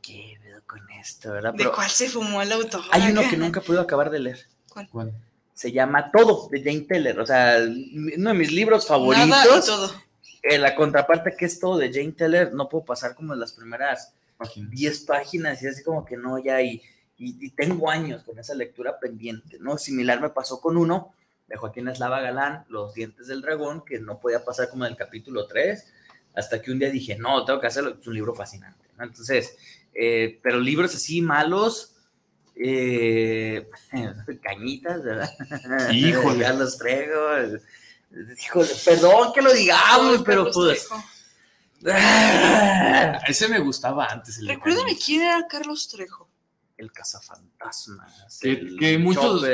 ¿qué 0.00 0.38
veo 0.42 0.62
con 0.66 0.88
esto, 0.90 1.32
verdad? 1.32 1.52
¿De 1.52 1.58
Pero 1.58 1.72
cuál 1.72 1.90
se 1.90 2.08
fumó 2.08 2.42
el 2.42 2.52
autor? 2.52 2.82
hay 2.90 3.10
uno 3.10 3.22
que 3.28 3.36
nunca 3.36 3.60
he 3.60 3.62
podido 3.62 3.82
acabar 3.82 4.10
de 4.10 4.20
leer. 4.20 4.46
¿Cuál? 4.68 5.12
Se 5.54 5.70
llama 5.72 6.10
Todo, 6.10 6.48
de 6.50 6.62
Jane 6.62 6.82
Teller. 6.82 7.18
O 7.20 7.26
sea, 7.26 7.58
uno 7.58 8.30
de 8.30 8.34
mis 8.34 8.52
libros 8.52 8.88
Nada 8.88 9.26
y 9.26 9.30
favoritos. 9.30 9.66
todo. 9.66 9.94
eh, 10.42 10.58
la 10.58 10.74
contraparte 10.74 11.34
que 11.36 11.44
es 11.44 11.60
todo 11.60 11.78
de 11.78 11.92
Jane 11.92 12.12
Teller, 12.12 12.52
no 12.54 12.68
puedo 12.68 12.84
pasar 12.84 13.14
como 13.14 13.34
de 13.34 13.40
las 13.40 13.52
primeras 13.52 14.12
Página. 14.38 14.68
10 14.70 15.00
páginas 15.00 15.62
y 15.62 15.68
así 15.68 15.84
como 15.84 16.04
que 16.04 16.16
no, 16.16 16.36
ya, 16.38 16.60
y, 16.62 16.82
y, 17.16 17.46
y 17.46 17.50
tengo 17.50 17.88
años 17.88 18.24
con 18.24 18.38
esa 18.40 18.54
lectura 18.56 18.98
pendiente, 18.98 19.58
¿no? 19.60 19.78
Similar 19.78 20.20
me 20.20 20.30
pasó 20.30 20.60
con 20.60 20.76
uno 20.76 21.14
de 21.46 21.56
Joaquín 21.56 21.86
Eslava 21.86 22.20
Galán, 22.20 22.64
Los 22.68 22.92
dientes 22.94 23.28
del 23.28 23.40
dragón, 23.42 23.84
que 23.84 24.00
no 24.00 24.18
podía 24.18 24.44
pasar 24.44 24.68
como 24.68 24.84
del 24.84 24.96
capítulo 24.96 25.46
3, 25.46 25.92
hasta 26.34 26.60
que 26.60 26.72
un 26.72 26.80
día 26.80 26.90
dije, 26.90 27.16
no, 27.16 27.44
tengo 27.44 27.60
que 27.60 27.68
hacerlo, 27.68 27.96
es 28.00 28.06
un 28.06 28.14
libro 28.14 28.34
fascinante, 28.34 28.84
¿no? 28.98 29.04
Entonces, 29.04 29.56
eh, 29.94 30.40
pero 30.42 30.58
libros 30.58 30.92
así 30.94 31.20
malos, 31.22 31.91
eh, 32.56 33.68
cañitas, 34.42 35.02
¿verdad? 35.02 35.30
Híjole. 35.90 36.44
Carlos 36.44 36.78
Trejo, 36.78 37.36
eh, 37.38 37.60
híjole, 38.42 38.68
perdón 38.84 39.32
que 39.32 39.42
lo 39.42 39.52
digamos, 39.52 40.22
pero 40.24 40.50
pues... 40.50 40.86
Trejo. 40.86 41.04
¡ah! 41.90 43.20
Ese 43.26 43.48
me 43.48 43.58
gustaba 43.58 44.06
antes. 44.06 44.38
Recuérdame 44.46 44.96
quién 44.96 45.22
era 45.22 45.46
Carlos 45.48 45.88
Trejo. 45.88 46.28
El 46.76 46.90
cazafantasmas. 46.90 48.38
Que- 48.40 48.52
el 48.52 48.76
que 48.78 48.98
muchos-. 48.98 49.44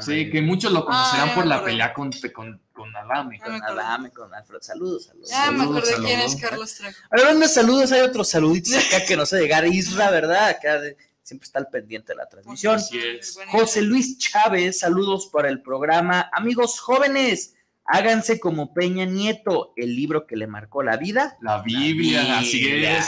Sí, 0.00 0.30
que 0.30 0.42
muchos 0.42 0.70
lo 0.72 0.84
conocerán 0.84 1.30
Ah, 1.30 1.34
por 1.34 1.44
me 1.44 1.50
la 1.50 1.64
pelea 1.64 1.94
con, 1.94 2.10
con, 2.34 2.60
con 2.72 2.94
Adame. 2.94 3.38
Ah, 3.42 3.48
me 3.48 3.58
Con 3.60 3.78
Adame, 3.78 4.10
con 4.10 4.34
Alfred. 4.34 4.60
Saludos, 4.60 5.04
saludos. 5.06 5.30
Ya 5.30 5.50
me 5.50 5.58
Saludos, 5.60 5.88
acordé 5.88 6.06
quién 6.06 6.20
es 6.20 6.32
saludos. 6.32 6.50
Carlos 6.50 6.74
Trejo. 6.74 6.98
Hablando 7.10 7.40
de 7.40 7.48
saludos, 7.48 7.92
hay 7.92 8.00
otros 8.02 8.28
saluditos 8.28 8.74
acá 8.74 9.04
que 9.06 9.16
no 9.16 9.24
sé 9.24 9.40
llegar. 9.40 9.66
Isra, 9.66 10.10
¿verdad? 10.10 10.48
Acá 10.48 10.78
de- 10.80 10.96
siempre 11.24 11.46
está 11.46 11.58
al 11.58 11.68
pendiente 11.68 12.12
de 12.12 12.16
la 12.16 12.28
transmisión. 12.28 12.76
Así 12.76 12.98
es. 12.98 13.34
Buena 13.34 13.50
José. 13.50 13.82
Luis 13.82 14.16
Chávez, 14.18 14.78
saludos 14.78 15.28
para 15.32 15.48
el 15.48 15.60
programa. 15.62 16.30
Amigos 16.32 16.78
jóvenes, 16.78 17.54
háganse 17.84 18.38
como 18.38 18.72
Peña 18.72 19.04
Nieto, 19.06 19.72
el 19.76 19.96
libro 19.96 20.26
que 20.26 20.36
le 20.36 20.46
marcó 20.46 20.82
la 20.84 20.96
vida. 20.96 21.36
La 21.40 21.60
Biblia, 21.62 22.22
La 22.22 22.38
así 22.38 22.68
es. 22.84 23.06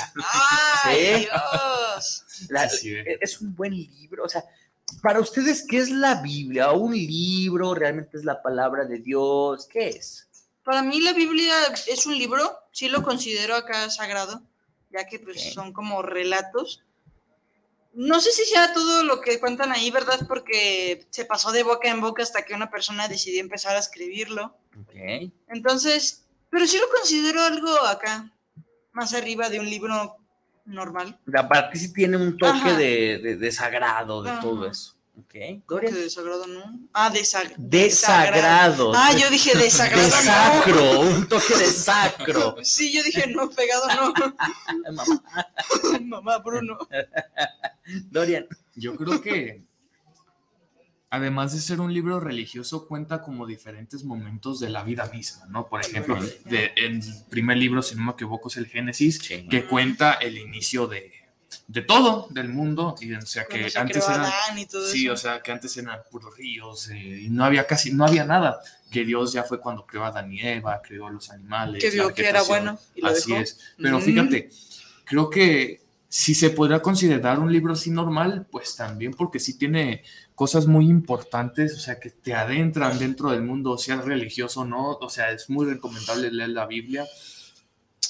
¡Ay, 0.83 0.97
Sí. 0.97 1.21
Dios! 1.27 2.25
La- 2.49 2.69
Sí, 2.69 2.91
sí. 2.91 2.95
es 3.21 3.41
un 3.41 3.55
buen 3.55 3.73
libro. 3.75 4.25
O 4.25 4.29
sea, 4.29 4.45
para 5.03 5.21
ustedes, 5.21 5.65
¿qué 5.69 5.79
es 5.79 5.91
la 5.91 6.21
Biblia? 6.23 6.73
¿Un 6.73 6.93
libro? 6.95 7.75
¿Realmente 7.75 8.17
es 8.19 8.25
la 8.25 8.43
palabra 8.43 8.85
de 8.85 8.99
Dios? 8.99 9.67
¿Qué 9.71 9.89
es? 9.91 10.29
Para 10.65 10.83
mí 10.83 11.01
la 11.01 11.13
Biblia 11.13 11.55
es 11.87 12.07
un 12.07 12.19
libro, 12.19 12.59
sí 12.73 12.89
lo 12.89 13.03
considero 13.03 13.55
acá 13.55 13.89
sagrado, 13.89 14.43
ya 14.91 15.07
que 15.07 15.19
pues 15.21 15.53
son 15.55 15.73
como 15.73 16.03
relatos. 16.03 16.83
No 17.99 18.21
sé 18.21 18.31
si 18.31 18.45
sea 18.45 18.75
todo 18.75 19.03
lo 19.05 19.23
que 19.23 19.41
cuentan 19.41 19.73
ahí, 19.73 19.91
¿verdad? 19.91 20.21
Porque 20.29 21.07
se 21.11 21.25
pasó 21.25 21.51
de 21.51 21.63
boca 21.63 21.89
en 21.89 22.01
boca 22.03 22.23
hasta 22.23 22.43
que 22.45 22.53
una 22.55 22.71
persona 22.71 23.09
decidió 23.09 23.41
empezar 23.41 23.75
a 23.75 23.79
escribirlo. 23.81 24.55
Ok. 24.79 25.33
Entonces, 25.49 26.25
pero 26.51 26.67
sí 26.67 26.79
lo 26.79 26.89
considero 26.91 27.43
algo 27.43 27.75
acá, 27.87 28.31
más 28.93 29.15
arriba 29.15 29.49
de 29.49 29.61
un 29.61 29.71
libro 29.71 30.17
normal. 30.67 31.19
Ti 31.73 31.79
sí 31.79 31.93
tiene 31.95 32.19
un 32.19 32.37
toque 32.37 32.73
de, 32.75 33.19
de- 33.19 33.37
de 33.37 33.53
sagrado, 33.53 34.23
de 34.23 34.31
Ajá. 34.31 34.41
todo 34.41 34.67
eso. 34.69 34.95
Ok. 35.19 35.35
Dorian. 35.67 35.95
que 35.95 36.01
desagrado, 36.03 36.47
¿no? 36.47 36.79
Ah, 36.93 37.09
desag 37.09 37.57
De 37.57 37.91
sagrado. 37.91 38.93
Ah, 38.95 39.13
yo 39.17 39.31
dije 39.31 39.57
De 39.57 39.65
desagrado. 39.65 40.07
no. 40.07 40.11
sacro, 40.11 41.01
un 41.01 41.27
toque 41.29 41.57
de 41.57 41.65
sacro. 41.65 42.57
Sí, 42.63 42.93
yo 42.93 43.03
dije 43.03 43.27
no, 43.29 43.49
pegado 43.49 43.87
no. 43.95 44.13
Mamá. 44.93 45.23
Mamá, 46.03 46.39
Bruno. 46.41 46.77
Dorian. 48.11 48.47
Yo 48.75 48.95
creo 48.97 49.21
que, 49.23 49.63
además 51.11 51.53
de 51.55 51.61
ser 51.61 51.81
un 51.81 51.93
libro 51.95 52.21
religioso, 52.21 52.87
cuenta 52.87 53.23
como 53.23 53.47
diferentes 53.47 54.05
momentos 54.05 54.61
de 54.61 54.69
la 54.71 54.83
vida 54.83 55.07
misma, 55.13 55.47
¿no? 55.47 55.69
Por 55.69 55.81
ejemplo, 55.81 56.19
de, 56.45 56.73
en 56.77 56.97
el 57.03 57.25
primer 57.31 57.57
libro, 57.57 57.83
si 57.83 57.95
no 57.95 58.03
me 58.05 58.13
equivoco, 58.13 58.49
es 58.49 58.57
el 58.57 58.67
Génesis, 58.67 59.19
que 59.19 59.65
cuenta 59.67 60.15
el 60.15 60.37
inicio 60.37 60.87
de, 60.87 61.13
de 61.69 61.83
todo, 61.83 62.27
del 62.31 62.49
mundo, 62.49 62.97
y 63.01 63.15
o 63.15 63.21
sea 63.23 63.45
que 63.47 63.71
se 63.71 63.79
antes 63.79 64.05
eran... 64.09 64.21
Adán 64.23 64.59
y 64.59 64.67
todo 64.67 64.87
Sí, 64.87 65.05
eso. 65.07 65.15
o 65.15 65.17
sea, 65.17 65.41
que 65.41 65.53
antes 65.53 65.75
eran 65.77 66.01
puros 66.11 66.37
ríos 66.37 66.89
eh, 66.91 67.21
y 67.23 67.31
no 67.31 67.45
había 67.45 67.67
casi, 67.67 67.93
no 67.95 68.05
había 68.05 68.25
nada. 68.25 68.61
Que 68.91 69.05
Dios 69.05 69.33
ya 69.33 69.43
fue 69.43 69.59
cuando 69.61 69.85
creó 69.87 70.05
a 70.05 70.09
Adán 70.09 70.33
y 70.33 70.41
Eva, 70.41 70.81
creó 70.83 71.07
a 71.07 71.11
los 71.11 71.31
animales. 71.31 71.83
que 71.83 71.91
vio 71.91 72.13
que 72.15 72.29
era 72.29 72.43
bueno 72.43 72.79
y 72.95 73.01
lo 73.01 73.09
Así 73.09 73.31
dejó. 73.31 73.43
es. 73.43 73.59
Pero 73.79 73.99
Mm. 73.99 74.03
fíjate, 74.03 74.51
creo 75.05 75.31
que 75.31 75.81
si 76.19 76.35
se 76.35 76.49
podrá 76.49 76.81
considerar 76.81 77.39
un 77.41 77.53
libro 77.53 77.75
así 77.75 77.91
normal, 77.91 78.47
pues 78.51 78.75
también 78.75 79.13
porque 79.13 79.39
sí 79.39 79.59
tiene 79.59 80.03
cosas 80.35 80.67
muy 80.67 80.89
importantes, 80.89 81.75
o 81.75 81.79
sea, 81.79 82.01
que 82.01 82.09
te 82.09 82.33
adentran 82.33 82.99
dentro 82.99 83.33
del 83.33 83.43
mundo, 83.43 83.77
sea 83.77 84.01
religioso 84.01 84.63
o 84.63 84.65
no, 84.65 84.93
o 84.93 85.11
sea, 85.11 85.31
es 85.31 85.51
muy 85.51 85.67
recomendable 85.67 86.31
leer 86.31 86.49
la 86.49 86.65
Biblia. 86.65 87.07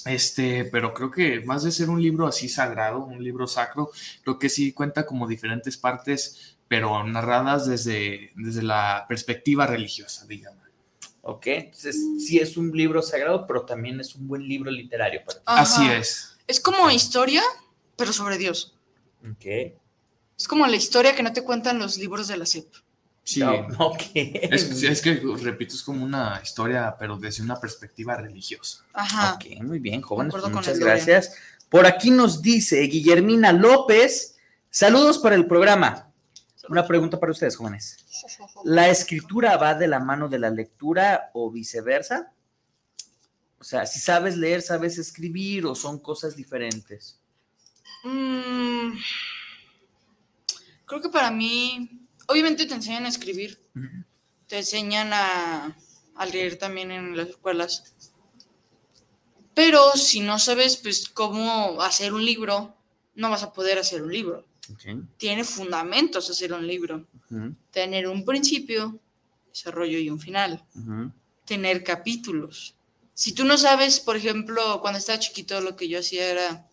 Este, 0.04 0.66
pero 0.66 0.94
creo 0.94 1.10
que 1.10 1.40
más 1.40 1.64
de 1.64 1.72
ser 1.72 1.90
un 1.90 2.00
libro 2.00 2.28
así 2.28 2.48
sagrado, 2.48 3.04
un 3.04 3.24
libro 3.24 3.48
sacro, 3.48 3.90
creo 4.22 4.38
que 4.38 4.50
sí 4.50 4.72
cuenta 4.72 5.04
como 5.04 5.26
diferentes 5.26 5.76
partes, 5.76 6.58
pero 6.68 7.02
narradas 7.02 7.66
desde, 7.66 8.30
desde 8.36 8.62
la 8.62 9.04
perspectiva 9.08 9.66
religiosa, 9.66 10.26
digamos. 10.26 10.62
Ok, 11.22 11.46
entonces 11.48 11.96
sí 12.24 12.38
es 12.38 12.56
un 12.56 12.70
libro 12.70 13.02
sagrado, 13.02 13.48
pero 13.48 13.62
también 13.62 13.98
es 13.98 14.14
un 14.14 14.28
buen 14.28 14.46
libro 14.46 14.70
literario 14.70 15.22
para 15.26 15.38
ti. 15.40 15.44
Así 15.46 15.88
es. 15.88 16.36
Es 16.46 16.60
como 16.60 16.88
historia, 16.88 17.42
pero 17.96 18.12
sobre 18.12 18.38
Dios. 18.38 18.74
Ok. 19.28 19.46
Es 20.38 20.46
como 20.48 20.66
la 20.66 20.76
historia 20.76 21.14
que 21.14 21.22
no 21.22 21.32
te 21.32 21.42
cuentan 21.42 21.78
los 21.78 21.96
libros 21.96 22.28
de 22.28 22.36
la 22.36 22.46
SEP. 22.46 22.66
Sí. 23.24 23.40
No, 23.40 23.66
ok. 23.78 24.02
Es, 24.14 24.82
es 24.82 25.02
que, 25.02 25.20
repito, 25.42 25.74
es 25.74 25.82
como 25.82 26.04
una 26.04 26.40
historia, 26.42 26.94
pero 26.98 27.16
desde 27.16 27.42
una 27.42 27.58
perspectiva 27.58 28.16
religiosa. 28.16 28.84
Ajá. 28.92 29.34
Ok, 29.34 29.62
muy 29.62 29.78
bien, 29.78 30.02
jóvenes, 30.02 30.32
pues 30.32 30.52
muchas 30.52 30.78
gracias. 30.78 31.34
Por 31.68 31.86
aquí 31.86 32.10
nos 32.10 32.42
dice 32.42 32.80
Guillermina 32.82 33.52
López, 33.52 34.36
saludos 34.70 35.18
para 35.18 35.34
el 35.34 35.46
programa. 35.46 36.06
Una 36.68 36.86
pregunta 36.86 37.18
para 37.18 37.32
ustedes, 37.32 37.56
jóvenes. 37.56 37.98
¿La 38.64 38.88
escritura 38.88 39.56
va 39.56 39.74
de 39.74 39.86
la 39.86 40.00
mano 40.00 40.28
de 40.28 40.38
la 40.38 40.50
lectura 40.50 41.30
o 41.32 41.50
viceversa? 41.50 42.32
O 43.58 43.64
sea, 43.64 43.86
si 43.86 43.98
sabes 44.00 44.36
leer, 44.36 44.62
sabes 44.62 44.98
escribir 44.98 45.66
o 45.66 45.74
son 45.74 45.98
cosas 45.98 46.36
diferentes. 46.36 47.18
Mm, 48.06 48.98
creo 50.84 51.00
que 51.00 51.08
para 51.08 51.30
mí, 51.30 52.06
obviamente 52.28 52.66
te 52.66 52.74
enseñan 52.74 53.04
a 53.04 53.08
escribir, 53.08 53.58
te 54.46 54.58
enseñan 54.58 55.12
a, 55.12 55.76
a 56.14 56.26
leer 56.26 56.56
también 56.56 56.90
en 56.90 57.16
las 57.16 57.28
escuelas. 57.30 57.94
Pero 59.54 59.92
si 59.92 60.20
no 60.20 60.38
sabes 60.38 60.76
pues 60.76 61.08
cómo 61.08 61.80
hacer 61.82 62.12
un 62.12 62.24
libro, 62.24 62.76
no 63.14 63.30
vas 63.30 63.42
a 63.42 63.52
poder 63.52 63.78
hacer 63.78 64.02
un 64.02 64.12
libro. 64.12 64.44
Tiene 65.16 65.44
fundamentos 65.44 66.28
hacer 66.30 66.52
un 66.52 66.66
libro. 66.66 67.06
Tener 67.70 68.06
un 68.06 68.24
principio, 68.24 68.98
desarrollo 69.48 69.98
y 69.98 70.10
un 70.10 70.20
final. 70.20 70.62
tener 71.44 71.84
capítulos. 71.84 72.74
Si 73.14 73.32
tú 73.32 73.44
no 73.44 73.56
sabes, 73.56 74.00
por 74.00 74.16
ejemplo, 74.16 74.80
cuando 74.82 74.98
estaba 74.98 75.18
chiquito, 75.18 75.60
lo 75.60 75.76
que 75.76 75.88
yo 75.88 76.00
hacía 76.00 76.28
era, 76.28 76.68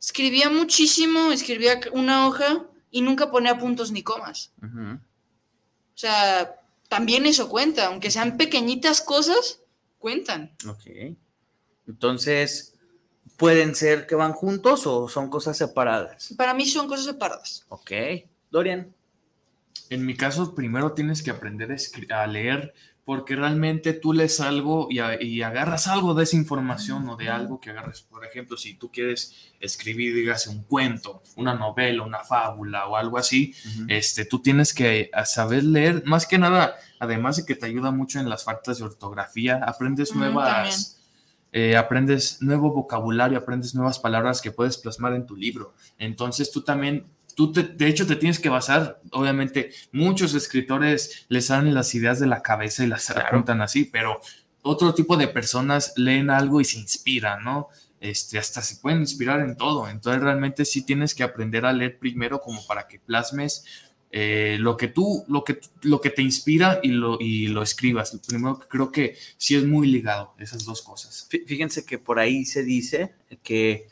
escribía 0.00 0.50
muchísimo, 0.50 1.32
escribía 1.32 1.80
una 1.92 2.26
hoja 2.26 2.66
y 2.90 3.02
nunca 3.02 3.30
ponía 3.30 3.58
puntos 3.58 3.92
ni 3.92 4.02
comas. 4.02 4.52
O 4.62 5.98
sea, 5.98 6.60
también 6.88 7.26
eso 7.26 7.48
cuenta, 7.48 7.86
aunque 7.86 8.10
sean 8.10 8.36
pequeñitas 8.36 9.00
cosas, 9.00 9.60
cuentan. 9.98 10.54
Ok. 10.68 11.16
Entonces, 11.86 12.74
¿pueden 13.36 13.74
ser 13.74 14.06
que 14.06 14.14
van 14.14 14.32
juntos 14.32 14.86
o 14.86 15.08
son 15.08 15.30
cosas 15.30 15.56
separadas? 15.56 16.34
Para 16.36 16.54
mí 16.54 16.66
son 16.66 16.88
cosas 16.88 17.06
separadas. 17.06 17.64
Ok. 17.68 17.92
Dorian. 18.50 18.94
En 19.90 20.06
mi 20.06 20.16
caso, 20.16 20.54
primero 20.54 20.92
tienes 20.92 21.22
que 21.22 21.30
aprender 21.30 21.76
a 22.10 22.26
leer 22.26 22.74
porque 23.06 23.36
realmente 23.36 23.94
tú 23.94 24.12
lees 24.12 24.40
algo 24.40 24.88
y, 24.90 24.98
a- 24.98 25.22
y 25.22 25.40
agarras 25.40 25.86
algo 25.86 26.12
de 26.12 26.24
esa 26.24 26.36
información 26.36 27.08
o 27.08 27.16
de 27.16 27.30
algo 27.30 27.60
que 27.60 27.70
agarres. 27.70 28.02
Por 28.02 28.24
ejemplo, 28.26 28.56
si 28.58 28.74
tú 28.74 28.90
quieres 28.90 29.52
escribir, 29.60 30.14
dígase, 30.14 30.50
un 30.50 30.64
cuento, 30.64 31.22
una 31.36 31.54
novela, 31.54 32.02
una 32.02 32.18
fábula 32.24 32.86
o 32.88 32.96
algo 32.96 33.16
así, 33.16 33.54
este, 33.88 34.24
tú 34.26 34.40
tienes 34.40 34.74
que 34.74 35.08
a 35.14 35.24
saber 35.24 35.62
leer, 35.64 36.02
más 36.04 36.26
que 36.26 36.36
nada, 36.36 36.74
además 36.98 37.36
de 37.36 37.46
que 37.46 37.54
te 37.54 37.64
ayuda 37.66 37.90
mucho 37.92 38.18
en 38.20 38.28
las 38.28 38.42
faltas 38.44 38.78
de 38.78 38.84
ortografía, 38.84 39.60
aprendes 39.64 40.10
nuevas, 40.18 40.92
eh, 41.52 41.76
aprendes 41.76 42.42
nuevo 42.42 42.72
vocabulario, 42.72 43.38
aprendes 43.38 43.74
nuevas 43.74 43.98
palabras 44.00 44.42
que 44.42 44.50
puedes 44.50 44.76
plasmar 44.78 45.14
en 45.14 45.26
tu 45.26 45.36
libro. 45.36 45.74
Entonces 45.96 46.50
tú 46.50 46.62
también, 46.62 47.06
tú 47.36 47.52
te- 47.52 47.62
de 47.62 47.86
hecho 47.86 48.04
te 48.08 48.16
tienes 48.16 48.40
que 48.40 48.48
basar, 48.48 49.00
obviamente 49.12 49.70
muchos 49.92 50.34
escritores 50.34 51.26
les 51.28 51.46
salen 51.46 51.74
las 51.74 51.94
ideas 51.94 52.18
de 52.18 52.26
la 52.26 52.42
cabeza 52.42 52.82
y 52.82 52.88
las 52.88 53.06
Claro. 53.06 53.28
apuntan 53.28 53.60
así, 53.62 53.84
pero 53.84 54.20
otro 54.62 54.92
tipo 54.94 55.16
de 55.16 55.28
personas 55.28 55.92
leen 55.96 56.30
algo 56.30 56.60
y 56.60 56.64
se 56.64 56.78
inspiran, 56.80 57.44
¿no? 57.44 57.68
Este, 58.00 58.38
hasta 58.38 58.60
se 58.62 58.76
pueden 58.76 59.00
inspirar 59.00 59.40
en 59.40 59.56
todo. 59.56 59.88
Entonces 59.88 60.20
realmente 60.22 60.64
sí 60.64 60.82
tienes 60.82 61.14
que 61.14 61.22
aprender 61.22 61.64
a 61.66 61.72
leer 61.72 61.98
primero 61.98 62.40
como 62.40 62.66
para 62.66 62.88
que 62.88 62.98
plasmes 62.98 63.64
eh, 64.10 64.56
lo 64.60 64.76
que 64.76 64.88
tú, 64.88 65.24
lo 65.28 65.44
que, 65.44 65.60
lo 65.82 66.00
que 66.00 66.10
te 66.10 66.22
inspira 66.22 66.80
y 66.82 66.88
lo, 66.90 67.18
y 67.20 67.48
lo 67.48 67.62
escribas. 67.62 68.18
Primero 68.26 68.58
creo 68.68 68.90
que 68.90 69.16
sí 69.36 69.56
es 69.56 69.64
muy 69.64 69.88
ligado 69.88 70.34
esas 70.38 70.64
dos 70.64 70.80
cosas. 70.82 71.28
Fí- 71.30 71.44
Fíjense 71.46 71.84
que 71.84 71.98
por 71.98 72.18
ahí 72.18 72.44
se 72.44 72.62
dice 72.62 73.14
que 73.42 73.88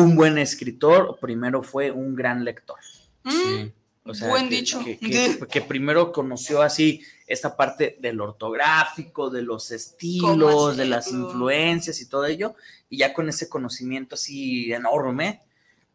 un 0.00 0.16
buen 0.16 0.38
escritor 0.38 1.18
primero 1.20 1.62
fue 1.62 1.90
un 1.90 2.14
gran 2.14 2.44
lector. 2.44 2.78
Mm, 3.24 3.68
O 4.08 4.14
sea, 4.14 4.28
Buen 4.28 4.48
que- 4.48 4.54
dicho. 4.56 4.84
Que, 4.84 4.98
que- 5.00 5.38
que 5.50 5.60
primero 5.62 6.12
conoció 6.12 6.62
así 6.62 7.02
esta 7.26 7.56
parte 7.56 7.96
del 8.00 8.20
ortográfico, 8.20 9.30
de 9.30 9.42
los 9.42 9.72
estilos, 9.72 10.76
de 10.76 10.84
las 10.86 11.10
influencias 11.10 12.00
y 12.00 12.08
todo 12.08 12.24
ello, 12.26 12.54
y 12.88 12.98
ya 12.98 13.12
con 13.12 13.28
ese 13.28 13.48
conocimiento 13.48 14.14
así 14.14 14.72
enorme, 14.72 15.42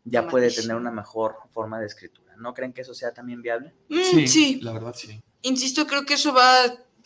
ya 0.04 0.28
puede 0.28 0.52
tener 0.52 0.76
una 0.76 0.92
mejor 0.92 1.36
forma 1.54 1.80
de 1.80 1.86
escritura. 1.86 2.36
¿No 2.36 2.54
creen 2.54 2.74
que 2.74 2.82
eso 2.82 2.94
sea 2.94 3.14
también 3.14 3.42
viable? 3.42 3.74
mm, 3.88 4.26
sí. 4.28 4.60
la 4.62 4.74
verdad 4.74 4.94
sí. 4.98 5.22
Insisto, 5.44 5.88
creo 5.88 6.06
que 6.06 6.16
eso 6.16 6.34
va 6.34 6.54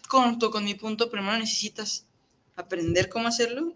junto 0.09 0.49
con 0.49 0.63
mi 0.65 0.73
punto. 0.75 1.09
Primero 1.11 1.37
necesitas 1.37 2.05
aprender 2.55 3.09
cómo 3.09 3.27
hacerlo. 3.27 3.73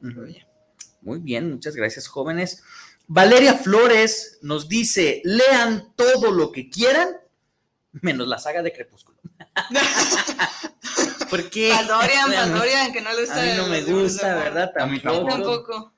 Muy 1.01 1.19
bien, 1.19 1.51
muchas 1.51 1.75
gracias, 1.75 2.07
jóvenes. 2.07 2.63
Valeria 3.11 3.55
Flores 3.55 4.37
nos 4.43 4.69
dice: 4.69 5.21
lean 5.25 5.93
todo 5.95 6.31
lo 6.31 6.51
que 6.51 6.69
quieran, 6.69 7.09
menos 7.91 8.27
la 8.27 8.37
saga 8.37 8.61
de 8.61 8.71
Crepúsculo. 8.71 9.17
¿Por 11.29 11.49
qué? 11.49 11.69
Valorian, 11.69 12.29
Valorian, 12.29 12.93
que 12.93 13.01
no 13.01 13.11
le 13.11 13.21
gusta. 13.21 13.41
A 13.41 13.45
mí 13.45 13.51
no 13.57 13.67
me 13.67 13.81
gusta. 13.81 14.35
¿verdad? 14.35 14.71
A 14.79 14.85
mí 14.85 14.99
Tampoco. 14.99 15.27
Tampoco. 15.27 15.93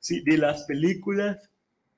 Sí, 0.00 0.22
de 0.22 0.38
las 0.38 0.62
películas. 0.62 1.50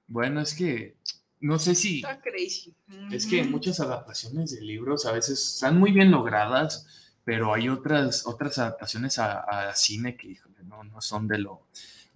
Bueno, 0.08 0.40
es 0.40 0.52
que 0.52 0.96
no 1.38 1.60
sé 1.60 1.76
si... 1.76 1.98
Está 1.98 2.20
crazy. 2.20 2.74
Es 3.12 3.26
que 3.26 3.44
muchas 3.44 3.78
adaptaciones 3.78 4.50
de 4.50 4.62
libros 4.62 5.06
a 5.06 5.12
veces 5.12 5.54
están 5.54 5.78
muy 5.78 5.92
bien 5.92 6.10
logradas, 6.10 6.86
pero 7.24 7.54
hay 7.54 7.68
otras, 7.68 8.26
otras 8.26 8.58
adaptaciones 8.58 9.20
a, 9.20 9.68
a 9.68 9.74
cine 9.76 10.16
que 10.16 10.28
híjole, 10.28 10.56
no, 10.64 10.82
no 10.82 11.00
son 11.00 11.28
de 11.28 11.38
lo, 11.38 11.66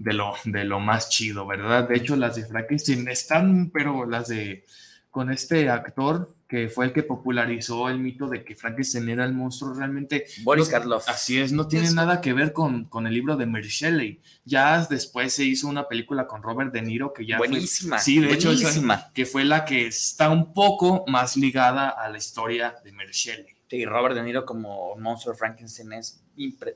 de, 0.01 0.15
lo, 0.15 0.33
de 0.45 0.65
lo 0.65 0.81
más 0.81 1.11
chido, 1.11 1.47
¿verdad? 1.47 1.87
De 1.89 1.97
hecho, 1.97 2.17
las 2.17 2.35
de 2.37 2.47
Frankenstein 2.47 3.07
están, 3.09 3.71
pero 3.71 4.07
las 4.07 4.29
de 4.29 4.65
con 5.11 5.31
este 5.33 5.69
actor 5.69 6.37
que 6.49 6.69
fue 6.69 6.85
el 6.87 6.93
que 6.93 7.03
popularizó 7.03 7.89
el 7.89 7.99
mito 7.99 8.29
de 8.29 8.45
que 8.45 8.55
Frankenstein 8.57 9.09
era 9.09 9.25
el 9.25 9.33
monstruo, 9.35 9.75
realmente 9.75 10.25
Boris 10.43 10.67
no- 10.67 10.71
Karloff. 10.71 11.09
Así 11.09 11.39
es, 11.41 11.53
no 11.53 11.67
tiene 11.69 11.87
Eso. 11.87 11.95
nada 11.97 12.21
que 12.21 12.33
ver 12.33 12.53
con, 12.53 12.85
con 12.85 13.07
el 13.09 13.15
libro 13.15 13.37
de 13.37 13.45
Mary 13.47 13.69
Shelley. 13.69 14.21
Ya 14.45 14.85
después 14.89 15.33
se 15.33 15.45
hizo 15.45 15.67
una 15.69 15.87
película 15.89 16.27
con 16.29 16.43
Robert 16.43 16.73
De 16.73 16.83
Niro 16.83 17.13
que 17.13 17.27
ya 17.27 17.39
fue- 17.39 17.49
buenísima. 17.49 17.99
sí, 17.99 18.21
de 18.21 18.33
hecho, 18.33 18.51
esa- 18.53 18.63
buenísima. 18.63 19.11
que 19.13 19.27
fue 19.27 19.45
la 19.45 19.65
que 19.65 19.87
está 19.89 20.31
un 20.31 20.53
poco 20.55 21.05
más 21.09 21.37
ligada 21.37 21.89
a 21.91 22.09
la 22.09 22.19
historia 22.19 22.75
de 22.85 22.93
Mary 22.93 23.13
Shelley. 23.13 23.57
Sí, 23.71 23.85
Robert 23.85 24.17
De 24.17 24.23
Niro 24.25 24.45
como 24.45 24.97
monstruo 24.97 25.33
de 25.33 25.39
Frankenstein 25.39 25.93
es 25.93 26.21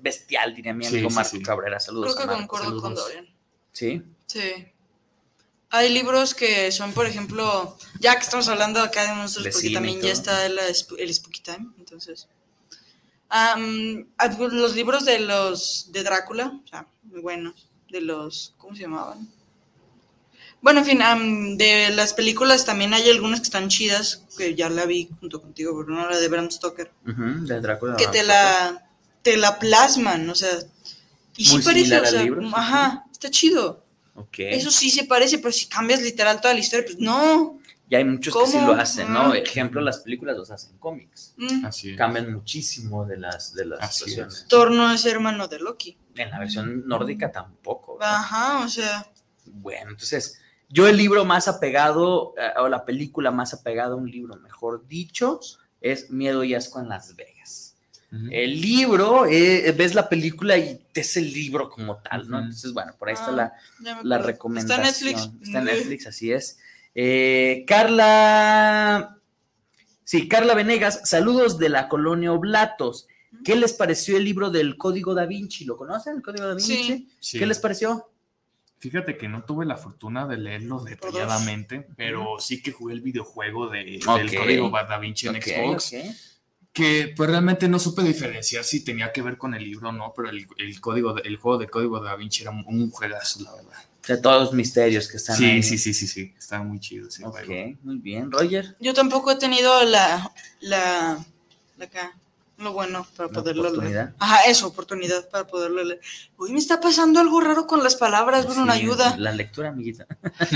bestial, 0.01 0.55
diría 0.55 0.73
mi 0.73 0.87
amigo 0.87 1.11
sí, 1.11 1.15
Marco 1.17 1.31
sí. 1.31 1.43
Cabrera. 1.43 1.81
Saludos. 1.81 2.15
Creo 2.15 2.29
que 2.29 2.33
a 2.33 2.37
concuerdo 2.37 2.81
con 2.81 2.97
saludos. 2.97 3.05
Dorian. 3.09 3.35
Sí. 3.73 4.03
Sí. 4.27 4.69
Hay 5.71 5.93
libros 5.93 6.35
que 6.35 6.71
son, 6.71 6.93
por 6.93 7.07
ejemplo, 7.07 7.77
ya 7.99 8.15
que 8.15 8.21
estamos 8.23 8.47
hablando 8.47 8.81
acá 8.81 9.03
de 9.03 9.13
monstruos, 9.17 9.49
porque 9.53 9.71
también 9.73 10.01
ya 10.01 10.13
está 10.13 10.47
el, 10.47 10.57
el 10.59 11.15
Spooky 11.15 11.41
Time, 11.43 11.67
entonces. 11.79 12.29
Algu- 13.29 14.51
los 14.53 14.77
libros 14.77 15.05
de 15.05 15.19
los 15.19 15.91
de 15.91 16.05
Drácula, 16.05 16.61
o 16.65 16.69
sea, 16.69 16.87
muy 17.03 17.21
buenos, 17.21 17.69
de 17.91 18.01
los, 18.03 18.55
¿cómo 18.57 18.77
se 18.77 18.83
llamaban? 18.83 19.29
Bueno, 20.65 20.81
en 20.81 20.87
fin, 20.87 21.03
am, 21.03 21.59
de 21.59 21.91
las 21.91 22.15
películas 22.15 22.65
también 22.65 22.95
hay 22.95 23.11
algunas 23.11 23.41
que 23.41 23.45
están 23.45 23.69
chidas, 23.69 24.25
que 24.39 24.55
ya 24.55 24.71
la 24.71 24.87
vi 24.87 25.11
junto 25.21 25.43
contigo, 25.43 25.77
pero 25.79 25.95
no 25.95 26.09
la 26.09 26.19
de 26.19 26.27
Bram 26.27 26.51
Stoker, 26.51 26.91
Ujú, 27.07 27.45
del 27.47 27.61
Drácula. 27.61 27.97
que 27.97 28.07
te 28.07 28.23
la, 28.23 28.89
te 29.21 29.37
la 29.37 29.59
plasman, 29.59 30.31
o 30.31 30.35
sea, 30.35 30.49
y 31.37 31.45
sí 31.45 31.59
parece, 31.59 32.01
o 32.01 32.07
sea, 32.07 32.23
libro, 32.23 32.41
sí, 32.41 32.51
ajá, 32.55 33.05
está 33.13 33.31
chido. 33.31 33.85
Ok. 34.15 34.37
Eso 34.39 34.71
sí 34.71 34.91
se 34.91 35.05
parece, 35.05 35.37
pero 35.37 35.53
si 35.53 35.67
cambias 35.67 36.01
literal 36.01 36.41
toda 36.41 36.55
la 36.55 36.61
historia, 36.61 36.87
pues 36.87 36.99
no. 36.99 37.61
Y 37.91 37.97
hay 37.97 38.05
muchos 38.07 38.35
que 38.35 38.47
sí 38.47 38.59
lo 38.59 38.73
hacen, 38.73 39.13
¿no? 39.13 39.33
Ah. 39.33 39.37
Ejemplo, 39.37 39.83
las 39.83 39.99
películas 39.99 40.35
los 40.39 40.51
hacen 40.51 40.79
cómics. 40.79 41.35
Mm. 41.37 41.67
Así 41.67 41.91
es. 41.91 41.99
Cambian 41.99 42.33
muchísimo 42.33 43.05
de 43.05 43.19
las, 43.19 43.53
de 43.53 43.67
las 43.67 43.81
Así 43.83 43.99
situaciones. 44.05 44.35
es. 44.39 44.49
Thor 44.49 44.71
no 44.71 44.91
es 44.91 45.05
hermano 45.05 45.47
de 45.47 45.59
Loki. 45.59 45.99
En 46.15 46.31
la 46.31 46.39
versión 46.39 46.87
nórdica 46.89 47.31
tampoco. 47.31 47.99
¿verdad? 47.99 48.15
Ajá, 48.15 48.65
o 48.65 48.69
sea. 48.71 49.07
Bueno, 49.45 49.91
entonces, 49.91 50.41
Yo 50.75 50.89
el 50.89 50.97
libro 50.97 51.25
más 51.25 51.47
apegado, 51.47 52.35
eh, 52.37 52.51
o 52.59 52.69
la 52.69 52.85
película 52.85 53.31
más 53.31 53.55
apegada 53.55 53.93
a 53.93 53.97
un 53.97 54.11
libro, 54.11 54.35
mejor 54.39 54.89
dicho, 54.89 55.39
es 55.81 56.11
Miedo 56.11 56.43
y 56.43 56.53
Asco 56.53 56.81
en 56.81 56.89
Las 56.89 57.15
Vegas. 57.15 57.77
El 58.31 58.61
libro, 58.61 59.27
eh, 59.27 59.73
ves 59.77 59.95
la 59.95 60.09
película 60.09 60.57
y 60.57 60.81
es 60.95 61.17
el 61.17 61.33
libro 61.33 61.69
como 61.69 61.97
tal, 61.97 62.29
¿no? 62.29 62.39
Entonces, 62.39 62.73
bueno, 62.73 62.93
por 62.99 63.09
ahí 63.09 63.15
está 63.15 63.29
Ah, 63.29 63.53
la, 63.83 64.01
la 64.03 64.19
recomendación. 64.19 64.85
Está 64.85 65.07
en 65.07 65.15
Netflix. 65.15 65.43
Está 65.43 65.59
en 65.59 65.65
Netflix, 65.65 66.07
así 66.07 66.33
es. 66.33 66.59
Eh, 66.95 67.65
Carla. 67.67 69.19
Sí, 70.05 70.29
Carla 70.29 70.55
Venegas, 70.55 71.01
saludos 71.05 71.59
de 71.59 71.69
la 71.69 71.89
colonia 71.89 72.33
Oblatos. 72.33 73.09
¿Qué 73.45 73.57
les 73.57 73.73
pareció 73.73 74.17
el 74.17 74.25
libro 74.25 74.51
del 74.51 74.77
Código 74.77 75.15
da 75.15 75.27
Vinci? 75.27 75.65
¿Lo 75.65 75.77
conocen, 75.77 76.17
el 76.17 76.23
Código 76.23 76.47
da 76.47 76.55
Vinci? 76.55 76.85
Sí. 76.85 77.09
Sí. 77.19 77.39
¿Qué 77.39 77.47
les 77.47 77.59
pareció? 77.59 78.11
Fíjate 78.91 79.17
que 79.17 79.29
no 79.31 79.45
tuve 79.45 79.65
la 79.65 79.79
fortuna 79.79 80.27
de 80.27 80.37
leerlo 80.37 80.79
detalladamente, 80.85 81.87
pero 81.97 82.37
sí 82.39 82.63
que 82.63 82.71
jugué 82.71 82.93
el 82.93 83.01
videojuego 83.01 83.69
de, 83.71 83.99
Ok. 84.07 84.19
del 84.19 84.35
código 84.37 84.71
Da 84.71 84.99
Vinci 84.99 85.27
en 85.27 85.41
Xbox, 85.43 85.91
que 86.71 87.15
pues 87.17 87.31
realmente 87.31 87.67
no 87.67 87.79
supe 87.79 88.03
diferenciar 88.03 88.63
si 88.63 88.85
tenía 88.85 89.11
que 89.11 89.23
ver 89.23 89.39
con 89.39 89.55
el 89.55 89.65
libro 89.65 89.89
o 89.89 89.93
no, 89.93 90.13
pero 90.15 90.29
el, 90.29 90.47
el 90.59 90.81
código, 90.83 91.15
de- 91.15 91.23
el 91.23 91.39
juego 91.39 91.57
de 91.57 91.69
código 91.69 91.99
Da 92.01 92.15
Vinci 92.15 92.43
era 92.43 92.51
un, 92.51 92.63
un 92.67 92.91
juegazo, 92.91 93.41
la 93.43 93.55
verdad. 93.55 93.73
De 94.07 94.19
todos 94.19 94.43
los 94.43 94.53
misterios 94.53 95.09
que 95.09 95.17
están 95.17 95.37
Sí, 95.37 95.47
ahí. 95.47 95.63
sí, 95.63 95.79
sí, 95.79 95.95
sí, 95.95 96.07
sí, 96.07 96.35
está 96.37 96.63
muy 96.63 96.79
chido 96.79 97.09
ese 97.09 97.25
Ok, 97.25 97.39
juego. 97.47 97.79
muy 97.85 97.97
bien. 98.01 98.31
Roger, 98.31 98.77
Yo 98.81 98.93
tampoco 98.93 99.31
he 99.31 99.37
tenido 99.37 99.83
la, 99.85 100.31
la, 100.61 101.25
la 101.79 101.85
acá, 101.87 102.13
lo 102.59 102.73
bueno 102.73 103.07
para 103.17 103.29
La 103.29 103.35
poderlo 103.35 103.63
oportunidad. 103.69 104.05
leer. 104.05 104.15
Ajá, 104.19 104.41
eso, 104.47 104.67
oportunidad 104.69 105.29
para 105.29 105.47
poderlo 105.47 105.83
leer. 105.83 106.01
Uy, 106.37 106.53
me 106.53 106.59
está 106.59 106.81
pasando 106.81 107.21
algo 107.21 107.41
raro 107.41 107.67
con 107.67 107.83
las 107.83 107.97
palabras, 107.97 108.47
Bruno, 108.47 108.73
Sí, 108.73 108.81
ayuda. 108.81 109.17
La 109.19 109.33
lectura, 109.33 109.71
amiguita. 109.71 110.07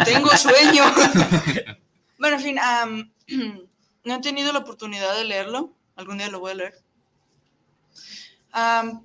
Tengo 0.05 0.31
sueño. 0.37 0.85
bueno, 2.19 2.37
en 2.37 2.43
fin, 2.43 2.57
no 4.05 4.15
he 4.15 4.21
tenido 4.21 4.53
la 4.53 4.61
oportunidad 4.61 5.17
de 5.17 5.25
leerlo. 5.25 5.73
Algún 5.97 6.19
día 6.19 6.29
lo 6.29 6.41
voy 6.41 6.53
a 6.53 6.55
leer. 6.55 6.75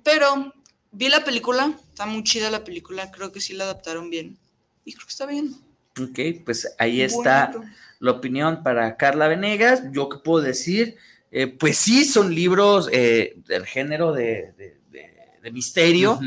Pero 0.02 0.52
vi 0.92 1.08
la 1.08 1.24
película. 1.24 1.72
Está 1.88 2.06
muy 2.06 2.22
chida 2.24 2.50
la 2.50 2.64
película. 2.64 3.10
Creo 3.10 3.32
que 3.32 3.40
sí 3.40 3.52
la 3.54 3.64
adaptaron 3.64 4.10
bien. 4.10 4.38
Y 4.84 4.92
creo 4.94 5.06
que 5.06 5.10
está 5.12 5.26
bien. 5.26 5.54
Ok, 6.00 6.44
pues 6.44 6.74
ahí 6.78 7.02
está 7.02 7.52
la 8.00 8.10
opinión 8.10 8.62
para 8.62 8.96
Carla 8.96 9.28
Venegas. 9.28 9.82
Yo 9.92 10.08
qué 10.08 10.18
puedo 10.18 10.44
decir, 10.44 10.96
Eh, 11.36 11.48
pues 11.48 11.76
sí, 11.78 12.04
son 12.04 12.32
libros 12.32 12.88
eh, 12.92 13.34
del 13.48 13.66
género 13.66 14.12
de, 14.12 14.52
de- 14.56 14.78
de- 14.90 15.14
de 15.42 15.50
misterio, 15.50 16.18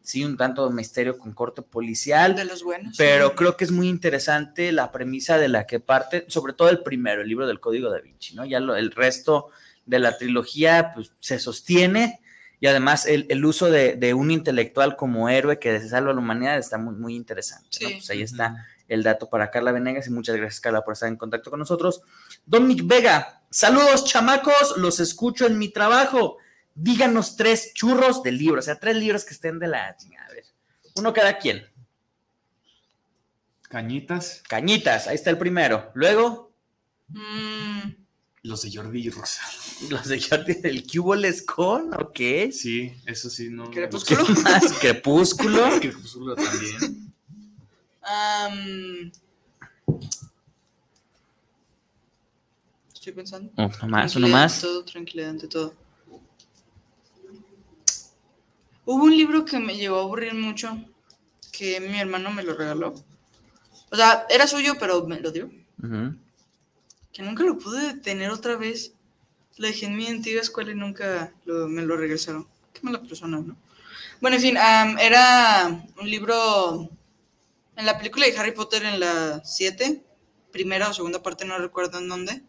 sí, 0.00 0.24
un 0.24 0.36
tanto 0.36 0.66
de 0.68 0.72
misterio 0.74 1.18
con 1.18 1.32
corte 1.32 1.60
policial, 1.62 2.36
De 2.36 2.44
los 2.44 2.62
buenos. 2.62 2.94
pero 2.96 3.34
creo 3.34 3.56
que 3.56 3.64
es 3.64 3.72
muy 3.72 3.88
interesante 3.88 4.70
la 4.72 4.92
premisa 4.92 5.38
de 5.38 5.48
la 5.48 5.66
que 5.66 5.80
parte, 5.80 6.24
sobre 6.28 6.52
todo 6.52 6.70
el 6.70 6.82
primero, 6.84 7.20
el 7.22 7.28
libro 7.28 7.46
del 7.48 7.58
Código 7.58 7.90
da 7.90 7.98
Vinci, 8.00 8.34
¿no? 8.36 8.44
Ya 8.46 8.60
lo- 8.60 8.76
el 8.76 8.92
resto 8.92 9.48
de 9.86 9.98
la 9.98 10.16
trilogía 10.16 10.92
pues, 10.94 11.12
se 11.18 11.38
sostiene 11.40 12.20
y 12.60 12.66
además 12.68 13.06
el, 13.06 13.26
el 13.28 13.44
uso 13.44 13.70
de, 13.70 13.96
de 13.96 14.14
un 14.14 14.30
intelectual 14.30 14.94
como 14.96 15.28
héroe 15.28 15.58
que 15.58 15.78
salva 15.80 16.12
a 16.12 16.14
la 16.14 16.20
humanidad 16.20 16.56
está 16.56 16.78
muy, 16.78 16.94
muy 16.94 17.16
interesante. 17.16 17.68
¿no? 17.82 17.88
Sí. 17.88 17.94
Pues 17.96 18.08
ahí 18.10 18.22
está 18.22 18.66
el 18.88 19.02
dato 19.02 19.28
para 19.28 19.50
Carla 19.50 19.72
Venegas 19.72 20.06
y 20.06 20.10
muchas 20.10 20.36
gracias 20.36 20.60
Carla 20.60 20.82
por 20.84 20.92
estar 20.94 21.08
en 21.10 21.16
contacto 21.16 21.50
con 21.50 21.58
nosotros. 21.58 22.00
Dominic 22.46 22.86
Vega, 22.86 23.42
saludos 23.54 24.04
chamacos, 24.04 24.76
los 24.76 25.00
escucho 25.00 25.46
en 25.46 25.58
mi 25.58 25.68
trabajo. 25.68 26.38
Díganos 26.74 27.36
tres 27.36 27.72
churros 27.72 28.22
de 28.22 28.32
libros, 28.32 28.64
o 28.64 28.66
sea, 28.66 28.80
tres 28.80 28.96
libros 28.96 29.24
que 29.24 29.34
estén 29.34 29.58
de 29.58 29.68
la 29.68 29.96
chingada. 29.96 30.26
A 30.26 30.32
ver, 30.32 30.44
uno 30.96 31.12
cada 31.12 31.38
quien. 31.38 31.64
Cañitas, 33.62 34.42
Cañitas, 34.48 35.06
ahí 35.06 35.14
está 35.14 35.30
el 35.30 35.38
primero. 35.38 35.90
Luego, 35.94 36.54
Mm, 37.08 37.94
los 38.42 38.62
de 38.62 38.72
Jordi 38.74 39.06
y 39.06 39.10
Rosa. 39.10 39.42
los 39.90 40.08
de 40.08 40.20
Jordi 40.20 40.54
del 40.54 40.86
Cubo 40.86 41.14
Lescon, 41.14 41.94
ok. 41.94 42.50
Sí, 42.50 42.92
eso 43.06 43.30
sí, 43.30 43.48
no. 43.50 43.70
Crepúsculo. 43.70 44.24
¿Qué 44.26 44.32
más? 44.42 44.72
Crepúsculo. 44.80 45.80
Crepúsculo 45.80 46.34
también. 46.34 47.12
am, 48.02 49.12
estoy 53.04 53.12
pensando. 53.12 53.52
Uno 53.82 53.88
más, 53.88 54.16
uno 54.16 54.28
más. 54.28 54.54
ante 54.54 54.66
todo, 54.66 54.84
tranquilidad 54.84 55.30
ante 55.30 55.46
todo. 55.48 55.74
Hubo 58.86 59.04
un 59.04 59.16
libro 59.16 59.44
que 59.44 59.58
me 59.58 59.76
llegó 59.76 59.98
a 59.98 60.02
aburrir 60.02 60.34
mucho, 60.34 60.76
que 61.52 61.80
mi 61.80 61.98
hermano 61.98 62.30
me 62.30 62.42
lo 62.42 62.54
regaló. 62.54 62.94
O 63.90 63.96
sea, 63.96 64.26
era 64.28 64.46
suyo, 64.46 64.74
pero 64.78 65.06
me 65.06 65.20
lo 65.20 65.30
dio. 65.30 65.50
Que 67.12 67.22
nunca 67.22 67.44
lo 67.44 67.58
pude 67.58 67.94
tener 67.98 68.30
otra 68.30 68.56
vez. 68.56 68.92
Lo 69.56 69.66
dejé 69.68 69.86
en 69.86 69.96
mi 69.96 70.06
antigua 70.06 70.40
escuela 70.42 70.72
y 70.72 70.74
nunca 70.74 71.32
lo- 71.44 71.68
me 71.68 71.82
lo 71.82 71.96
regresaron. 71.96 72.46
Qué 72.72 72.80
mala 72.82 73.00
persona, 73.02 73.38
¿no? 73.38 73.56
Bueno, 74.20 74.36
en 74.36 74.42
fin, 74.42 74.56
am, 74.58 74.98
era 74.98 75.86
un 76.00 76.10
libro 76.10 76.88
en 77.76 77.86
la 77.86 77.96
película 77.98 78.26
de 78.26 78.36
Harry 78.36 78.52
Potter 78.52 78.82
en 78.84 78.98
la 78.98 79.42
7, 79.44 80.02
primera 80.50 80.88
o 80.88 80.94
segunda 80.94 81.22
parte, 81.22 81.44
no 81.44 81.56
recuerdo 81.58 81.98
en 81.98 82.08
dónde. 82.08 82.42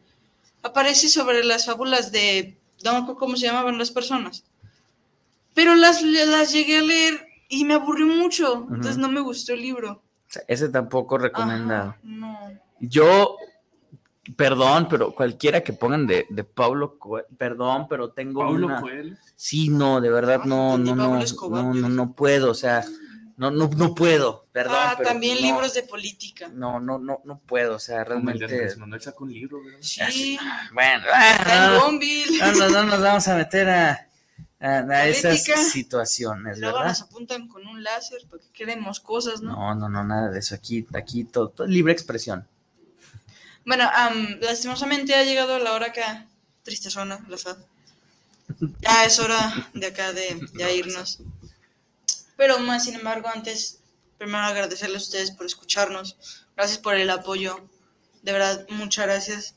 Aparece 0.66 1.10
sobre 1.10 1.44
las 1.44 1.68
fábulas 1.68 2.12
de. 2.12 2.58
No 2.84 2.94
me 2.94 2.98
acuerdo 2.98 3.20
cómo 3.20 3.38
se 3.38 3.46
llamaban 3.46 3.78
las 3.78 3.92
personas. 3.92 4.44
Pero 5.54 5.76
las, 5.76 6.02
las 6.02 6.52
llegué 6.52 6.80
a 6.80 6.82
leer 6.82 7.22
y 7.50 7.66
me 7.66 7.76
aburrió 7.76 8.08
mucho. 8.08 8.66
Entonces 8.70 8.94
Ujú. 8.94 9.02
no 9.02 9.12
me 9.12 9.22
gustó 9.22 9.54
el 9.54 9.62
libro. 9.62 10.02
Ese 10.48 10.70
tampoco 10.70 11.20
recomendado. 11.20 11.90
Ajá, 11.90 12.00
no. 12.04 12.40
Yo, 12.80 13.38
perdón, 14.36 14.88
pero 14.90 15.14
cualquiera 15.14 15.62
que 15.62 15.72
pongan 15.72 16.08
de, 16.08 16.26
de 16.30 16.44
Pablo 16.44 16.98
Coelho, 16.98 17.28
perdón, 17.38 17.86
pero 17.88 18.10
tengo 18.10 18.42
Paulo 18.42 18.66
una... 18.66 18.82
Coelho. 18.82 19.16
Sí, 19.36 19.70
no, 19.70 20.02
de 20.02 20.10
verdad, 20.10 20.46
no, 20.46 20.78
no, 20.80 20.96
no, 20.96 21.20
Pablo 21.20 21.52
no, 21.52 21.74
no, 21.74 21.90
no 21.90 22.14
puedo, 22.14 22.52
o 22.52 22.56
sea, 22.56 22.84
no, 23.38 23.52
no, 23.52 23.68
no 23.68 23.94
puedo, 23.94 24.46
perdón. 24.52 24.76
ah, 24.78 24.94
pero 24.98 25.10
también 25.10 25.36
no, 25.36 25.42
libros 25.42 25.74
de 25.74 25.84
política. 25.84 26.48
No, 26.48 26.80
no, 26.80 26.98
no, 26.98 27.22
no 27.26 27.40
puedo, 27.40 27.76
o 27.76 27.80
sea, 27.80 28.04
realmente... 28.04 28.76
Manuel 28.78 29.02
sacó 29.02 29.26
un 29.26 29.34
libro, 29.34 29.64
¿verdad? 29.64 29.80
Sí, 29.82 30.40
Bueno, 30.74 31.04
está 31.40 31.66
en 31.66 31.72
no, 31.74 31.92
no, 31.92 32.54
no, 32.54 32.70
no 32.70 32.84
nos 32.84 33.02
vamos 33.02 33.28
a 33.28 33.36
meter 33.36 33.70
a, 33.70 34.08
a, 34.60 34.68
a 34.80 35.08
esas 35.08 35.44
situaciones, 35.44 36.60
Luego 36.60 36.78
¿verdad? 36.78 36.90
nos 36.92 37.02
apuntan 37.02 37.48
con 37.50 37.68
un 37.68 37.84
láser 37.84 38.22
porque 38.30 38.48
queremos 38.54 39.02
cosas, 39.02 39.42
¿no? 39.42 39.52
No, 39.52 39.76
no, 39.76 39.90
no, 39.90 40.04
nada 40.04 40.30
de 40.30 40.40
eso. 40.40 40.56
Aquí, 40.56 40.88
aquí 40.94 41.26
todo, 41.26 41.50
todo 41.50 41.68
libre 41.68 41.92
expresión. 41.92 42.48
Bueno, 43.66 43.90
am, 43.94 44.40
lastimosamente 44.42 45.14
ha 45.16 45.24
llegado 45.24 45.60
la 45.60 45.74
hora 45.74 45.88
acá. 45.88 46.28
Triste 46.64 46.90
zona, 46.90 47.20
la 47.28 47.36
verdad. 47.36 47.58
Ya 48.80 49.06
es 49.06 49.20
hora 49.20 49.70
de 49.74 49.88
acá 49.88 50.14
de 50.14 50.40
ya 50.58 50.72
irnos. 50.72 51.20
Pero 52.38 52.60
más, 52.60 52.86
sin 52.86 52.96
embargo, 52.96 53.30
antes, 53.34 53.82
primero 54.18 54.40
agradecerles 54.40 55.02
a 55.02 55.06
ustedes 55.06 55.32
por 55.32 55.46
escucharnos. 55.46 56.18
Gracias 56.56 56.78
por 56.80 56.96
el 56.96 57.10
apoyo. 57.10 57.68
De 58.24 58.32
verdad, 58.32 58.66
muchas 58.70 59.06
gracias. 59.06 59.56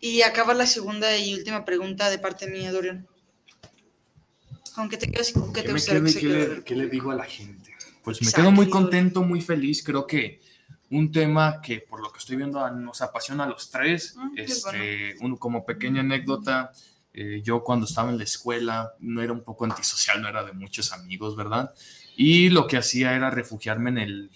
Y 0.00 0.22
acaba 0.22 0.54
la 0.54 0.66
segunda 0.66 1.16
y 1.16 1.34
última 1.34 1.64
pregunta 1.64 2.10
de 2.10 2.18
parte 2.18 2.46
mía, 2.46 2.72
Dorian. 2.72 3.06
¿Con 4.74 4.88
qué 4.88 4.98
te 4.98 5.10
quedas 5.10 5.32
con 5.32 5.52
qué 5.52 5.62
¿Qué, 5.62 5.68
te 5.68 5.72
gustaría 5.72 6.02
que 6.02 6.10
se 6.10 6.20
qué 6.20 6.26
le, 6.26 6.64
qué 6.64 6.76
le 6.76 6.88
digo 6.88 7.10
a 7.10 7.14
la 7.14 7.24
gente? 7.24 7.74
Pues 8.04 8.20
me 8.20 8.26
Exacto, 8.28 8.42
quedo 8.42 8.52
muy 8.52 8.68
contento, 8.68 9.22
muy 9.22 9.40
feliz. 9.40 9.82
Creo 9.82 10.06
que 10.06 10.40
un 10.90 11.10
tema 11.10 11.60
que 11.60 11.80
por 11.80 12.00
lo 12.00 12.12
que 12.12 12.18
estoy 12.18 12.36
viendo 12.36 12.68
nos 12.70 13.02
apasiona 13.02 13.44
a 13.44 13.48
los 13.48 13.70
tres. 13.70 14.14
Ah, 14.18 14.30
este, 14.36 15.16
uno 15.20 15.38
como 15.38 15.64
pequeña 15.64 16.00
anécdota, 16.00 16.72
eh, 17.12 17.40
yo 17.42 17.64
cuando 17.64 17.86
estaba 17.86 18.10
en 18.10 18.18
la 18.18 18.24
escuela 18.24 18.92
no 19.00 19.22
era 19.22 19.32
un 19.32 19.42
poco 19.42 19.64
antisocial, 19.64 20.20
no 20.20 20.28
era 20.28 20.44
de 20.44 20.52
muchos 20.52 20.92
amigos, 20.92 21.34
¿verdad? 21.34 21.72
Y 22.16 22.48
lo 22.50 22.66
que 22.66 22.76
hacía 22.78 23.14
era 23.14 23.30
refugiarme 23.30 23.90
en 23.90 23.98
el, 23.98 24.30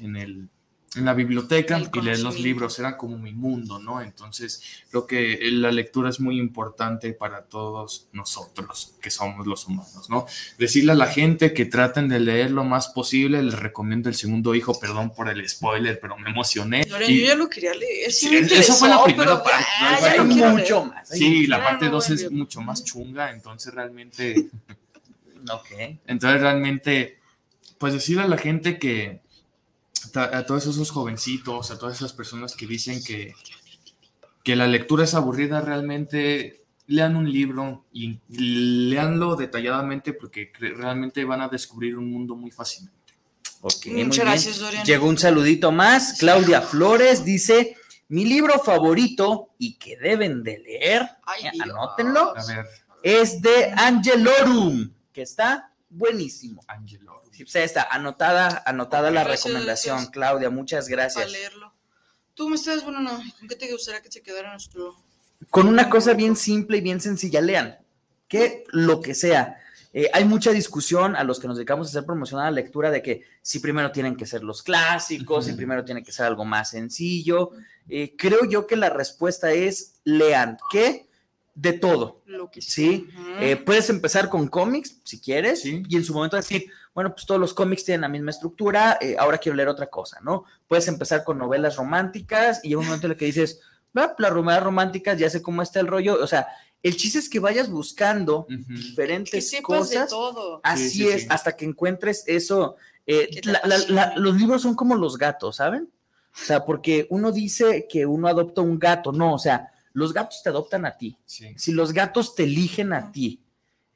en 0.00 0.16
el 0.16 0.48
en 0.94 1.04
la 1.04 1.12
biblioteca 1.12 1.76
El 1.76 1.90
y 1.92 2.00
leer 2.00 2.20
los 2.20 2.40
libros, 2.40 2.78
era 2.78 2.96
como 2.96 3.18
mi 3.18 3.32
mundo, 3.32 3.78
¿no? 3.78 4.00
Entonces, 4.00 4.62
creo 4.90 5.06
que 5.06 5.38
la 5.52 5.70
lectura 5.70 6.08
es 6.08 6.20
muy 6.20 6.38
importante 6.38 7.12
para 7.12 7.42
todos 7.44 8.08
nosotros, 8.12 8.94
que 9.02 9.10
somos 9.10 9.46
los 9.46 9.66
humanos, 9.66 10.08
¿no? 10.08 10.24
Decirle 10.58 10.92
a 10.92 10.94
la 10.94 11.06
gente 11.08 11.52
que 11.52 11.66
traten 11.66 12.08
de 12.08 12.18
leer 12.18 12.50
lo 12.50 12.64
más 12.64 12.88
posible, 12.88 13.42
les 13.42 13.58
recomiendo 13.58 14.08
El 14.08 14.14
Segundo 14.14 14.54
Hijo, 14.54 14.80
perdón 14.80 15.12
por 15.14 15.28
el 15.28 15.46
spoiler, 15.46 16.00
pero 16.00 16.16
me 16.16 16.30
emocioné. 16.30 16.86
Y- 17.06 17.20
yo 17.20 17.26
ya 17.26 17.34
lo 17.34 17.50
quería 17.50 17.74
leer. 17.74 18.10
Sí, 18.10 18.30
me 18.30 18.36
esa 18.36 18.42
interesó, 18.44 18.72
fue 18.74 18.88
la 18.88 19.04
primera 19.04 19.42
parte, 19.42 19.64
ah, 19.80 19.98
quiero 20.00 20.24
leer. 20.24 20.50
mucho 20.52 20.84
más. 20.86 21.08
Sí, 21.10 21.46
la 21.46 21.62
parte 21.62 21.86
no 21.86 21.90
2 21.92 22.08
voy 22.08 22.16
es 22.16 22.30
mucho 22.30 22.62
más 22.62 22.82
chunga, 22.84 23.32
entonces 23.32 23.74
realmente, 23.74 24.48
Ok. 25.52 25.98
entonces 26.06 26.40
realmente, 26.40 27.18
pues 27.78 27.92
decirle 27.92 28.22
a 28.22 28.28
la 28.28 28.38
gente 28.38 28.78
que, 28.78 29.20
a 30.14 30.44
todos 30.46 30.66
esos 30.66 30.90
jovencitos, 30.90 31.70
a 31.70 31.78
todas 31.78 31.96
esas 31.96 32.12
personas 32.12 32.54
que 32.54 32.66
dicen 32.66 33.02
que, 33.02 33.34
que 34.42 34.56
la 34.56 34.66
lectura 34.66 35.04
es 35.04 35.14
aburrida, 35.14 35.60
realmente 35.60 36.66
lean 36.86 37.16
un 37.16 37.30
libro 37.30 37.84
y 37.92 38.20
leanlo 38.28 39.36
detalladamente 39.36 40.12
porque 40.12 40.52
realmente 40.56 41.24
van 41.24 41.40
a 41.40 41.48
descubrir 41.48 41.98
un 41.98 42.10
mundo 42.10 42.36
muy 42.36 42.50
fascinante. 42.50 43.14
Ok, 43.62 43.86
muy 43.86 44.04
Muchas 44.04 44.24
gracias, 44.24 44.58
Dorian. 44.58 44.84
Llegó 44.84 45.08
un 45.08 45.18
saludito 45.18 45.72
más. 45.72 46.18
Claudia 46.18 46.62
Flores 46.62 47.24
dice: 47.24 47.76
Mi 48.08 48.24
libro 48.24 48.60
favorito 48.60 49.50
y 49.58 49.76
que 49.78 49.96
deben 49.96 50.42
de 50.42 50.58
leer, 50.58 51.08
Ay, 51.24 51.46
eh, 51.46 51.62
anótenlo, 51.62 52.34
A 52.36 52.46
ver, 52.46 52.66
es 53.02 53.40
de 53.40 53.72
Angelorum, 53.76 54.90
que 55.12 55.22
está 55.22 55.72
buenísimo. 55.88 56.62
Angelo. 56.68 57.15
Pues 57.44 57.56
ahí 57.56 57.62
está, 57.64 57.82
anotada, 57.90 58.62
anotada 58.66 59.10
la 59.10 59.24
Gracias, 59.24 59.44
recomendación, 59.44 59.96
gracias. 59.96 60.12
Claudia, 60.12 60.50
muchas 60.50 60.84
Para 60.86 60.96
gracias. 60.96 61.30
leerlo. 61.30 61.72
Tú 62.34 62.48
me 62.48 62.56
estás, 62.56 62.82
bueno, 62.84 63.00
no. 63.00 63.22
¿Con 63.38 63.48
qué 63.48 63.56
te 63.56 63.70
gustaría 63.72 64.02
que 64.02 64.10
se 64.12 64.22
quedara 64.22 64.50
nuestro. 64.52 64.94
Con 65.50 65.68
una 65.68 65.88
cosa 65.88 66.14
bien 66.14 66.36
simple 66.36 66.78
y 66.78 66.80
bien 66.80 67.00
sencilla, 67.00 67.40
lean, 67.40 67.76
que 68.28 68.64
lo 68.72 69.00
que 69.00 69.14
sea. 69.14 69.58
Eh, 69.92 70.10
hay 70.12 70.26
mucha 70.26 70.50
discusión 70.50 71.16
a 71.16 71.24
los 71.24 71.40
que 71.40 71.48
nos 71.48 71.56
dedicamos 71.56 71.86
a 71.86 71.90
hacer 71.90 72.04
promoción 72.04 72.40
a 72.40 72.44
la 72.44 72.50
lectura 72.50 72.90
de 72.90 73.00
que 73.00 73.22
si 73.40 73.60
primero 73.60 73.90
tienen 73.92 74.14
que 74.16 74.26
ser 74.26 74.42
los 74.42 74.62
clásicos, 74.62 75.46
si 75.46 75.54
primero 75.54 75.84
tiene 75.84 76.02
que 76.02 76.12
ser 76.12 76.26
algo 76.26 76.44
más 76.44 76.70
sencillo. 76.70 77.52
Eh, 77.88 78.14
creo 78.18 78.44
yo 78.44 78.66
que 78.66 78.76
la 78.76 78.90
respuesta 78.90 79.52
es 79.52 79.94
lean, 80.04 80.58
que 80.70 81.08
de 81.54 81.72
todo. 81.72 82.20
Lo 82.26 82.50
que 82.50 82.60
Sí. 82.60 83.06
Eh, 83.40 83.56
puedes 83.56 83.88
empezar 83.88 84.28
con 84.28 84.48
cómics, 84.48 84.96
si 85.04 85.18
quieres, 85.18 85.62
Sí. 85.62 85.82
y 85.88 85.96
en 85.96 86.04
su 86.04 86.12
momento 86.12 86.36
decir, 86.36 86.70
bueno, 86.96 87.12
pues 87.14 87.26
todos 87.26 87.38
los 87.40 87.52
cómics 87.54 87.84
tienen 87.84 88.00
la 88.00 88.08
misma 88.08 88.30
estructura, 88.30 88.96
eh, 89.00 89.14
ahora 89.18 89.36
quiero 89.38 89.54
leer 89.54 89.68
otra 89.68 89.86
cosa, 89.88 90.18
¿no? 90.22 90.44
Puedes 90.66 90.88
empezar 90.88 91.22
con 91.24 91.36
novelas 91.38 91.76
románticas 91.76 92.60
y 92.64 92.68
hay 92.68 92.74
un 92.76 92.86
momento 92.86 93.06
en 93.06 93.12
el 93.12 93.18
que 93.18 93.26
dices, 93.26 93.60
"Ah, 93.94 94.14
las 94.18 94.32
novelas 94.32 94.62
románticas, 94.62 95.18
ya 95.18 95.28
sé 95.30 95.42
cómo 95.42 95.60
está 95.62 95.78
el 95.80 95.86
rollo, 95.86 96.18
o 96.22 96.26
sea, 96.26 96.48
el 96.82 96.96
chiste 96.96 97.18
es 97.18 97.28
que 97.28 97.38
vayas 97.38 97.68
buscando 97.70 98.46
que 98.46 98.56
diferentes 98.68 99.50
de 99.50 99.62
cosas, 99.62 100.08
todo. 100.08 100.60
así 100.64 100.88
Sí, 100.88 100.98
sí, 100.98 101.08
es, 101.08 101.22
sí. 101.22 101.28
hasta 101.30 101.54
que 101.56 101.64
encuentres 101.66 102.24
eso. 102.26 102.76
eh, 103.08 103.40
la- 103.44 103.60
la- 103.64 103.78
la- 103.88 104.02
apasione. 104.02 104.20
los 104.20 104.34
libros 104.36 104.62
son 104.62 104.74
como 104.74 104.96
los 104.96 105.16
gatos, 105.16 105.54
¿saben? 105.56 105.88
O 106.32 106.44
sea, 106.44 106.64
porque 106.64 107.06
uno 107.10 107.30
dice 107.30 107.86
que 107.88 108.04
uno 108.04 108.26
adopta 108.26 108.62
un 108.62 108.80
gato, 108.80 109.12
no, 109.12 109.34
o 109.34 109.38
sea, 109.38 109.70
los 109.92 110.12
gatos 110.12 110.40
te 110.42 110.48
adoptan 110.48 110.84
a 110.86 110.96
ti 110.96 111.16
Sí. 111.24 111.54
si 111.56 111.70
los 111.72 111.92
gatos 111.92 112.34
te 112.34 112.42
eligen 112.42 112.92
a 112.92 113.12
ti, 113.12 113.44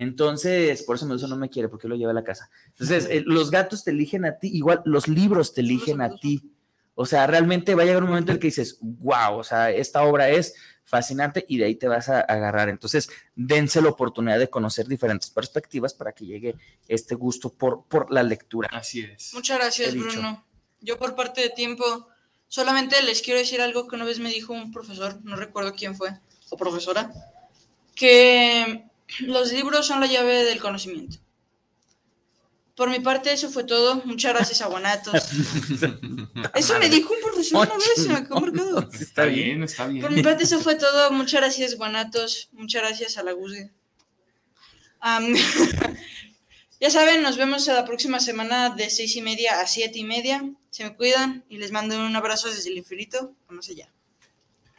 entonces, 0.00 0.82
por 0.84 0.96
eso 0.96 1.04
Medusa 1.04 1.26
no 1.26 1.36
me 1.36 1.50
quiere, 1.50 1.68
porque 1.68 1.86
lo 1.86 1.94
lleva 1.94 2.12
a 2.12 2.14
la 2.14 2.24
casa. 2.24 2.48
Entonces, 2.68 3.06
eh, 3.10 3.22
los 3.26 3.50
gatos 3.50 3.84
te 3.84 3.90
eligen 3.90 4.24
a 4.24 4.38
ti, 4.38 4.48
igual 4.48 4.80
los 4.86 5.08
libros 5.08 5.52
te 5.52 5.60
eligen 5.60 6.00
a 6.00 6.16
ti. 6.16 6.40
O 6.94 7.04
sea, 7.04 7.26
realmente 7.26 7.74
va 7.74 7.82
a 7.82 7.84
llegar 7.84 8.02
un 8.02 8.08
momento 8.08 8.32
en 8.32 8.36
el 8.36 8.40
que 8.40 8.46
dices, 8.46 8.78
wow, 8.80 9.36
o 9.36 9.44
sea, 9.44 9.70
esta 9.70 10.02
obra 10.02 10.30
es 10.30 10.54
fascinante 10.84 11.44
y 11.46 11.58
de 11.58 11.66
ahí 11.66 11.74
te 11.74 11.86
vas 11.86 12.08
a 12.08 12.20
agarrar. 12.20 12.70
Entonces, 12.70 13.10
dense 13.36 13.82
la 13.82 13.90
oportunidad 13.90 14.38
de 14.38 14.48
conocer 14.48 14.88
diferentes 14.88 15.28
perspectivas 15.28 15.92
para 15.92 16.12
que 16.12 16.24
llegue 16.24 16.56
este 16.88 17.14
gusto 17.14 17.52
por, 17.52 17.84
por 17.84 18.10
la 18.10 18.22
lectura. 18.22 18.70
Así 18.72 19.02
es. 19.02 19.34
Muchas 19.34 19.58
gracias. 19.58 19.94
Bruno. 19.94 20.46
Yo 20.80 20.98
por 20.98 21.14
parte 21.14 21.42
de 21.42 21.50
tiempo, 21.50 22.08
solamente 22.48 23.02
les 23.02 23.20
quiero 23.20 23.38
decir 23.38 23.60
algo 23.60 23.86
que 23.86 23.96
una 23.96 24.06
vez 24.06 24.18
me 24.18 24.30
dijo 24.30 24.54
un 24.54 24.72
profesor, 24.72 25.20
no 25.24 25.36
recuerdo 25.36 25.74
quién 25.74 25.94
fue, 25.94 26.18
o 26.48 26.56
profesora, 26.56 27.12
que 27.94 28.89
los 29.20 29.52
libros 29.52 29.86
son 29.86 30.00
la 30.00 30.06
llave 30.06 30.44
del 30.44 30.60
conocimiento. 30.60 31.18
Por 32.74 32.88
mi 32.88 33.00
parte, 33.00 33.30
eso 33.32 33.50
fue 33.50 33.64
todo. 33.64 34.02
Muchas 34.06 34.32
gracias 34.32 34.62
a 34.62 34.66
Guanatos. 34.66 35.12
Eso 36.54 36.78
me 36.78 36.88
dijo 36.88 37.12
un 37.12 37.20
profesor 37.20 37.66
una 37.66 37.76
vez, 37.76 37.92
se 37.96 38.08
me 38.08 38.22
quedó 38.24 38.40
marcado. 38.40 38.88
Sí, 38.90 39.02
Está 39.02 39.26
bien, 39.26 39.62
está 39.62 39.86
bien. 39.86 40.00
Por 40.00 40.10
mi 40.10 40.22
parte, 40.22 40.44
eso 40.44 40.60
fue 40.60 40.76
todo. 40.76 41.10
Muchas 41.10 41.42
gracias, 41.42 41.76
Guanatos. 41.76 42.48
Muchas 42.52 42.80
gracias 42.82 43.18
a 43.18 43.22
la 43.22 43.32
Guzgue. 43.32 43.70
Ya 46.82 46.88
saben, 46.88 47.20
nos 47.20 47.36
vemos 47.36 47.66
la 47.66 47.84
próxima 47.84 48.20
semana 48.20 48.70
de 48.70 48.88
seis 48.88 49.14
y 49.14 49.20
media 49.20 49.60
a 49.60 49.66
siete 49.66 49.98
y 49.98 50.04
media. 50.04 50.42
Se 50.70 50.82
me 50.82 50.96
cuidan 50.96 51.44
y 51.50 51.58
les 51.58 51.72
mando 51.72 51.94
un 51.98 52.16
abrazo 52.16 52.48
desde 52.48 52.70
el 52.70 52.78
infinito. 52.78 53.34
Vamos 53.48 53.68
allá. 53.68 53.92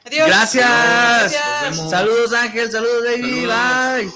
Adiós. 0.05 0.27
Gracias. 0.27 1.31
Gracias. 1.31 1.89
Saludos 1.89 2.33
Ángel, 2.33 2.71
saludos 2.71 3.03
Lady, 3.03 3.45
Saludos. 3.47 3.47
bye. 3.47 4.11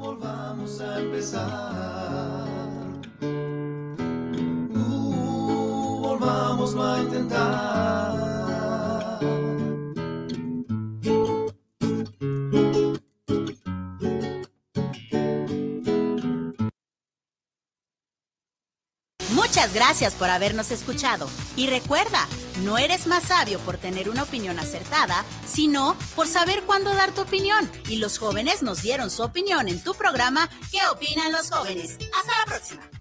volvamos 0.00 0.80
a 0.80 1.00
empezar. 1.00 2.46
Uh, 4.72 6.00
volvamos 6.02 6.74
a 6.76 7.00
intentar. 7.02 8.19
Muchas 19.60 19.74
gracias 19.74 20.14
por 20.14 20.30
habernos 20.30 20.70
escuchado. 20.70 21.28
Y 21.54 21.66
recuerda, 21.66 22.26
no 22.62 22.78
eres 22.78 23.06
más 23.06 23.24
sabio 23.24 23.58
por 23.58 23.76
tener 23.76 24.08
una 24.08 24.22
opinión 24.22 24.58
acertada, 24.58 25.22
sino 25.46 25.98
por 26.16 26.26
saber 26.26 26.62
cuándo 26.62 26.94
dar 26.94 27.12
tu 27.12 27.20
opinión. 27.20 27.70
Y 27.86 27.96
los 27.96 28.16
jóvenes 28.16 28.62
nos 28.62 28.80
dieron 28.80 29.10
su 29.10 29.22
opinión 29.22 29.68
en 29.68 29.84
tu 29.84 29.92
programa 29.92 30.48
¿Qué 30.70 30.78
opinan 30.90 31.30
los 31.30 31.50
jóvenes? 31.50 31.98
Hasta 32.18 32.38
la 32.38 32.44
próxima. 32.46 32.99